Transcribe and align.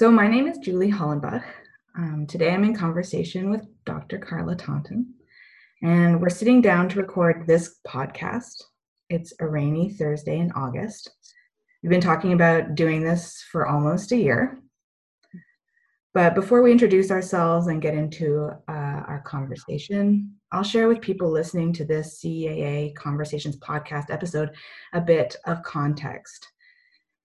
So, 0.00 0.10
my 0.10 0.26
name 0.26 0.46
is 0.46 0.56
Julie 0.56 0.90
Hollenbach. 0.90 1.44
Um, 1.94 2.26
today 2.26 2.54
I'm 2.54 2.64
in 2.64 2.74
conversation 2.74 3.50
with 3.50 3.66
Dr. 3.84 4.16
Carla 4.16 4.56
Taunton, 4.56 5.12
and 5.82 6.22
we're 6.22 6.30
sitting 6.30 6.62
down 6.62 6.88
to 6.88 7.00
record 7.02 7.46
this 7.46 7.80
podcast. 7.86 8.62
It's 9.10 9.34
a 9.40 9.46
rainy 9.46 9.90
Thursday 9.90 10.38
in 10.38 10.52
August. 10.52 11.10
We've 11.82 11.90
been 11.90 12.00
talking 12.00 12.32
about 12.32 12.76
doing 12.76 13.04
this 13.04 13.44
for 13.52 13.66
almost 13.66 14.12
a 14.12 14.16
year. 14.16 14.62
But 16.14 16.34
before 16.34 16.62
we 16.62 16.72
introduce 16.72 17.10
ourselves 17.10 17.66
and 17.66 17.82
get 17.82 17.92
into 17.92 18.52
uh, 18.68 19.02
our 19.06 19.22
conversation, 19.26 20.34
I'll 20.50 20.62
share 20.62 20.88
with 20.88 21.02
people 21.02 21.30
listening 21.30 21.74
to 21.74 21.84
this 21.84 22.22
CAA 22.24 22.94
Conversations 22.94 23.58
podcast 23.58 24.06
episode 24.08 24.52
a 24.94 25.00
bit 25.02 25.36
of 25.44 25.62
context. 25.62 26.48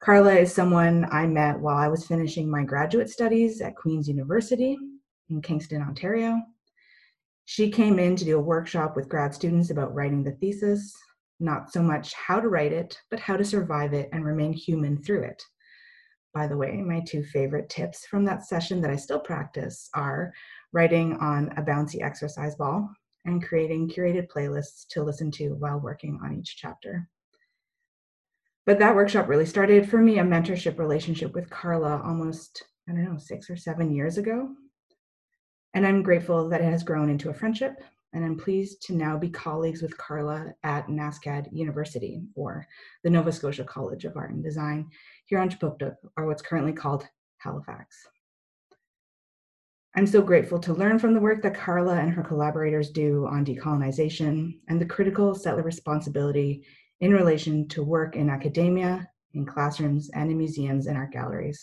Carla 0.05 0.35
is 0.35 0.53
someone 0.53 1.07
I 1.11 1.25
met 1.25 1.59
while 1.59 1.77
I 1.77 1.87
was 1.87 2.05
finishing 2.05 2.47
my 2.47 2.63
graduate 2.63 3.09
studies 3.09 3.59
at 3.59 3.75
Queen's 3.75 4.07
University 4.07 4.77
in 5.31 5.41
Kingston, 5.41 5.81
Ontario. 5.81 6.39
She 7.45 7.71
came 7.71 7.97
in 7.97 8.15
to 8.17 8.23
do 8.23 8.37
a 8.37 8.43
workshop 8.43 8.95
with 8.95 9.09
grad 9.09 9.33
students 9.33 9.71
about 9.71 9.95
writing 9.95 10.23
the 10.23 10.33
thesis, 10.33 10.95
not 11.39 11.73
so 11.73 11.81
much 11.81 12.13
how 12.13 12.39
to 12.39 12.49
write 12.49 12.71
it, 12.71 12.95
but 13.09 13.19
how 13.19 13.35
to 13.35 13.43
survive 13.43 13.93
it 13.93 14.09
and 14.13 14.23
remain 14.23 14.53
human 14.53 15.01
through 15.01 15.23
it. 15.23 15.41
By 16.35 16.45
the 16.45 16.57
way, 16.57 16.83
my 16.83 16.99
two 16.99 17.23
favorite 17.23 17.69
tips 17.69 18.05
from 18.05 18.25
that 18.25 18.45
session 18.45 18.81
that 18.81 18.91
I 18.91 18.97
still 18.97 19.19
practice 19.19 19.89
are 19.95 20.31
writing 20.71 21.17
on 21.17 21.51
a 21.57 21.63
bouncy 21.63 22.03
exercise 22.03 22.53
ball 22.53 22.87
and 23.25 23.43
creating 23.43 23.89
curated 23.89 24.27
playlists 24.27 24.85
to 24.89 25.01
listen 25.01 25.31
to 25.31 25.55
while 25.55 25.79
working 25.79 26.19
on 26.23 26.35
each 26.37 26.57
chapter. 26.57 27.09
But 28.65 28.79
that 28.79 28.95
workshop 28.95 29.27
really 29.27 29.45
started 29.45 29.89
for 29.89 29.99
me 29.99 30.17
a 30.17 30.23
mentorship 30.23 30.79
relationship 30.79 31.33
with 31.33 31.49
Carla 31.49 32.01
almost, 32.03 32.63
I 32.89 32.93
don't 32.93 33.03
know, 33.03 33.17
six 33.17 33.49
or 33.49 33.57
seven 33.57 33.91
years 33.91 34.17
ago. 34.17 34.49
And 35.75 35.85
I'm 35.85 36.01
grateful 36.01 36.49
that 36.49 36.61
it 36.61 36.71
has 36.71 36.83
grown 36.83 37.09
into 37.09 37.29
a 37.29 37.33
friendship. 37.33 37.75
And 38.13 38.23
I'm 38.23 38.37
pleased 38.37 38.81
to 38.83 38.93
now 38.95 39.17
be 39.17 39.29
colleagues 39.29 39.81
with 39.81 39.97
Carla 39.97 40.53
at 40.63 40.87
NSCAD 40.87 41.49
University, 41.51 42.21
or 42.33 42.65
the 43.03 43.09
Nova 43.09 43.31
Scotia 43.31 43.65
College 43.65 44.05
of 44.05 44.15
Art 44.15 44.31
and 44.31 44.41
Design, 44.41 44.89
here 45.25 45.37
on 45.37 45.49
Kjipuktuk, 45.49 45.95
or 46.15 46.25
what's 46.25 46.41
currently 46.41 46.71
called 46.71 47.05
Halifax. 47.39 48.07
I'm 49.97 50.07
so 50.07 50.21
grateful 50.21 50.59
to 50.59 50.73
learn 50.73 50.97
from 50.97 51.13
the 51.13 51.19
work 51.19 51.41
that 51.43 51.55
Carla 51.55 51.95
and 51.95 52.09
her 52.11 52.23
collaborators 52.23 52.89
do 52.89 53.27
on 53.27 53.45
decolonization 53.45 54.59
and 54.69 54.79
the 54.79 54.85
critical 54.85 55.35
settler 55.35 55.63
responsibility 55.63 56.65
in 57.01 57.11
relation 57.11 57.67
to 57.69 57.83
work 57.83 58.15
in 58.15 58.29
academia, 58.29 59.07
in 59.33 59.45
classrooms, 59.45 60.09
and 60.13 60.31
in 60.31 60.37
museums 60.37 60.87
and 60.87 60.97
art 60.97 61.11
galleries. 61.11 61.61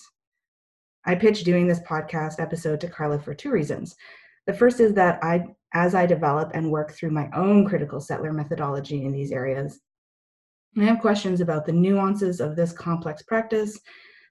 I 1.04 1.14
pitched 1.14 1.44
doing 1.44 1.66
this 1.66 1.80
podcast 1.80 2.38
episode 2.38 2.80
to 2.80 2.88
Carla 2.88 3.18
for 3.18 3.34
two 3.34 3.50
reasons. 3.50 3.96
The 4.46 4.52
first 4.52 4.80
is 4.80 4.94
that 4.94 5.22
I, 5.22 5.46
as 5.74 5.94
I 5.94 6.06
develop 6.06 6.50
and 6.54 6.70
work 6.70 6.92
through 6.92 7.10
my 7.10 7.28
own 7.34 7.66
critical 7.66 8.00
settler 8.00 8.32
methodology 8.32 9.04
in 9.04 9.12
these 9.12 9.32
areas, 9.32 9.80
I 10.78 10.84
have 10.84 11.00
questions 11.00 11.40
about 11.40 11.66
the 11.66 11.72
nuances 11.72 12.40
of 12.40 12.56
this 12.56 12.72
complex 12.72 13.22
practice 13.22 13.78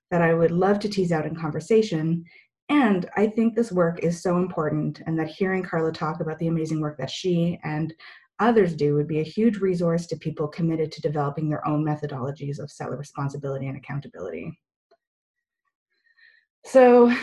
that 0.09 0.21
I 0.21 0.33
would 0.33 0.51
love 0.51 0.79
to 0.79 0.89
tease 0.89 1.11
out 1.11 1.25
in 1.25 1.35
conversation. 1.35 2.23
And 2.69 3.09
I 3.17 3.27
think 3.27 3.53
this 3.53 3.71
work 3.71 3.99
is 3.99 4.21
so 4.21 4.37
important, 4.37 5.01
and 5.05 5.19
that 5.19 5.27
hearing 5.27 5.63
Carla 5.63 5.91
talk 5.91 6.21
about 6.21 6.39
the 6.39 6.47
amazing 6.47 6.79
work 6.79 6.97
that 6.97 7.09
she 7.09 7.59
and 7.63 7.93
others 8.41 8.75
do 8.75 8.95
would 8.95 9.07
be 9.07 9.19
a 9.19 9.23
huge 9.23 9.57
resource 9.57 10.07
to 10.07 10.17
people 10.17 10.47
committed 10.47 10.91
to 10.91 11.01
developing 11.01 11.47
their 11.47 11.65
own 11.65 11.85
methodologies 11.85 12.59
of 12.59 12.71
settler 12.71 12.97
responsibility 12.97 13.67
and 13.67 13.77
accountability. 13.77 14.59
So, 16.65 17.15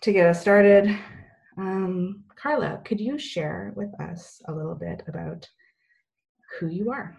to 0.00 0.12
get 0.12 0.26
us 0.26 0.40
started, 0.40 0.98
um, 1.56 2.24
Carla, 2.34 2.80
could 2.84 3.00
you 3.00 3.18
share 3.18 3.72
with 3.76 3.98
us 4.00 4.42
a 4.48 4.52
little 4.52 4.74
bit 4.74 5.02
about 5.06 5.48
who 6.58 6.66
you 6.66 6.90
are? 6.90 7.16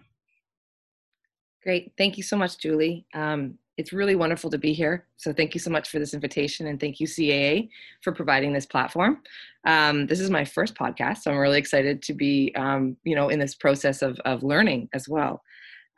Great. 1.62 1.92
Thank 1.96 2.16
you 2.18 2.22
so 2.22 2.36
much, 2.36 2.58
Julie. 2.58 3.06
Um, 3.14 3.58
it's 3.76 3.92
really 3.92 4.14
wonderful 4.14 4.50
to 4.50 4.58
be 4.58 4.72
here. 4.72 5.06
So 5.16 5.32
thank 5.32 5.54
you 5.54 5.60
so 5.60 5.70
much 5.70 5.88
for 5.88 5.98
this 5.98 6.14
invitation 6.14 6.68
and 6.68 6.78
thank 6.78 7.00
you 7.00 7.06
CAA 7.06 7.68
for 8.02 8.12
providing 8.12 8.52
this 8.52 8.66
platform. 8.66 9.20
Um, 9.66 10.06
this 10.06 10.20
is 10.20 10.30
my 10.30 10.44
first 10.44 10.74
podcast, 10.74 11.18
so 11.18 11.30
I'm 11.30 11.38
really 11.38 11.58
excited 11.58 12.02
to 12.02 12.14
be, 12.14 12.52
um, 12.56 12.96
you 13.04 13.16
know, 13.16 13.30
in 13.30 13.38
this 13.38 13.54
process 13.54 14.02
of, 14.02 14.18
of 14.24 14.42
learning 14.42 14.88
as 14.92 15.08
well. 15.08 15.42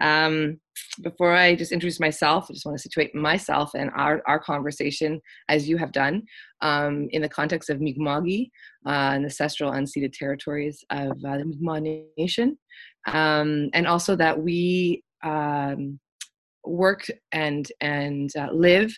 Um, 0.00 0.60
before 1.02 1.34
I 1.34 1.54
just 1.54 1.72
introduce 1.72 2.00
myself, 2.00 2.46
I 2.48 2.54
just 2.54 2.66
want 2.66 2.76
to 2.76 2.82
situate 2.82 3.14
myself 3.14 3.72
and 3.74 3.90
our, 3.94 4.22
our 4.26 4.38
conversation 4.38 5.20
as 5.48 5.68
you 5.68 5.78
have 5.78 5.92
done 5.92 6.22
um, 6.60 7.08
in 7.10 7.22
the 7.22 7.28
context 7.28 7.70
of 7.70 7.80
Mi'kma'ki, 7.80 8.50
uh, 8.86 9.14
ancestral 9.14 9.72
unceded 9.72 10.12
territories 10.12 10.84
of 10.90 11.12
uh, 11.24 11.38
the 11.38 11.44
Mi'kmaq 11.46 12.06
Nation. 12.18 12.58
Um, 13.06 13.70
and 13.72 13.86
also 13.86 14.16
that 14.16 14.38
we 14.38 15.02
um, 15.22 15.98
work 16.66 17.06
and 17.32 17.70
and 17.80 18.30
uh, 18.36 18.48
live 18.52 18.94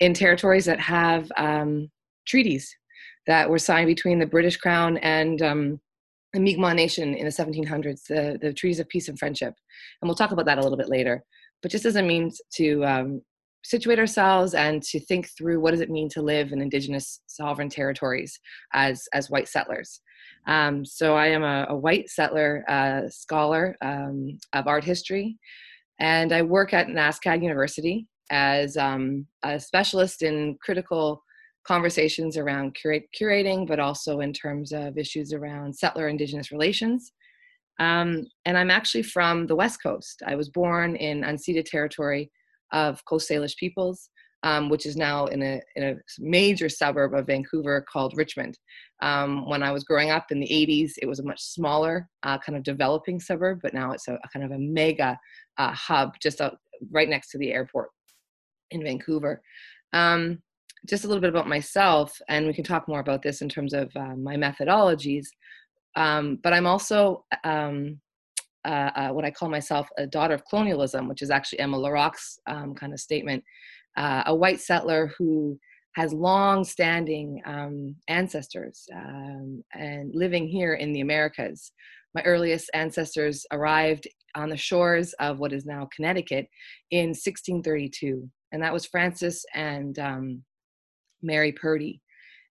in 0.00 0.14
territories 0.14 0.64
that 0.66 0.80
have 0.80 1.30
um, 1.36 1.90
treaties 2.26 2.74
that 3.26 3.48
were 3.48 3.58
signed 3.58 3.86
between 3.86 4.18
the 4.18 4.26
British 4.26 4.56
Crown 4.56 4.96
and 4.98 5.42
um, 5.42 5.80
the 6.32 6.40
Mi'kmaq 6.40 6.74
Nation 6.74 7.14
in 7.14 7.24
the 7.24 7.30
1700s, 7.30 8.06
the, 8.08 8.38
the 8.40 8.52
treaties 8.52 8.80
of 8.80 8.88
peace 8.88 9.08
and 9.08 9.18
friendship. 9.18 9.54
And 10.00 10.08
we'll 10.08 10.16
talk 10.16 10.32
about 10.32 10.46
that 10.46 10.58
a 10.58 10.62
little 10.62 10.78
bit 10.78 10.88
later. 10.88 11.22
But 11.62 11.70
just 11.70 11.84
as 11.84 11.96
a 11.96 12.02
means 12.02 12.40
to 12.54 12.84
um, 12.84 13.22
situate 13.64 13.98
ourselves 13.98 14.54
and 14.54 14.82
to 14.84 15.00
think 15.00 15.28
through 15.36 15.60
what 15.60 15.72
does 15.72 15.80
it 15.80 15.90
mean 15.90 16.08
to 16.10 16.22
live 16.22 16.52
in 16.52 16.62
indigenous 16.62 17.20
sovereign 17.26 17.68
territories 17.68 18.38
as, 18.72 19.06
as 19.12 19.30
white 19.30 19.48
settlers. 19.48 20.00
Um, 20.46 20.84
so 20.84 21.16
I 21.16 21.26
am 21.26 21.42
a, 21.42 21.66
a 21.68 21.76
white 21.76 22.08
settler 22.08 22.64
uh, 22.68 23.08
scholar 23.08 23.76
um, 23.82 24.38
of 24.54 24.66
art 24.66 24.84
history 24.84 25.36
and 26.00 26.32
I 26.32 26.42
work 26.42 26.72
at 26.72 26.88
NSCAD 26.88 27.42
University 27.42 28.06
as 28.30 28.76
um, 28.76 29.26
a 29.42 29.58
specialist 29.58 30.22
in 30.22 30.56
critical 30.62 31.22
conversations 31.66 32.36
around 32.36 32.74
curate, 32.74 33.04
curating, 33.18 33.66
but 33.66 33.78
also 33.78 34.20
in 34.20 34.32
terms 34.32 34.72
of 34.72 34.96
issues 34.96 35.32
around 35.32 35.76
settler 35.76 36.08
indigenous 36.08 36.50
relations. 36.50 37.12
Um, 37.78 38.26
and 38.44 38.56
I'm 38.56 38.70
actually 38.70 39.02
from 39.02 39.46
the 39.46 39.54
West 39.54 39.82
Coast. 39.82 40.22
I 40.26 40.34
was 40.34 40.48
born 40.48 40.96
in 40.96 41.22
unceded 41.22 41.66
territory 41.66 42.30
of 42.72 43.04
Coast 43.04 43.30
Salish 43.30 43.56
peoples, 43.56 44.10
um, 44.42 44.68
which 44.68 44.86
is 44.86 44.96
now 44.96 45.26
in 45.26 45.42
a, 45.42 45.60
in 45.76 45.82
a 45.82 45.94
major 46.18 46.68
suburb 46.68 47.14
of 47.14 47.26
Vancouver 47.26 47.84
called 47.90 48.16
Richmond. 48.16 48.58
Um, 49.02 49.48
when 49.48 49.62
I 49.62 49.72
was 49.72 49.84
growing 49.84 50.10
up 50.10 50.26
in 50.30 50.40
the 50.40 50.46
80s, 50.46 50.92
it 51.02 51.06
was 51.06 51.18
a 51.18 51.24
much 51.24 51.40
smaller, 51.40 52.08
uh, 52.22 52.38
kind 52.38 52.56
of 52.56 52.62
developing 52.62 53.20
suburb, 53.20 53.60
but 53.62 53.74
now 53.74 53.92
it's 53.92 54.08
a, 54.08 54.14
a 54.14 54.28
kind 54.32 54.44
of 54.44 54.52
a 54.52 54.58
mega 54.58 55.18
uh, 55.58 55.72
hub 55.72 56.12
just 56.22 56.40
out, 56.40 56.58
right 56.90 57.08
next 57.08 57.30
to 57.30 57.38
the 57.38 57.52
airport 57.52 57.90
in 58.70 58.82
Vancouver. 58.82 59.42
Um, 59.92 60.42
just 60.86 61.04
a 61.04 61.08
little 61.08 61.20
bit 61.20 61.30
about 61.30 61.48
myself, 61.48 62.16
and 62.28 62.46
we 62.46 62.54
can 62.54 62.64
talk 62.64 62.86
more 62.88 63.00
about 63.00 63.22
this 63.22 63.42
in 63.42 63.48
terms 63.48 63.72
of 63.74 63.90
uh, 63.96 64.14
my 64.14 64.36
methodologies. 64.36 65.26
Um, 65.96 66.38
but 66.42 66.52
I'm 66.52 66.66
also 66.66 67.24
um, 67.42 68.00
uh, 68.64 68.90
uh, 68.94 69.08
what 69.10 69.24
I 69.24 69.30
call 69.30 69.48
myself 69.48 69.88
a 69.98 70.06
daughter 70.06 70.34
of 70.34 70.44
colonialism, 70.44 71.08
which 71.08 71.22
is 71.22 71.30
actually 71.30 71.60
Emma 71.60 71.78
LaRocque's 71.78 72.38
um, 72.46 72.74
kind 72.74 72.92
of 72.92 73.00
statement. 73.00 73.42
Uh, 73.98 74.22
a 74.26 74.34
white 74.34 74.60
settler 74.60 75.12
who 75.18 75.58
has 75.96 76.12
long-standing 76.12 77.42
um, 77.44 77.96
ancestors 78.06 78.86
um, 78.94 79.60
and 79.74 80.14
living 80.14 80.46
here 80.46 80.74
in 80.74 80.92
the 80.92 81.00
Americas. 81.00 81.72
My 82.14 82.22
earliest 82.22 82.70
ancestors 82.74 83.44
arrived 83.50 84.06
on 84.36 84.50
the 84.50 84.56
shores 84.56 85.14
of 85.14 85.40
what 85.40 85.52
is 85.52 85.66
now 85.66 85.88
Connecticut 85.92 86.46
in 86.92 87.08
1632, 87.08 88.30
and 88.52 88.62
that 88.62 88.72
was 88.72 88.86
Francis 88.86 89.44
and 89.52 89.98
um, 89.98 90.44
Mary 91.20 91.50
Purdy. 91.50 92.00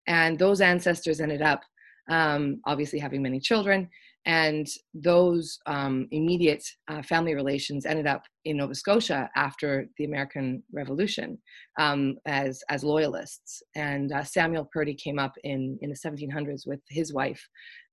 And 0.05 0.37
those 0.37 0.59
ancestors 0.59 1.21
ended 1.21 1.41
up 1.41 1.61
um, 2.09 2.59
obviously 2.65 2.99
having 2.99 3.21
many 3.21 3.39
children, 3.39 3.89
and 4.27 4.67
those 4.93 5.57
um, 5.67 6.05
immediate 6.11 6.63
uh, 6.89 7.01
family 7.01 7.33
relations 7.33 7.85
ended 7.85 8.05
up 8.05 8.23
in 8.43 8.57
Nova 8.57 8.75
Scotia 8.75 9.29
after 9.37 9.87
the 9.97 10.03
American 10.03 10.61
Revolution 10.73 11.37
um, 11.79 12.17
as 12.25 12.61
as 12.69 12.83
loyalists. 12.83 13.63
And 13.75 14.11
uh, 14.11 14.25
Samuel 14.25 14.69
Purdy 14.71 14.93
came 14.93 15.17
up 15.17 15.33
in 15.45 15.79
in 15.81 15.89
the 15.89 15.95
1700s 15.95 16.67
with 16.67 16.81
his 16.89 17.13
wife 17.13 17.41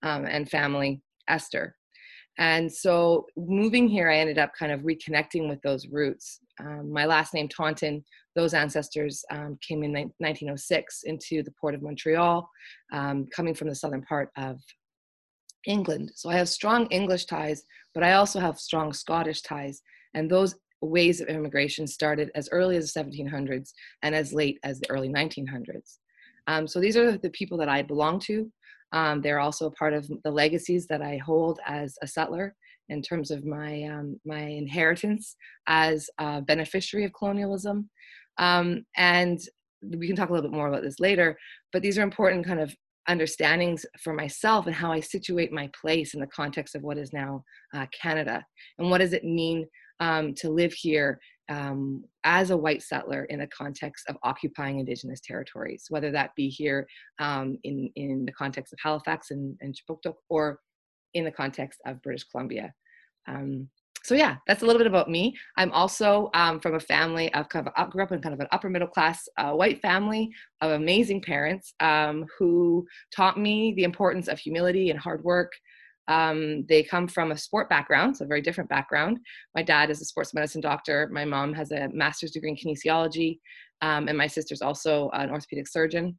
um, 0.03 0.27
and 0.27 0.51
family, 0.51 1.01
Esther. 1.29 1.77
And 2.37 2.73
so 2.73 3.27
moving 3.37 3.87
here, 3.87 4.11
I 4.11 4.17
ended 4.17 4.39
up 4.39 4.51
kind 4.59 4.73
of 4.73 4.81
reconnecting 4.81 5.49
with 5.49 5.63
those 5.63 5.87
roots. 5.87 6.41
Um, 6.59 6.93
my 6.93 7.07
last 7.07 7.33
name, 7.33 7.49
Taunton, 7.49 8.05
those 8.35 8.55
ancestors 8.55 9.25
um, 9.31 9.57
came 9.67 9.85
in 9.85 9.93
1906 9.93 11.03
into 11.05 11.45
the 11.45 11.53
port 11.61 11.77
of 11.77 11.83
Montreal, 11.83 12.49
um, 12.93 13.29
coming 13.33 13.55
from 13.55 13.69
the 13.69 13.75
southern 13.77 14.03
part 14.03 14.31
of 14.37 14.59
England. 15.67 16.13
So 16.15 16.31
I 16.31 16.37
have 16.37 16.49
strong 16.49 16.87
English 16.87 17.27
ties, 17.27 17.65
but 17.95 18.03
I 18.03 18.15
also 18.15 18.41
have 18.41 18.59
strong 18.59 18.93
Scottish 18.93 19.43
ties. 19.43 19.83
And 20.15 20.31
those 20.31 20.55
ways 20.81 21.21
of 21.21 21.29
immigration 21.29 21.87
started 21.87 22.31
as 22.35 22.49
early 22.53 22.77
as 22.77 22.93
the 22.93 23.01
1700s 23.01 23.73
and 24.03 24.15
as 24.15 24.33
late 24.33 24.59
as 24.63 24.81
the 24.81 24.91
early 24.91 25.09
1900s. 25.09 25.99
Um, 26.47 26.69
so 26.69 26.81
these 26.81 26.97
are 26.97 27.17
the 27.17 27.31
people 27.31 27.59
that 27.59 27.69
I 27.69 27.83
belong 27.83 28.19
to. 28.21 28.51
Um, 28.93 29.23
they're 29.23 29.41
also 29.41 29.67
a 29.67 29.73
part 29.73 29.93
of 29.93 30.09
the 30.23 30.31
legacies 30.31 30.87
that 30.87 31.03
I 31.03 31.17
hold 31.17 31.59
as 31.67 31.97
a 32.03 32.07
settler 32.07 32.55
in 32.91 33.01
terms 33.03 33.31
of 33.31 33.45
my 33.45 33.83
um, 33.85 34.21
my 34.27 34.43
inheritance 34.43 35.37
as 35.67 36.09
a 36.19 36.43
beneficiary 36.43 37.05
of 37.05 37.13
colonialism. 37.15 37.89
Um, 38.39 38.85
and 38.97 39.41
we 39.83 40.07
can 40.07 40.17
talk 40.17 40.29
a 40.29 40.33
little 40.33 40.49
bit 40.49 40.57
more 40.57 40.69
about 40.69 40.83
this 40.83 41.01
later. 41.01 41.37
But 41.73 41.83
these 41.83 41.99
are 41.99 42.03
important 42.03 42.47
kind 42.47 42.61
of 42.61 42.75
understandings 43.09 43.85
for 44.03 44.13
myself 44.13 44.67
and 44.67 44.75
how 44.75 44.93
I 44.93 45.01
situate 45.01 45.53
my 45.53 45.71
place 45.81 46.15
in 46.15 46.21
the 46.21 46.27
context 46.27 46.75
of 46.75 46.83
what 46.83 46.99
is 46.99 47.13
now 47.13 47.45
uh, 47.75 47.87
Canada. 48.01 48.45
And 48.79 48.91
what 48.91 48.99
does 48.99 49.13
it 49.13 49.25
mean 49.25 49.67
um, 50.01 50.35
to 50.35 50.51
live 50.51 50.73
here 50.73 51.21
um, 51.51 52.05
as 52.25 52.51
a 52.51 52.57
white 52.57 52.83
settler 52.83 53.25
in 53.27 53.41
the 53.41 53.47
context 53.49 54.07
of 54.09 54.17
occupying 54.23 54.79
Indigenous 54.79 55.21
territories, 55.21 55.87
whether 55.91 56.11
that 56.11 56.35
be 56.37 56.49
here 56.49 56.87
um, 57.19 57.59
in, 57.65 57.91
in 57.97 58.25
the 58.25 58.33
context 58.33 58.73
of 58.73 58.79
Halifax 58.83 59.31
and, 59.31 59.57
and 59.61 59.77
or 60.31 60.59
in 61.13 61.25
the 61.25 61.31
context 61.31 61.81
of 61.87 62.03
British 62.03 62.25
Columbia. 62.25 62.73
Um, 63.29 63.69
so 64.05 64.15
yeah, 64.15 64.37
that's 64.47 64.63
a 64.63 64.67
little 64.67 64.79
bit 64.79 64.87
about 64.87 65.09
me. 65.09 65.35
I'm 65.57 65.73
also 65.73 66.29
um, 66.35 66.61
from 66.61 66.75
a 66.75 66.81
family 66.81 67.33
of 67.33 67.49
kind 67.49 67.67
of 67.67 67.73
up, 67.75 67.91
grew 67.91 68.03
up 68.03 68.13
in 68.13 68.21
kind 68.21 68.35
of 68.35 68.41
an 68.41 68.49
upper 68.53 68.69
middle 68.69 68.87
class 68.87 69.27
uh, 69.39 69.53
white 69.53 69.81
family 69.81 70.31
of 70.61 70.73
amazing 70.73 71.23
parents 71.23 71.73
um, 71.81 72.27
who 72.39 72.87
taught 73.17 73.41
me 73.41 73.73
the 73.75 73.85
importance 73.85 74.29
of 74.29 74.39
humility 74.39 74.91
and 74.91 75.01
hard 75.01 75.25
work. 75.25 75.53
Um, 76.07 76.67
they 76.69 76.83
come 76.83 77.09
from 77.09 77.33
a 77.33 77.39
sport 77.39 77.71
background, 77.71 78.19
so 78.19 78.27
a 78.27 78.29
very 78.29 78.43
different 78.43 78.69
background. 78.69 79.21
My 79.55 79.63
dad 79.63 79.89
is 79.89 80.03
a 80.03 80.05
sports 80.05 80.35
medicine 80.35 80.61
doctor. 80.61 81.09
My 81.11 81.25
mom 81.25 81.55
has 81.55 81.71
a 81.71 81.89
master's 81.89 82.33
degree 82.33 82.51
in 82.51 82.57
kinesiology, 82.57 83.39
um, 83.81 84.09
and 84.09 84.19
my 84.19 84.27
sister's 84.27 84.61
also 84.61 85.09
an 85.15 85.31
orthopedic 85.31 85.67
surgeon. 85.67 86.19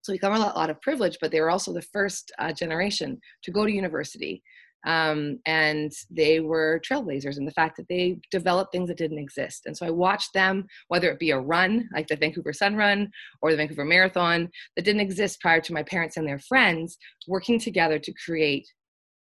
So 0.00 0.14
we 0.14 0.18
come 0.18 0.32
lot, 0.32 0.56
a 0.56 0.58
lot 0.58 0.70
of 0.70 0.80
privilege, 0.80 1.18
but 1.20 1.30
they 1.30 1.42
were 1.42 1.50
also 1.50 1.74
the 1.74 1.82
first 1.82 2.32
uh, 2.38 2.54
generation 2.54 3.20
to 3.42 3.50
go 3.50 3.66
to 3.66 3.70
university 3.70 4.42
um, 4.84 5.38
and 5.46 5.92
they 6.10 6.40
were 6.40 6.80
trailblazers 6.88 7.38
in 7.38 7.44
the 7.44 7.52
fact 7.52 7.76
that 7.76 7.88
they 7.88 8.18
developed 8.30 8.72
things 8.72 8.88
that 8.88 8.98
didn't 8.98 9.18
exist. 9.18 9.66
And 9.66 9.76
so 9.76 9.86
I 9.86 9.90
watched 9.90 10.32
them, 10.34 10.66
whether 10.88 11.10
it 11.10 11.18
be 11.18 11.30
a 11.30 11.38
run 11.38 11.88
like 11.94 12.08
the 12.08 12.16
Vancouver 12.16 12.52
Sun 12.52 12.76
Run 12.76 13.10
or 13.40 13.50
the 13.50 13.56
Vancouver 13.56 13.84
Marathon, 13.84 14.48
that 14.76 14.84
didn't 14.84 15.00
exist 15.00 15.40
prior 15.40 15.60
to 15.60 15.72
my 15.72 15.82
parents 15.82 16.16
and 16.16 16.26
their 16.26 16.40
friends 16.40 16.98
working 17.28 17.58
together 17.58 17.98
to 17.98 18.12
create 18.24 18.66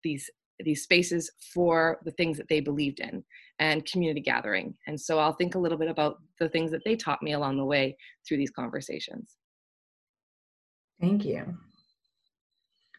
these 0.02 0.30
these 0.62 0.82
spaces 0.82 1.30
for 1.54 1.98
the 2.04 2.10
things 2.12 2.36
that 2.36 2.46
they 2.48 2.60
believed 2.60 3.00
in 3.00 3.24
and 3.60 3.86
community 3.86 4.20
gathering. 4.20 4.74
And 4.86 5.00
so 5.00 5.18
I'll 5.18 5.32
think 5.32 5.54
a 5.54 5.58
little 5.58 5.78
bit 5.78 5.88
about 5.88 6.18
the 6.38 6.50
things 6.50 6.70
that 6.70 6.82
they 6.84 6.96
taught 6.96 7.22
me 7.22 7.32
along 7.32 7.56
the 7.56 7.64
way 7.64 7.96
through 8.26 8.36
these 8.36 8.50
conversations. 8.50 9.36
Thank 11.00 11.24
you. 11.24 11.56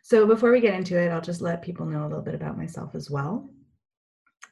So 0.04 0.26
before 0.26 0.52
we 0.52 0.62
get 0.62 0.74
into 0.74 1.00
it, 1.00 1.10
I'll 1.10 1.22
just 1.22 1.42
let 1.42 1.62
people 1.62 1.86
know 1.86 2.02
a 2.02 2.08
little 2.08 2.24
bit 2.24 2.36
about 2.36 2.58
myself 2.58 2.96
as 2.96 3.10
well. 3.10 3.50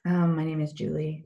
Um, 0.06 0.36
my 0.36 0.46
name 0.46 0.62
is 0.62 0.74
Julie. 0.74 1.26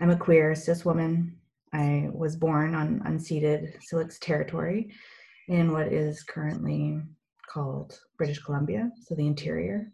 I'm 0.00 0.10
a 0.10 0.16
queer 0.16 0.54
cis 0.54 0.84
woman. 0.84 1.36
I 1.72 2.08
was 2.12 2.36
born 2.36 2.74
on 2.74 3.00
unceded 3.00 3.82
Syilx 3.82 4.18
territory 4.20 4.92
in 5.48 5.72
what 5.72 5.92
is 5.92 6.22
currently 6.22 7.02
called 7.48 7.98
British 8.16 8.38
Columbia, 8.38 8.90
so 9.02 9.14
the 9.14 9.26
interior. 9.26 9.90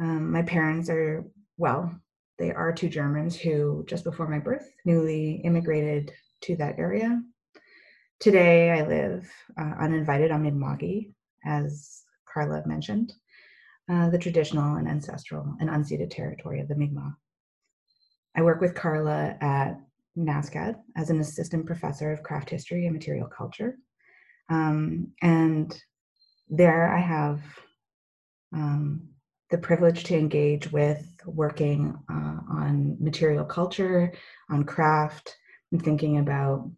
Um, 0.00 0.30
my 0.30 0.42
parents 0.42 0.88
are, 0.88 1.24
well, 1.58 1.92
they 2.38 2.52
are 2.52 2.72
two 2.72 2.88
Germans 2.88 3.36
who, 3.36 3.84
just 3.88 4.04
before 4.04 4.28
my 4.28 4.38
birth, 4.38 4.70
newly 4.84 5.42
immigrated 5.44 6.12
to 6.42 6.56
that 6.56 6.78
area. 6.78 7.20
Today, 8.20 8.70
I 8.70 8.86
live 8.86 9.28
uh, 9.60 9.74
uninvited 9.80 10.30
on 10.30 10.42
Mi'kma'ki, 10.42 11.12
as 11.44 12.02
Carla 12.32 12.62
mentioned, 12.66 13.12
uh, 13.90 14.08
the 14.10 14.18
traditional 14.18 14.76
and 14.76 14.88
ancestral 14.88 15.54
and 15.60 15.68
unceded 15.68 16.10
territory 16.10 16.60
of 16.60 16.68
the 16.68 16.74
Mi'kmaq. 16.74 17.14
I 18.36 18.42
work 18.42 18.60
with 18.60 18.74
Carla 18.74 19.36
at 19.40 19.80
NSCAD 20.16 20.76
as 20.96 21.10
an 21.10 21.20
assistant 21.20 21.66
professor 21.66 22.12
of 22.12 22.22
craft 22.22 22.50
history 22.50 22.86
and 22.86 22.94
material 22.94 23.26
culture. 23.26 23.76
Um, 24.48 25.08
and 25.22 25.76
there 26.48 26.92
I 26.92 27.00
have 27.00 27.42
um, 28.52 29.08
the 29.50 29.58
privilege 29.58 30.04
to 30.04 30.16
engage 30.16 30.70
with 30.70 31.04
working 31.24 31.98
uh, 32.10 32.38
on 32.50 32.96
material 33.00 33.44
culture, 33.44 34.12
on 34.48 34.64
craft, 34.64 35.36
and 35.72 35.82
thinking 35.82 36.18
about 36.18 36.70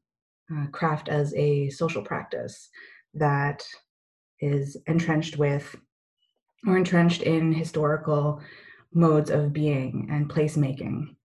uh, 0.54 0.66
craft 0.66 1.08
as 1.08 1.34
a 1.34 1.70
social 1.70 2.02
practice 2.02 2.69
that 3.14 3.66
is 4.42 4.76
entrenched 4.86 5.38
with 5.38 5.74
or 6.66 6.76
entrenched 6.76 7.22
in 7.22 7.52
historical 7.52 8.40
modes 8.92 9.30
of 9.30 9.52
being 9.52 10.08
and 10.10 10.28
placemaking. 10.28 11.16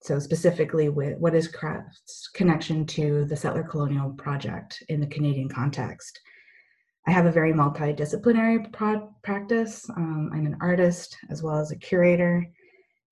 So, 0.00 0.18
specifically, 0.20 0.88
with 0.88 1.18
what 1.18 1.34
is 1.34 1.48
craft's 1.48 2.28
connection 2.32 2.86
to 2.86 3.24
the 3.24 3.36
settler 3.36 3.64
colonial 3.64 4.10
project 4.10 4.82
in 4.88 5.00
the 5.00 5.06
Canadian 5.08 5.48
context? 5.48 6.20
I 7.06 7.10
have 7.10 7.26
a 7.26 7.32
very 7.32 7.52
multidisciplinary 7.52 8.72
pro- 8.72 9.12
practice. 9.22 9.88
Um, 9.96 10.30
I'm 10.32 10.46
an 10.46 10.58
artist 10.60 11.16
as 11.30 11.42
well 11.42 11.58
as 11.58 11.72
a 11.72 11.76
curator, 11.76 12.46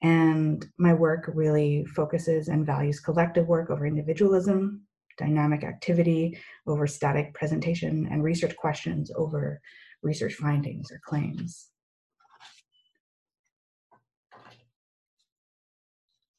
and 0.03 0.65
my 0.79 0.95
work 0.95 1.31
really 1.35 1.85
focuses 1.87 2.49
and 2.49 2.65
values 2.65 3.01
collective 3.01 3.49
work 3.49 3.71
over 3.71 3.87
individualism, 3.87 4.86
dynamic 5.17 5.65
activity 5.65 6.39
over 6.67 6.87
static 6.87 7.35
presentation, 7.35 8.09
and 8.11 8.23
research 8.23 8.57
questions 8.57 9.11
over 9.17 9.61
research 10.03 10.35
findings 10.35 10.91
or 10.91 11.01
claims. 11.05 11.69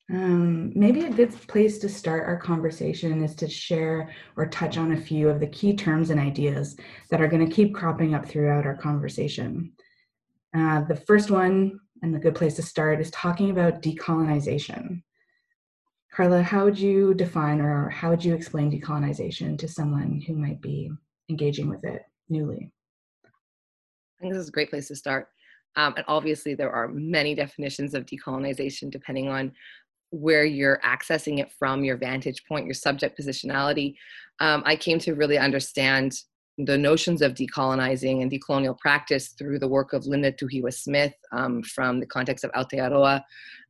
Um, 0.09 0.71
maybe 0.73 1.01
a 1.01 1.09
good 1.09 1.33
place 1.47 1.79
to 1.79 1.89
start 1.89 2.27
our 2.27 2.37
conversation 2.37 3.21
is 3.23 3.35
to 3.35 3.49
share 3.49 4.09
or 4.37 4.45
touch 4.47 4.77
on 4.77 4.93
a 4.93 5.01
few 5.01 5.27
of 5.27 5.41
the 5.41 5.47
key 5.47 5.75
terms 5.75 6.11
and 6.11 6.19
ideas 6.19 6.77
that 7.09 7.19
are 7.19 7.27
going 7.27 7.45
to 7.45 7.53
keep 7.53 7.75
cropping 7.75 8.15
up 8.15 8.25
throughout 8.25 8.65
our 8.65 8.77
conversation. 8.77 9.73
Uh, 10.55 10.81
the 10.85 10.95
first 10.95 11.29
one, 11.29 11.79
and 12.01 12.15
a 12.15 12.19
good 12.19 12.35
place 12.35 12.55
to 12.55 12.61
start, 12.61 13.01
is 13.01 13.11
talking 13.11 13.49
about 13.49 13.81
decolonization. 13.81 15.01
Carla, 16.17 16.41
how 16.41 16.63
would 16.63 16.79
you 16.79 17.13
define 17.13 17.61
or 17.61 17.89
how 17.91 18.09
would 18.09 18.25
you 18.25 18.33
explain 18.33 18.71
decolonization 18.71 19.55
to 19.59 19.67
someone 19.67 20.19
who 20.25 20.33
might 20.33 20.59
be 20.63 20.89
engaging 21.29 21.69
with 21.69 21.83
it 21.83 22.01
newly? 22.27 22.71
I 23.23 24.21
think 24.21 24.33
this 24.33 24.41
is 24.41 24.49
a 24.49 24.51
great 24.51 24.71
place 24.71 24.87
to 24.87 24.95
start. 24.95 25.27
Um, 25.75 25.93
and 25.95 26.03
obviously, 26.07 26.55
there 26.55 26.71
are 26.71 26.87
many 26.87 27.35
definitions 27.35 27.93
of 27.93 28.07
decolonization 28.07 28.89
depending 28.89 29.27
on 29.27 29.51
where 30.09 30.43
you're 30.43 30.81
accessing 30.83 31.37
it 31.37 31.51
from, 31.51 31.83
your 31.83 31.97
vantage 31.97 32.43
point, 32.47 32.65
your 32.65 32.73
subject 32.73 33.15
positionality. 33.15 33.93
Um, 34.39 34.63
I 34.65 34.75
came 34.75 34.97
to 34.97 35.13
really 35.13 35.37
understand 35.37 36.19
the 36.57 36.79
notions 36.79 37.21
of 37.21 37.35
decolonizing 37.35 38.23
and 38.23 38.31
decolonial 38.31 38.75
practice 38.79 39.35
through 39.37 39.59
the 39.59 39.67
work 39.67 39.93
of 39.93 40.07
Linda 40.07 40.31
Tuhiwai 40.31 40.73
Smith 40.73 41.13
um, 41.31 41.61
from 41.61 41.99
the 41.99 42.07
context 42.07 42.43
of 42.43 42.51
Aotearoa 42.53 43.21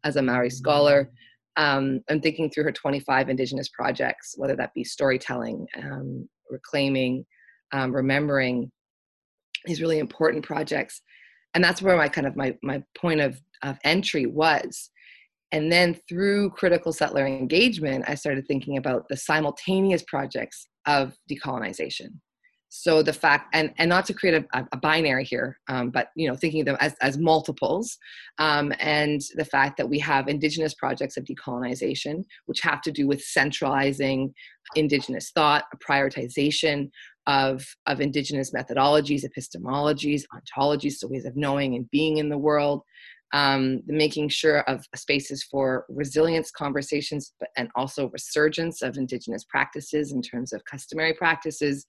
as 0.05 0.15
a 0.15 0.21
Maori 0.21 0.49
scholar 0.49 1.11
um, 1.57 2.01
I'm 2.09 2.21
thinking 2.21 2.49
through 2.49 2.63
her 2.65 2.71
25 2.71 3.29
Indigenous 3.29 3.67
projects, 3.67 4.35
whether 4.37 4.55
that 4.55 4.73
be 4.73 4.83
storytelling, 4.83 5.67
um, 5.75 6.29
reclaiming, 6.49 7.25
um, 7.73 7.93
remembering 7.93 8.71
these 9.65 9.81
really 9.81 9.99
important 9.99 10.45
projects. 10.45 11.01
And 11.55 11.63
that's 11.63 11.81
where 11.81 11.97
my 11.97 12.07
kind 12.07 12.27
of 12.27 12.35
my, 12.35 12.55
my 12.61 12.83
point 12.95 13.21
of, 13.21 13.41
of 13.63 13.77
entry 13.83 14.27
was. 14.27 14.91
And 15.51 15.71
then 15.71 15.99
through 16.07 16.51
critical 16.51 16.93
settler 16.93 17.25
engagement, 17.25 18.05
I 18.07 18.15
started 18.15 18.45
thinking 18.47 18.77
about 18.77 19.07
the 19.09 19.17
simultaneous 19.17 20.03
projects 20.03 20.67
of 20.85 21.17
decolonization 21.29 22.19
so 22.69 23.01
the 23.01 23.13
fact 23.13 23.53
and 23.53 23.73
and 23.77 23.89
not 23.89 24.05
to 24.05 24.13
create 24.13 24.43
a, 24.53 24.67
a 24.71 24.77
binary 24.77 25.23
here 25.23 25.57
um, 25.69 25.89
but 25.89 26.09
you 26.15 26.27
know 26.27 26.35
thinking 26.35 26.61
of 26.61 26.65
them 26.65 26.77
as, 26.79 26.95
as 27.01 27.17
multiples 27.17 27.97
um, 28.39 28.73
and 28.79 29.21
the 29.35 29.45
fact 29.45 29.77
that 29.77 29.89
we 29.89 29.97
have 29.99 30.27
indigenous 30.27 30.73
projects 30.73 31.17
of 31.17 31.23
decolonization 31.25 32.23
which 32.45 32.61
have 32.61 32.81
to 32.81 32.91
do 32.91 33.07
with 33.07 33.21
centralizing 33.21 34.33
indigenous 34.75 35.31
thought 35.31 35.63
a 35.73 35.77
prioritization 35.77 36.89
of 37.25 37.65
of 37.85 38.01
indigenous 38.01 38.51
methodologies 38.51 39.23
epistemologies 39.23 40.23
ontologies 40.33 40.93
so 40.93 41.07
ways 41.07 41.25
of 41.25 41.35
knowing 41.35 41.75
and 41.75 41.89
being 41.89 42.17
in 42.17 42.29
the 42.29 42.37
world 42.37 42.81
um, 43.33 43.81
making 43.87 44.29
sure 44.29 44.61
of 44.61 44.85
spaces 44.95 45.43
for 45.43 45.85
resilience 45.89 46.51
conversations, 46.51 47.33
but 47.39 47.49
and 47.57 47.69
also 47.75 48.09
resurgence 48.09 48.81
of 48.81 48.97
indigenous 48.97 49.43
practices 49.43 50.11
in 50.11 50.21
terms 50.21 50.53
of 50.53 50.63
customary 50.65 51.13
practices, 51.13 51.85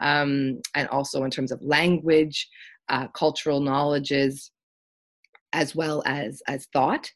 um, 0.00 0.60
and 0.74 0.88
also 0.88 1.24
in 1.24 1.30
terms 1.30 1.52
of 1.52 1.62
language, 1.62 2.48
uh, 2.88 3.08
cultural 3.08 3.60
knowledges, 3.60 4.50
as 5.52 5.74
well 5.74 6.02
as 6.06 6.42
as 6.48 6.66
thought. 6.72 7.10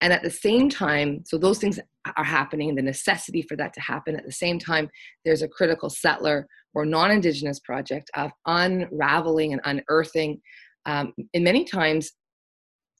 and 0.00 0.12
at 0.12 0.22
the 0.22 0.30
same 0.30 0.68
time, 0.68 1.22
so 1.24 1.38
those 1.38 1.58
things 1.58 1.80
are 2.16 2.24
happening, 2.24 2.74
the 2.74 2.82
necessity 2.82 3.40
for 3.42 3.56
that 3.56 3.72
to 3.72 3.80
happen. 3.80 4.16
At 4.16 4.26
the 4.26 4.32
same 4.32 4.58
time, 4.58 4.90
there's 5.24 5.42
a 5.42 5.48
critical 5.48 5.88
settler 5.88 6.46
or 6.74 6.84
non 6.84 7.10
Indigenous 7.10 7.60
project 7.60 8.10
of 8.14 8.30
unraveling 8.46 9.52
and 9.52 9.62
unearthing, 9.64 10.40
um, 10.86 11.14
in 11.32 11.42
many 11.42 11.64
times, 11.64 12.12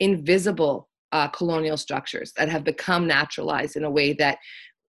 invisible 0.00 0.88
uh, 1.12 1.28
colonial 1.28 1.76
structures 1.76 2.32
that 2.36 2.48
have 2.48 2.64
become 2.64 3.06
naturalized 3.06 3.76
in 3.76 3.84
a 3.84 3.90
way 3.90 4.12
that, 4.14 4.38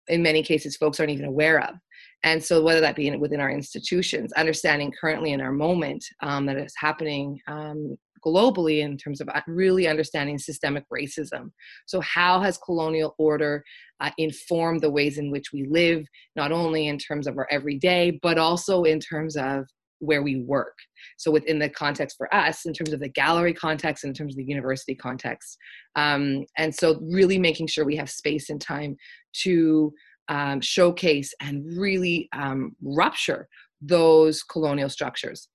in 0.07 0.23
many 0.23 0.43
cases, 0.43 0.75
folks 0.75 0.99
aren't 0.99 1.11
even 1.11 1.25
aware 1.25 1.61
of. 1.61 1.75
And 2.23 2.43
so, 2.43 2.63
whether 2.63 2.81
that 2.81 2.95
be 2.95 3.15
within 3.17 3.39
our 3.39 3.51
institutions, 3.51 4.33
understanding 4.33 4.91
currently 4.99 5.33
in 5.33 5.41
our 5.41 5.51
moment 5.51 6.03
um, 6.21 6.45
that 6.47 6.57
is 6.57 6.73
happening 6.77 7.39
um, 7.47 7.95
globally 8.25 8.79
in 8.79 8.97
terms 8.97 9.21
of 9.21 9.29
uh, 9.29 9.41
really 9.47 9.87
understanding 9.87 10.39
systemic 10.39 10.83
racism. 10.91 11.51
So, 11.85 12.01
how 12.01 12.41
has 12.41 12.57
colonial 12.57 13.13
order 13.19 13.63
uh, 13.99 14.09
informed 14.17 14.81
the 14.81 14.89
ways 14.89 15.19
in 15.19 15.31
which 15.31 15.51
we 15.53 15.67
live, 15.69 16.05
not 16.35 16.51
only 16.51 16.87
in 16.87 16.97
terms 16.97 17.27
of 17.27 17.37
our 17.37 17.47
everyday, 17.51 18.19
but 18.23 18.37
also 18.37 18.83
in 18.83 18.99
terms 18.99 19.37
of 19.37 19.65
where 19.99 20.23
we 20.23 20.41
work. 20.41 20.75
So 21.17 21.31
within 21.31 21.59
the 21.59 21.69
context 21.69 22.17
for 22.17 22.33
us, 22.33 22.65
in 22.65 22.73
terms 22.73 22.93
of 22.93 22.99
the 22.99 23.09
gallery 23.09 23.53
context, 23.53 24.03
in 24.03 24.13
terms 24.13 24.33
of 24.33 24.37
the 24.37 24.45
university 24.45 24.95
context, 24.95 25.57
um, 25.95 26.45
and 26.57 26.73
so 26.73 26.99
really 27.01 27.37
making 27.37 27.67
sure 27.67 27.85
we 27.85 27.95
have 27.95 28.09
space 28.09 28.49
and 28.49 28.59
time 28.59 28.95
to 29.43 29.93
um, 30.27 30.61
showcase 30.61 31.33
and 31.39 31.63
really 31.77 32.29
um, 32.33 32.75
rupture 32.81 33.47
those 33.81 34.43
colonial 34.43 34.89
structures 34.89 35.49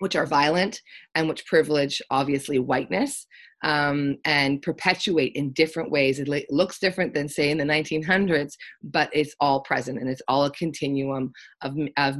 which 0.00 0.16
are 0.16 0.26
violent 0.26 0.80
and 1.14 1.28
which 1.28 1.46
privilege 1.46 2.02
obviously 2.10 2.58
whiteness 2.58 3.26
um, 3.62 4.16
and 4.24 4.60
perpetuate 4.60 5.32
in 5.34 5.52
different 5.52 5.90
ways 5.90 6.18
it 6.18 6.28
looks 6.50 6.78
different 6.78 7.14
than 7.14 7.28
say 7.28 7.50
in 7.50 7.58
the 7.58 7.64
1900s 7.64 8.52
but 8.82 9.08
it's 9.12 9.34
all 9.40 9.62
present 9.62 9.98
and 9.98 10.08
it's 10.08 10.22
all 10.28 10.44
a 10.44 10.50
continuum 10.50 11.32
of, 11.62 11.74
of, 11.96 12.16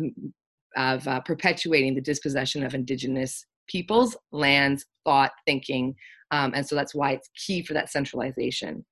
of 0.76 1.06
uh, 1.08 1.20
perpetuating 1.20 1.94
the 1.94 2.00
dispossession 2.00 2.64
of 2.64 2.74
indigenous 2.74 3.46
peoples 3.68 4.16
lands 4.32 4.84
thought 5.04 5.32
thinking 5.46 5.94
um, 6.30 6.52
and 6.54 6.66
so 6.66 6.74
that's 6.74 6.94
why 6.94 7.12
it's 7.12 7.30
key 7.46 7.62
for 7.62 7.74
that 7.74 7.90
centralization 7.90 8.84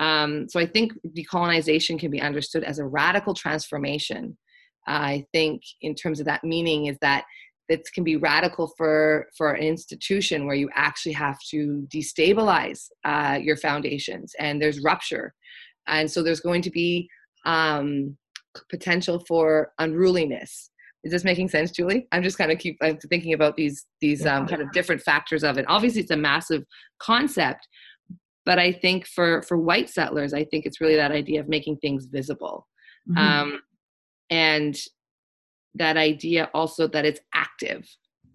um, 0.00 0.48
so 0.48 0.58
I 0.58 0.66
think 0.66 0.92
decolonization 1.14 1.98
can 2.00 2.10
be 2.10 2.22
understood 2.22 2.64
as 2.64 2.78
a 2.78 2.86
radical 2.86 3.34
transformation. 3.34 4.36
I 4.88 5.26
think, 5.32 5.62
in 5.82 5.94
terms 5.94 6.20
of 6.20 6.26
that 6.26 6.42
meaning, 6.42 6.86
is 6.86 6.96
that 7.02 7.24
it 7.68 7.86
can 7.94 8.02
be 8.02 8.16
radical 8.16 8.72
for 8.76 9.28
for 9.36 9.52
an 9.52 9.62
institution 9.62 10.46
where 10.46 10.56
you 10.56 10.70
actually 10.74 11.12
have 11.12 11.38
to 11.50 11.86
destabilize 11.94 12.86
uh, 13.04 13.38
your 13.40 13.56
foundations, 13.58 14.32
and 14.38 14.60
there's 14.60 14.82
rupture, 14.82 15.34
and 15.86 16.10
so 16.10 16.22
there's 16.22 16.40
going 16.40 16.62
to 16.62 16.70
be 16.70 17.08
um, 17.44 18.16
potential 18.70 19.22
for 19.28 19.72
unruliness. 19.78 20.70
Is 21.02 21.12
this 21.12 21.24
making 21.24 21.48
sense, 21.48 21.70
Julie? 21.70 22.06
I'm 22.12 22.22
just 22.22 22.36
kind 22.36 22.52
of 22.52 22.58
keep 22.58 22.76
I'm 22.82 22.98
thinking 22.98 23.32
about 23.32 23.56
these 23.56 23.86
these 24.00 24.26
um, 24.26 24.46
kind 24.46 24.60
of 24.60 24.70
different 24.72 25.00
factors 25.02 25.42
of 25.42 25.56
it. 25.56 25.64
Obviously, 25.68 26.02
it's 26.02 26.10
a 26.10 26.16
massive 26.16 26.64
concept, 27.00 27.66
but 28.46 28.58
i 28.58 28.72
think 28.72 29.06
for 29.06 29.42
for 29.42 29.56
white 29.56 29.88
settlers 29.88 30.34
i 30.34 30.44
think 30.44 30.66
it's 30.66 30.80
really 30.80 30.96
that 30.96 31.12
idea 31.12 31.40
of 31.40 31.48
making 31.48 31.76
things 31.76 32.06
visible 32.06 32.66
mm-hmm. 33.08 33.18
um, 33.18 33.60
and 34.30 34.76
that 35.74 35.96
idea 35.96 36.50
also 36.54 36.86
that 36.88 37.04
it's 37.04 37.20
active 37.34 37.86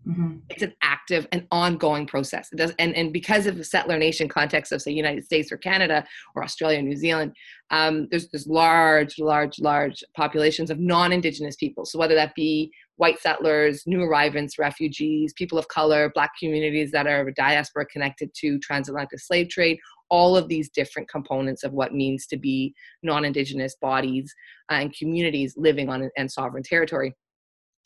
mm-hmm. 0.08 0.38
it's 0.50 0.64
an 0.64 0.74
active 0.82 1.28
and 1.32 1.46
ongoing 1.52 2.06
process 2.06 2.50
it 2.52 2.58
does 2.58 2.74
and, 2.80 2.96
and 2.96 3.12
because 3.12 3.46
of 3.46 3.58
the 3.58 3.64
settler 3.64 3.98
nation 3.98 4.28
context 4.28 4.72
of 4.72 4.82
say 4.82 4.92
united 4.92 5.24
states 5.24 5.52
or 5.52 5.58
canada 5.58 6.06
or 6.36 6.44
australia 6.44 6.80
or 6.80 6.82
new 6.82 6.96
zealand 6.96 7.34
um, 7.72 8.08
there's 8.12 8.30
this 8.30 8.48
large 8.48 9.18
large 9.18 9.60
large 9.60 10.04
populations 10.16 10.70
of 10.70 10.80
non-indigenous 10.80 11.56
people. 11.56 11.86
So 11.86 11.98
whether 11.98 12.16
that 12.16 12.36
be 12.36 12.72
white 12.98 13.20
settlers, 13.20 13.84
new 13.86 14.02
arrivants, 14.02 14.58
refugees, 14.58 15.34
people 15.34 15.58
of 15.58 15.68
color, 15.68 16.12
black 16.14 16.32
communities 16.40 16.92
that 16.92 17.08
are 17.08 17.30
diaspora 17.32 17.86
connected 17.88 18.30
to 18.36 18.60
transatlantic 18.60 19.20
slave 19.20 19.50
trade, 19.50 19.78
all 20.10 20.38
of 20.38 20.48
these 20.48 20.70
different 20.70 21.10
components 21.10 21.64
of 21.64 21.74
what 21.74 21.94
means 21.94 22.28
to 22.28 22.38
be 22.38 22.74
non-indigenous 23.04 23.76
bodies 23.82 24.34
uh, 24.72 24.76
and 24.76 24.96
communities 24.96 25.56
living 25.58 25.90
on 25.90 26.10
and 26.18 26.32
sovereign 26.32 26.64
territory. 26.64 27.14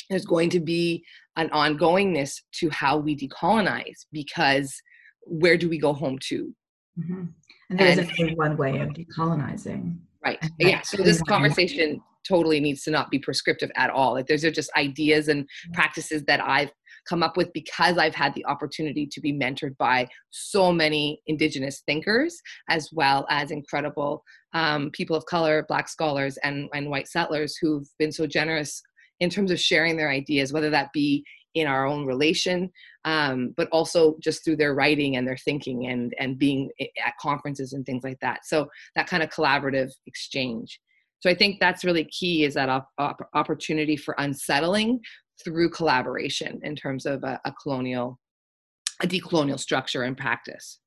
There's 0.09 0.25
going 0.25 0.49
to 0.51 0.59
be 0.59 1.03
an 1.37 1.49
ongoingness 1.49 2.41
to 2.55 2.69
how 2.69 2.97
we 2.97 3.15
decolonize 3.15 4.05
because 4.11 4.73
where 5.23 5.57
do 5.57 5.69
we 5.69 5.79
go 5.79 5.93
home 5.93 6.17
to 6.27 6.53
mm-hmm. 6.97 7.25
and 7.69 7.79
there 7.79 7.87
isn't 7.87 8.19
and, 8.19 8.37
one 8.37 8.57
way 8.57 8.79
of 8.79 8.89
decolonizing. 8.89 9.97
Right. 10.23 10.39
Yeah 10.57 10.81
so 10.83 11.01
this 11.03 11.21
conversation 11.23 12.01
totally 12.27 12.59
needs 12.59 12.83
to 12.83 12.91
not 12.91 13.09
be 13.09 13.19
prescriptive 13.19 13.71
at 13.75 13.89
all. 13.89 14.13
Like 14.13 14.27
those 14.27 14.45
are 14.45 14.51
just 14.51 14.69
ideas 14.77 15.27
and 15.27 15.47
practices 15.73 16.23
that 16.25 16.41
i've 16.43 16.71
come 17.09 17.23
up 17.23 17.35
with 17.35 17.51
because 17.53 17.97
I've 17.97 18.15
had 18.15 18.33
the 18.35 18.45
opportunity 18.45 19.07
to 19.07 19.19
be 19.19 19.33
mentored 19.33 19.75
by 19.77 20.07
so 20.29 20.71
many 20.71 21.21
Indigenous 21.27 21.81
thinkers, 21.85 22.39
as 22.69 22.89
well 22.93 23.25
as 23.29 23.51
incredible 23.51 24.23
um, 24.53 24.91
people 24.91 25.15
of 25.15 25.25
color, 25.25 25.65
Black 25.67 25.89
scholars, 25.89 26.37
and, 26.43 26.69
and 26.73 26.89
white 26.89 27.07
settlers 27.07 27.57
who've 27.59 27.87
been 27.97 28.11
so 28.11 28.27
generous 28.27 28.81
in 29.19 29.29
terms 29.29 29.51
of 29.51 29.59
sharing 29.59 29.97
their 29.97 30.09
ideas, 30.09 30.53
whether 30.53 30.69
that 30.69 30.93
be 30.93 31.23
in 31.59 31.67
our 31.67 31.85
own 31.85 32.05
relation, 32.05 32.71
um, 33.05 33.53
but 33.57 33.67
also 33.71 34.17
just 34.21 34.43
through 34.43 34.57
their 34.57 34.73
writing 34.73 35.15
and 35.15 35.27
their 35.27 35.37
thinking 35.37 35.87
and, 35.87 36.13
and 36.19 36.37
being 36.37 36.69
at 36.79 37.13
conferences 37.21 37.73
and 37.73 37.85
things 37.85 38.03
like 38.03 38.19
that. 38.21 38.45
So 38.45 38.67
that 38.95 39.07
kind 39.07 39.23
of 39.23 39.29
collaborative 39.29 39.91
exchange. 40.05 40.79
So 41.19 41.29
I 41.29 41.35
think 41.35 41.59
that's 41.59 41.83
really 41.83 42.05
key 42.05 42.45
is 42.45 42.53
that 42.53 42.69
op- 42.69 42.89
op- 42.97 43.29
opportunity 43.33 43.97
for 43.97 44.15
unsettling 44.17 44.99
through 45.43 45.69
collaboration 45.69 46.59
in 46.63 46.75
terms 46.75 47.05
of 47.05 47.23
a, 47.23 47.39
a 47.45 47.53
colonial, 47.61 48.19
a 49.01 49.07
decolonial 49.07 49.59
structure 49.59 50.03
and 50.03 50.17
practice. 50.17 50.79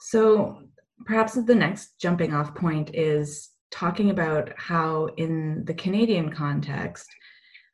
So 0.00 0.62
perhaps 1.04 1.34
the 1.34 1.54
next 1.54 1.98
jumping 2.00 2.34
off 2.34 2.54
point 2.54 2.94
is 2.94 3.50
talking 3.70 4.10
about 4.10 4.52
how 4.56 5.08
in 5.16 5.64
the 5.64 5.74
Canadian 5.74 6.32
context, 6.32 7.06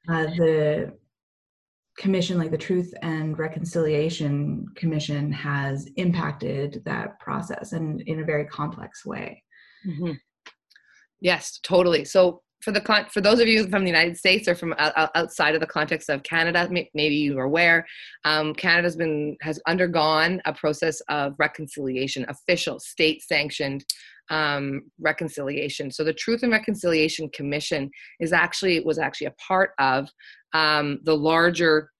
uh, 0.09 0.25
the 0.25 0.93
commission 2.03 2.37
like 2.37 2.51
the 2.51 2.59
truth 2.59 2.93
and 3.03 3.39
reconciliation 3.39 4.67
commission 4.75 5.31
has 5.31 5.89
impacted 5.97 6.83
that 6.85 7.19
process 7.21 7.73
and 7.73 8.01
in 8.03 8.21
a 8.21 8.25
very 8.25 8.45
complex 8.47 9.07
way 9.07 9.41
mm-hmm. 9.87 10.11
yes 11.21 11.61
totally 11.63 12.05
so 12.05 12.43
for 12.61 12.73
the 12.73 12.81
con- 12.81 13.07
for 13.07 13.21
those 13.21 13.41
of 13.41 13.49
you 13.49 13.69
from 13.69 13.83
the 13.83 13.91
United 13.91 14.17
States 14.17 14.47
or 14.47 14.55
from 14.55 14.75
outside 14.79 15.55
of 15.55 15.61
the 15.61 15.67
context 15.67 16.09
of 16.09 16.23
Canada, 16.23 16.69
maybe 16.95 17.17
you 17.17 17.37
are 17.39 17.45
aware, 17.45 17.85
um, 18.25 18.55
Canada's 18.55 18.95
been 18.95 19.37
has 19.43 19.61
undergone 19.67 20.41
a 20.45 20.53
process 20.53 21.01
of 21.09 21.35
reconciliation, 21.39 22.25
official 22.29 22.79
state 22.79 23.21
sanctioned 23.21 23.85
um, 24.31 24.83
reconciliation. 25.01 25.91
So 25.91 26.05
the 26.05 26.13
Truth 26.13 26.45
and 26.45 26.53
Reconciliation 26.53 27.29
Commission 27.31 27.91
is 28.21 28.33
actually 28.33 28.81
was 28.81 28.99
actually 28.99 29.27
a 29.27 29.35
part 29.47 29.73
of 29.79 30.09
um, 30.53 31.01
the 31.03 31.17
larger 31.17 31.91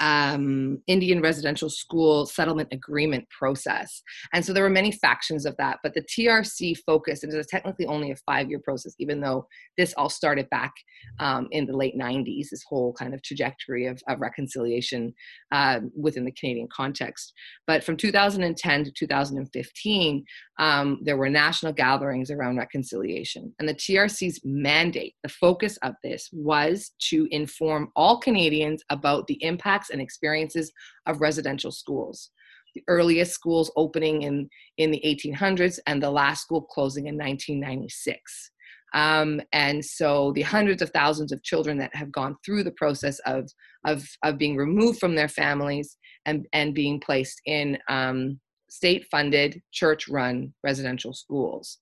um, 0.00 0.82
Indian 0.86 1.20
residential 1.20 1.68
school 1.68 2.26
settlement 2.26 2.68
agreement 2.72 3.28
process. 3.30 4.02
And 4.32 4.44
so 4.44 4.52
there 4.52 4.62
were 4.62 4.70
many 4.70 4.92
factions 4.92 5.44
of 5.46 5.56
that, 5.56 5.78
but 5.82 5.94
the 5.94 6.02
TRC 6.02 6.78
focused, 6.86 7.24
and 7.24 7.32
it 7.32 7.36
was 7.36 7.46
technically 7.46 7.86
only 7.86 8.10
a 8.10 8.16
five 8.16 8.48
year 8.48 8.60
process, 8.60 8.94
even 8.98 9.20
though 9.20 9.46
this 9.76 9.94
all 9.96 10.08
started 10.08 10.48
back 10.50 10.72
um, 11.20 11.48
in 11.50 11.66
the 11.66 11.76
late 11.76 11.96
90s, 11.96 12.50
this 12.50 12.64
whole 12.68 12.92
kind 12.92 13.14
of 13.14 13.22
trajectory 13.22 13.86
of, 13.86 14.00
of 14.08 14.20
reconciliation 14.20 15.14
uh, 15.52 15.80
within 15.96 16.24
the 16.24 16.32
Canadian 16.32 16.68
context. 16.72 17.32
But 17.66 17.84
from 17.84 17.96
2010 17.96 18.84
to 18.84 18.92
2015, 18.92 20.24
um, 20.58 20.98
there 21.02 21.16
were 21.16 21.30
national 21.30 21.72
gatherings 21.72 22.30
around 22.30 22.56
reconciliation. 22.56 23.54
And 23.58 23.68
the 23.68 23.74
TRC's 23.74 24.40
mandate, 24.44 25.14
the 25.22 25.28
focus 25.28 25.76
of 25.82 25.94
this 26.02 26.28
was 26.32 26.92
to 27.10 27.28
inform 27.30 27.90
all 27.94 28.18
Canadians 28.18 28.82
about 28.90 29.26
the 29.26 29.42
impacts 29.42 29.87
and 29.90 30.00
experiences 30.00 30.72
of 31.06 31.20
residential 31.20 31.72
schools. 31.72 32.30
The 32.74 32.84
earliest 32.88 33.32
schools 33.32 33.72
opening 33.76 34.22
in, 34.22 34.48
in 34.76 34.90
the 34.90 35.02
1800s 35.04 35.78
and 35.86 36.02
the 36.02 36.10
last 36.10 36.42
school 36.42 36.62
closing 36.62 37.06
in 37.06 37.16
1996. 37.16 38.50
Um, 38.94 39.40
and 39.52 39.84
so 39.84 40.32
the 40.34 40.42
hundreds 40.42 40.80
of 40.80 40.90
thousands 40.90 41.32
of 41.32 41.42
children 41.42 41.78
that 41.78 41.94
have 41.94 42.10
gone 42.10 42.36
through 42.44 42.64
the 42.64 42.72
process 42.72 43.18
of, 43.20 43.48
of, 43.86 44.06
of 44.22 44.38
being 44.38 44.56
removed 44.56 44.98
from 44.98 45.14
their 45.14 45.28
families 45.28 45.96
and, 46.24 46.46
and 46.52 46.74
being 46.74 47.00
placed 47.00 47.40
in 47.44 47.78
um, 47.88 48.40
state 48.70 49.06
funded, 49.10 49.60
church 49.72 50.08
run 50.08 50.52
residential 50.62 51.12
schools. 51.12 51.78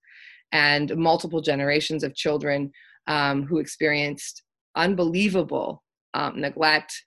And 0.52 0.96
multiple 0.96 1.40
generations 1.40 2.02
of 2.02 2.14
children 2.14 2.70
um, 3.06 3.44
who 3.44 3.58
experienced 3.58 4.42
unbelievable 4.74 5.82
um, 6.14 6.40
neglect 6.40 7.04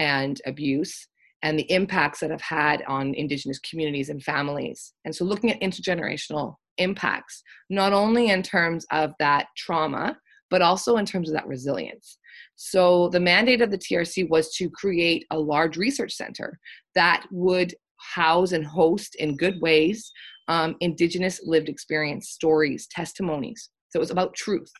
and 0.00 0.40
abuse 0.46 1.06
and 1.42 1.58
the 1.58 1.70
impacts 1.70 2.20
that 2.20 2.30
have 2.30 2.40
had 2.40 2.82
on 2.88 3.14
indigenous 3.14 3.58
communities 3.60 4.08
and 4.08 4.22
families. 4.22 4.94
And 5.04 5.14
so 5.14 5.24
looking 5.24 5.50
at 5.50 5.60
intergenerational 5.60 6.56
impacts 6.78 7.42
not 7.68 7.92
only 7.92 8.30
in 8.30 8.42
terms 8.42 8.86
of 8.90 9.12
that 9.20 9.46
trauma 9.56 10.16
but 10.48 10.62
also 10.62 10.96
in 10.96 11.06
terms 11.06 11.28
of 11.28 11.34
that 11.34 11.46
resilience. 11.46 12.18
So 12.56 13.08
the 13.10 13.20
mandate 13.20 13.60
of 13.62 13.70
the 13.70 13.78
trc 13.78 14.28
was 14.28 14.52
to 14.56 14.68
create 14.70 15.24
a 15.30 15.38
large 15.38 15.76
research 15.76 16.12
center 16.14 16.58
that 16.94 17.24
would 17.30 17.74
house 17.98 18.52
and 18.52 18.66
host 18.66 19.14
in 19.16 19.36
good 19.36 19.60
ways 19.60 20.10
um, 20.48 20.74
indigenous 20.80 21.40
lived 21.44 21.68
experience 21.68 22.30
stories 22.30 22.88
testimonies. 22.90 23.68
So 23.90 23.98
it 23.98 24.00
was 24.00 24.10
about 24.10 24.34
truth 24.34 24.72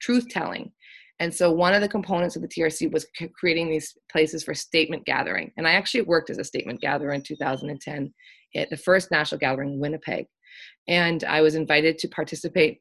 truth 0.00 0.28
telling 0.28 0.70
and 1.20 1.34
so 1.34 1.50
one 1.50 1.74
of 1.74 1.80
the 1.80 1.88
components 1.88 2.36
of 2.36 2.42
the 2.42 2.48
TRC 2.48 2.92
was 2.92 3.06
c- 3.16 3.28
creating 3.28 3.68
these 3.68 3.96
places 4.10 4.44
for 4.44 4.54
statement 4.54 5.04
gathering. 5.04 5.50
And 5.56 5.66
I 5.66 5.72
actually 5.72 6.02
worked 6.02 6.30
as 6.30 6.38
a 6.38 6.44
statement 6.44 6.80
gatherer 6.80 7.12
in 7.12 7.22
2010 7.22 8.14
at 8.56 8.70
the 8.70 8.76
first 8.76 9.10
national 9.10 9.40
gathering 9.40 9.74
in 9.74 9.80
Winnipeg. 9.80 10.26
And 10.86 11.24
I 11.24 11.40
was 11.40 11.54
invited 11.54 11.98
to 11.98 12.08
participate 12.08 12.80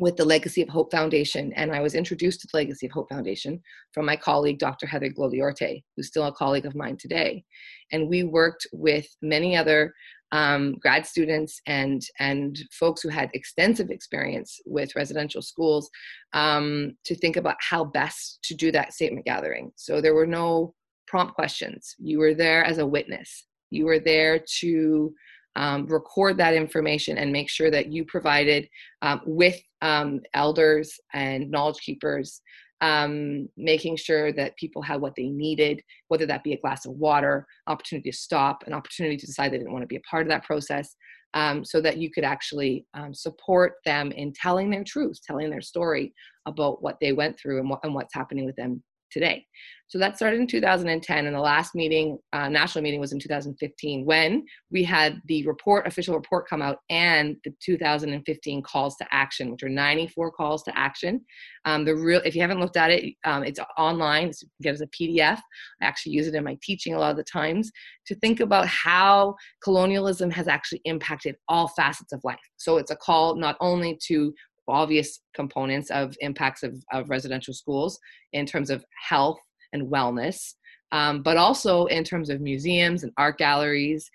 with 0.00 0.16
the 0.16 0.24
Legacy 0.24 0.62
of 0.62 0.68
Hope 0.68 0.90
Foundation. 0.90 1.52
And 1.54 1.72
I 1.72 1.80
was 1.80 1.94
introduced 1.94 2.40
to 2.40 2.48
the 2.50 2.58
Legacy 2.58 2.86
of 2.86 2.92
Hope 2.92 3.08
Foundation 3.10 3.60
from 3.92 4.06
my 4.06 4.16
colleague, 4.16 4.58
Dr. 4.58 4.86
Heather 4.86 5.08
Igloliorte, 5.08 5.82
who's 5.96 6.08
still 6.08 6.26
a 6.26 6.32
colleague 6.32 6.66
of 6.66 6.74
mine 6.74 6.96
today. 6.96 7.44
And 7.92 8.08
we 8.08 8.24
worked 8.24 8.66
with 8.72 9.06
many 9.20 9.56
other 9.56 9.92
um, 10.32 10.76
grad 10.80 11.06
students 11.06 11.60
and 11.66 12.02
and 12.18 12.58
folks 12.72 13.02
who 13.02 13.10
had 13.10 13.30
extensive 13.34 13.90
experience 13.90 14.58
with 14.64 14.96
residential 14.96 15.42
schools 15.42 15.90
um, 16.32 16.96
to 17.04 17.14
think 17.14 17.36
about 17.36 17.56
how 17.60 17.84
best 17.84 18.40
to 18.44 18.54
do 18.54 18.72
that 18.72 18.92
statement 18.92 19.26
gathering. 19.26 19.70
So 19.76 20.00
there 20.00 20.14
were 20.14 20.26
no 20.26 20.74
prompt 21.06 21.34
questions. 21.34 21.94
You 21.98 22.18
were 22.18 22.34
there 22.34 22.64
as 22.64 22.78
a 22.78 22.86
witness. 22.86 23.46
You 23.70 23.84
were 23.84 23.98
there 23.98 24.42
to 24.60 25.14
um, 25.54 25.86
record 25.86 26.38
that 26.38 26.54
information 26.54 27.18
and 27.18 27.30
make 27.30 27.50
sure 27.50 27.70
that 27.70 27.92
you 27.92 28.06
provided 28.06 28.66
um, 29.02 29.20
with 29.26 29.60
um, 29.82 30.20
elders 30.32 30.98
and 31.12 31.50
knowledge 31.50 31.80
keepers 31.80 32.40
um, 32.82 33.48
making 33.56 33.96
sure 33.96 34.32
that 34.32 34.56
people 34.56 34.82
had 34.82 35.00
what 35.00 35.14
they 35.16 35.28
needed, 35.28 35.80
whether 36.08 36.26
that 36.26 36.44
be 36.44 36.52
a 36.52 36.60
glass 36.60 36.84
of 36.84 36.92
water, 36.92 37.46
opportunity 37.68 38.10
to 38.10 38.16
stop, 38.16 38.64
an 38.66 38.74
opportunity 38.74 39.16
to 39.16 39.26
decide 39.26 39.52
they 39.52 39.58
didn't 39.58 39.72
want 39.72 39.84
to 39.84 39.86
be 39.86 39.96
a 39.96 40.10
part 40.10 40.22
of 40.22 40.28
that 40.28 40.44
process, 40.44 40.96
um, 41.34 41.64
so 41.64 41.80
that 41.80 41.96
you 41.96 42.10
could 42.10 42.24
actually 42.24 42.84
um, 42.94 43.14
support 43.14 43.74
them 43.86 44.10
in 44.12 44.32
telling 44.32 44.68
their 44.68 44.84
truth, 44.84 45.18
telling 45.24 45.48
their 45.48 45.62
story 45.62 46.12
about 46.44 46.82
what 46.82 46.96
they 47.00 47.12
went 47.12 47.38
through 47.38 47.60
and, 47.60 47.70
what, 47.70 47.80
and 47.84 47.94
what's 47.94 48.14
happening 48.14 48.44
with 48.44 48.56
them 48.56 48.82
today. 49.12 49.46
So 49.92 49.98
that 49.98 50.16
started 50.16 50.40
in 50.40 50.46
2010, 50.46 51.26
and 51.26 51.36
the 51.36 51.38
last 51.38 51.74
meeting, 51.74 52.16
uh, 52.32 52.48
national 52.48 52.82
meeting, 52.82 52.98
was 52.98 53.12
in 53.12 53.18
2015 53.18 54.06
when 54.06 54.42
we 54.70 54.82
had 54.82 55.20
the 55.26 55.46
report, 55.46 55.86
official 55.86 56.14
report, 56.14 56.48
come 56.48 56.62
out, 56.62 56.78
and 56.88 57.36
the 57.44 57.52
2015 57.62 58.62
calls 58.62 58.96
to 58.96 59.06
action, 59.10 59.50
which 59.50 59.62
are 59.62 59.68
94 59.68 60.30
calls 60.30 60.62
to 60.62 60.78
action. 60.78 61.20
Um, 61.66 61.84
the 61.84 61.94
real, 61.94 62.22
if 62.24 62.34
you 62.34 62.40
haven't 62.40 62.58
looked 62.58 62.78
at 62.78 62.90
it, 62.90 63.14
um, 63.24 63.44
it's 63.44 63.60
online. 63.76 64.28
It's, 64.28 64.42
get 64.62 64.72
as 64.72 64.80
a 64.80 64.86
PDF. 64.86 65.38
I 65.82 65.84
actually 65.84 66.12
use 66.12 66.26
it 66.26 66.34
in 66.34 66.42
my 66.42 66.56
teaching 66.62 66.94
a 66.94 66.98
lot 66.98 67.10
of 67.10 67.18
the 67.18 67.24
times 67.24 67.70
to 68.06 68.14
think 68.14 68.40
about 68.40 68.66
how 68.66 69.34
colonialism 69.62 70.30
has 70.30 70.48
actually 70.48 70.80
impacted 70.86 71.36
all 71.48 71.68
facets 71.68 72.14
of 72.14 72.20
life. 72.24 72.40
So 72.56 72.78
it's 72.78 72.90
a 72.90 72.96
call 72.96 73.36
not 73.36 73.58
only 73.60 73.98
to 74.06 74.32
obvious 74.72 75.20
components 75.34 75.90
of 75.90 76.16
impacts 76.20 76.62
of, 76.62 76.74
of 76.92 77.10
residential 77.10 77.54
schools 77.54 77.98
in 78.32 78.46
terms 78.46 78.70
of 78.70 78.84
health 79.08 79.38
and 79.72 79.86
wellness, 79.88 80.54
um, 80.90 81.22
but 81.22 81.36
also 81.36 81.86
in 81.86 82.04
terms 82.04 82.30
of 82.30 82.40
museums 82.40 83.02
and 83.02 83.12
art 83.16 83.38
galleries, 83.38 84.10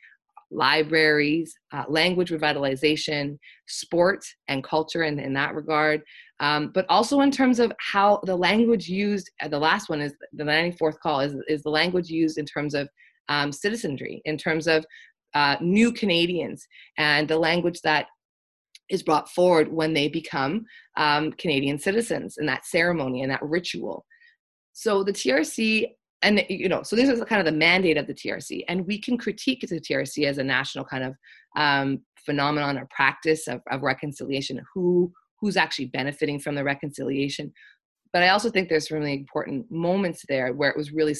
libraries, 0.51 1.53
uh, 1.73 1.83
language 1.89 2.31
revitalization, 2.31 3.37
sport 3.67 4.25
and 4.47 4.63
culture 4.63 5.03
in, 5.03 5.19
in 5.19 5.33
that 5.33 5.53
regard, 5.55 6.01
um, 6.39 6.71
but 6.73 6.85
also 6.89 7.21
in 7.21 7.31
terms 7.31 7.59
of 7.59 7.71
how 7.79 8.19
the 8.23 8.35
language 8.35 8.87
used, 8.87 9.29
uh, 9.41 9.47
the 9.47 9.59
last 9.59 9.89
one 9.89 10.01
is 10.01 10.13
the 10.33 10.43
94th 10.43 10.99
call, 10.99 11.19
is, 11.19 11.35
is 11.47 11.63
the 11.63 11.69
language 11.69 12.09
used 12.09 12.37
in 12.37 12.45
terms 12.45 12.73
of 12.73 12.87
um, 13.29 13.51
citizenry, 13.51 14.21
in 14.25 14.37
terms 14.37 14.67
of 14.67 14.85
uh, 15.33 15.57
new 15.59 15.91
Canadians, 15.91 16.65
and 16.97 17.27
the 17.27 17.37
language 17.37 17.81
that 17.81 18.07
is 18.89 19.03
brought 19.03 19.29
forward 19.29 19.71
when 19.71 19.93
they 19.93 20.07
become 20.07 20.65
um, 20.95 21.31
Canadian 21.33 21.77
citizens 21.77 22.37
and 22.37 22.47
that 22.47 22.65
ceremony 22.65 23.21
and 23.21 23.31
that 23.31 23.43
ritual. 23.43 24.05
So 24.73 25.03
the 25.03 25.13
TRC, 25.13 25.87
and 26.21 26.43
you 26.49 26.69
know, 26.69 26.83
so 26.83 26.95
this 26.95 27.09
is 27.09 27.23
kind 27.25 27.39
of 27.39 27.45
the 27.45 27.57
mandate 27.57 27.97
of 27.97 28.07
the 28.07 28.13
TRC, 28.13 28.63
and 28.67 28.85
we 28.85 28.99
can 28.99 29.17
critique 29.17 29.65
the 29.67 29.81
TRC 29.81 30.25
as 30.25 30.37
a 30.37 30.43
national 30.43 30.85
kind 30.85 31.03
of 31.03 31.15
um, 31.55 32.01
phenomenon 32.25 32.77
or 32.77 32.87
practice 32.95 33.47
of, 33.47 33.61
of 33.71 33.81
reconciliation. 33.81 34.61
Who 34.73 35.11
who's 35.39 35.57
actually 35.57 35.85
benefiting 35.85 36.39
from 36.39 36.55
the 36.55 36.63
reconciliation? 36.63 37.51
But 38.13 38.23
I 38.23 38.29
also 38.29 38.49
think 38.49 38.69
there's 38.69 38.89
really 38.89 39.13
important 39.13 39.69
moments 39.69 40.23
there 40.27 40.53
where 40.53 40.69
it 40.69 40.77
was 40.77 40.91
really 40.91 41.15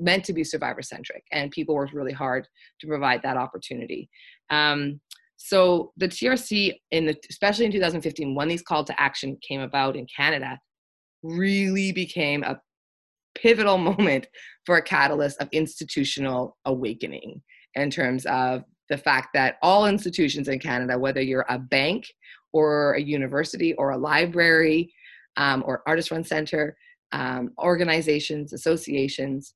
meant 0.00 0.24
to 0.24 0.32
be 0.32 0.44
survivor 0.44 0.82
centric, 0.82 1.24
and 1.32 1.50
people 1.50 1.74
worked 1.74 1.92
really 1.92 2.12
hard 2.12 2.46
to 2.80 2.86
provide 2.86 3.22
that 3.22 3.36
opportunity. 3.36 4.08
Um, 4.50 5.00
so 5.44 5.92
the 5.96 6.06
TRC, 6.06 6.78
in 6.92 7.06
the, 7.06 7.16
especially 7.28 7.64
in 7.64 7.72
2015, 7.72 8.34
when 8.36 8.46
these 8.46 8.62
call 8.62 8.84
to 8.84 9.00
action 9.00 9.36
came 9.46 9.60
about 9.60 9.96
in 9.96 10.06
Canada, 10.06 10.56
really 11.24 11.90
became 11.90 12.44
a 12.44 12.60
pivotal 13.34 13.76
moment 13.90 14.28
for 14.64 14.76
a 14.76 14.82
catalyst 14.82 15.40
of 15.40 15.48
institutional 15.50 16.56
awakening 16.64 17.42
in 17.74 17.90
terms 17.90 18.24
of 18.26 18.62
the 18.88 18.96
fact 18.96 19.30
that 19.34 19.56
all 19.62 19.86
institutions 19.86 20.46
in 20.46 20.60
Canada, 20.60 20.96
whether 20.96 21.20
you're 21.20 21.46
a 21.48 21.58
bank 21.58 22.06
or 22.52 22.92
a 22.92 23.00
university 23.00 23.74
or 23.74 23.90
a 23.90 23.98
library 23.98 24.94
um, 25.36 25.64
or 25.66 25.82
artist 25.88 26.12
run 26.12 26.22
center, 26.22 26.76
um, 27.10 27.50
organizations, 27.58 28.52
associations, 28.52 29.54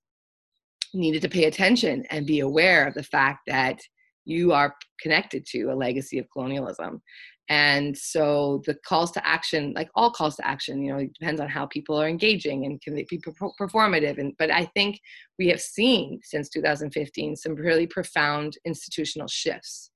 needed 0.95 1.23
to 1.23 1.29
pay 1.29 1.45
attention 1.45 2.05
and 2.11 2.27
be 2.27 2.41
aware 2.41 2.89
of 2.89 2.95
the 2.95 3.03
fact 3.05 3.41
that 3.47 3.79
you 4.27 4.53
are 4.53 4.75
connected 5.01 5.47
to 5.47 5.65
a 5.65 5.75
legacy 5.75 6.19
of 6.19 6.27
colonialism 6.31 7.01
and 7.49 7.97
so 7.97 8.61
the 8.67 8.75
calls 8.87 9.13
to 9.13 9.27
action 9.27 9.73
like 9.77 9.89
all 9.95 10.11
calls 10.11 10.37
to 10.37 10.47
action 10.47 10.83
you 10.83 10.93
know 10.93 10.99
it 10.99 11.13
depends 11.19 11.41
on 11.41 11.49
how 11.49 11.65
people 11.67 11.97
are 12.01 12.09
engaging 12.09 12.67
and 12.67 12.83
can 12.83 12.95
they 12.95 13.07
be 13.09 13.19
performative 13.19 14.19
and 14.19 14.35
but 14.39 14.51
i 14.51 14.65
think 14.75 15.01
we 15.39 15.49
have 15.49 15.61
seen 15.61 16.19
since 16.23 16.49
2015 16.49 17.37
some 17.37 17.55
really 17.55 17.87
profound 17.87 18.57
institutional 18.65 19.29
shifts 19.29 19.91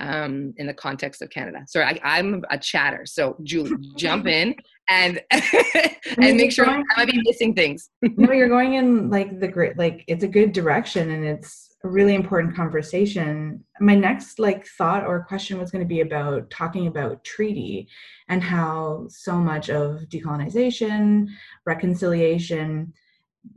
um, 0.00 0.52
in 0.56 0.66
the 0.66 0.74
context 0.74 1.22
of 1.22 1.30
Canada. 1.30 1.58
Sorry, 1.66 2.00
I, 2.02 2.18
am 2.18 2.42
a 2.50 2.58
chatter. 2.58 3.04
So 3.04 3.36
Julie, 3.42 3.76
jump 3.96 4.26
in 4.26 4.54
and 4.88 5.20
and 5.30 6.36
make 6.36 6.50
sure 6.50 6.68
I 6.68 6.82
might 6.96 7.08
be 7.10 7.20
missing 7.24 7.54
things. 7.54 7.90
no, 8.02 8.32
you're 8.32 8.48
going 8.48 8.74
in 8.74 9.10
like 9.10 9.38
the 9.38 9.48
great 9.48 9.78
like 9.78 10.02
it's 10.08 10.24
a 10.24 10.28
good 10.28 10.52
direction 10.52 11.10
and 11.10 11.24
it's 11.24 11.71
a 11.84 11.88
really 11.88 12.14
important 12.14 12.54
conversation. 12.54 13.64
My 13.80 13.94
next 13.94 14.38
like 14.38 14.66
thought 14.66 15.04
or 15.04 15.24
question 15.24 15.58
was 15.58 15.70
going 15.70 15.84
to 15.84 15.88
be 15.88 16.00
about 16.00 16.48
talking 16.50 16.86
about 16.86 17.24
treaty 17.24 17.88
and 18.28 18.42
how 18.42 19.06
so 19.08 19.36
much 19.36 19.68
of 19.68 20.02
decolonization, 20.08 21.28
reconciliation 21.66 22.92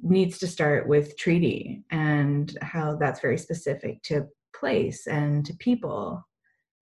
needs 0.01 0.39
to 0.39 0.47
start 0.47 0.87
with 0.87 1.17
treaty 1.17 1.83
and 1.91 2.57
how 2.61 2.95
that's 2.95 3.19
very 3.19 3.37
specific 3.37 4.01
to 4.03 4.27
place 4.55 5.05
and 5.05 5.45
to 5.45 5.53
people. 5.55 6.25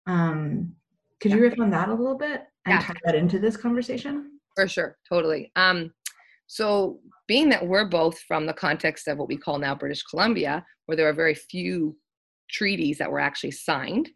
Um, 0.06 0.72
could 1.20 1.32
you 1.32 1.40
riff 1.40 1.60
on 1.60 1.70
that 1.70 1.88
a 1.88 1.94
little 1.94 2.16
bit 2.16 2.44
and 2.64 2.74
yeah. 2.74 2.80
tie 2.80 2.94
that 3.04 3.14
into 3.14 3.38
this 3.38 3.56
conversation? 3.56 4.38
For 4.54 4.68
sure, 4.68 4.96
totally. 5.08 5.52
Um, 5.56 5.92
so, 6.46 7.00
being 7.26 7.48
that 7.48 7.66
we're 7.66 7.88
both 7.88 8.20
from 8.20 8.46
the 8.46 8.52
context 8.52 9.08
of 9.08 9.18
what 9.18 9.28
we 9.28 9.36
call 9.36 9.58
now 9.58 9.74
British 9.74 10.02
Columbia, 10.04 10.64
where 10.86 10.96
there 10.96 11.08
are 11.08 11.12
very 11.12 11.34
few 11.34 11.96
treaties 12.48 12.98
that 12.98 13.10
were 13.10 13.18
actually 13.18 13.50
signed, 13.50 14.08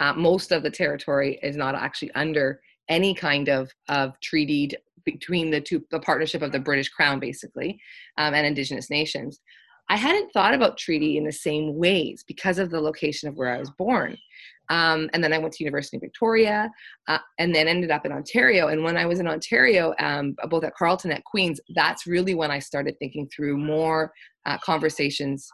uh, 0.00 0.12
most 0.12 0.52
of 0.52 0.62
the 0.62 0.70
territory 0.70 1.38
is 1.42 1.56
not 1.56 1.74
actually 1.74 2.10
under 2.12 2.60
any 2.88 3.14
kind 3.14 3.48
of 3.48 3.70
of 3.88 4.18
treaty 4.20 4.70
between 5.04 5.50
the 5.50 5.60
two, 5.60 5.82
the 5.90 6.00
partnership 6.00 6.42
of 6.42 6.52
the 6.52 6.58
British 6.58 6.90
Crown, 6.90 7.18
basically, 7.18 7.80
um, 8.18 8.34
and 8.34 8.46
Indigenous 8.46 8.90
nations. 8.90 9.40
I 9.88 9.96
hadn't 9.96 10.32
thought 10.32 10.54
about 10.54 10.76
treaty 10.76 11.16
in 11.16 11.24
the 11.24 11.32
same 11.32 11.76
ways 11.76 12.24
because 12.26 12.58
of 12.58 12.70
the 12.70 12.80
location 12.80 13.28
of 13.28 13.36
where 13.36 13.54
I 13.54 13.58
was 13.58 13.70
born. 13.70 14.16
Um, 14.70 15.08
and 15.14 15.24
then 15.24 15.32
I 15.32 15.38
went 15.38 15.54
to 15.54 15.64
University 15.64 15.96
of 15.96 16.02
Victoria, 16.02 16.70
uh, 17.08 17.18
and 17.38 17.54
then 17.54 17.68
ended 17.68 17.90
up 17.90 18.04
in 18.04 18.12
Ontario. 18.12 18.68
And 18.68 18.84
when 18.84 18.98
I 18.98 19.06
was 19.06 19.18
in 19.18 19.26
Ontario, 19.26 19.94
um, 19.98 20.36
both 20.50 20.64
at 20.64 20.74
Carleton 20.74 21.10
at 21.10 21.24
Queens, 21.24 21.58
that's 21.74 22.06
really 22.06 22.34
when 22.34 22.50
I 22.50 22.58
started 22.58 22.98
thinking 22.98 23.28
through 23.34 23.56
more 23.56 24.12
uh, 24.44 24.58
conversations 24.58 25.48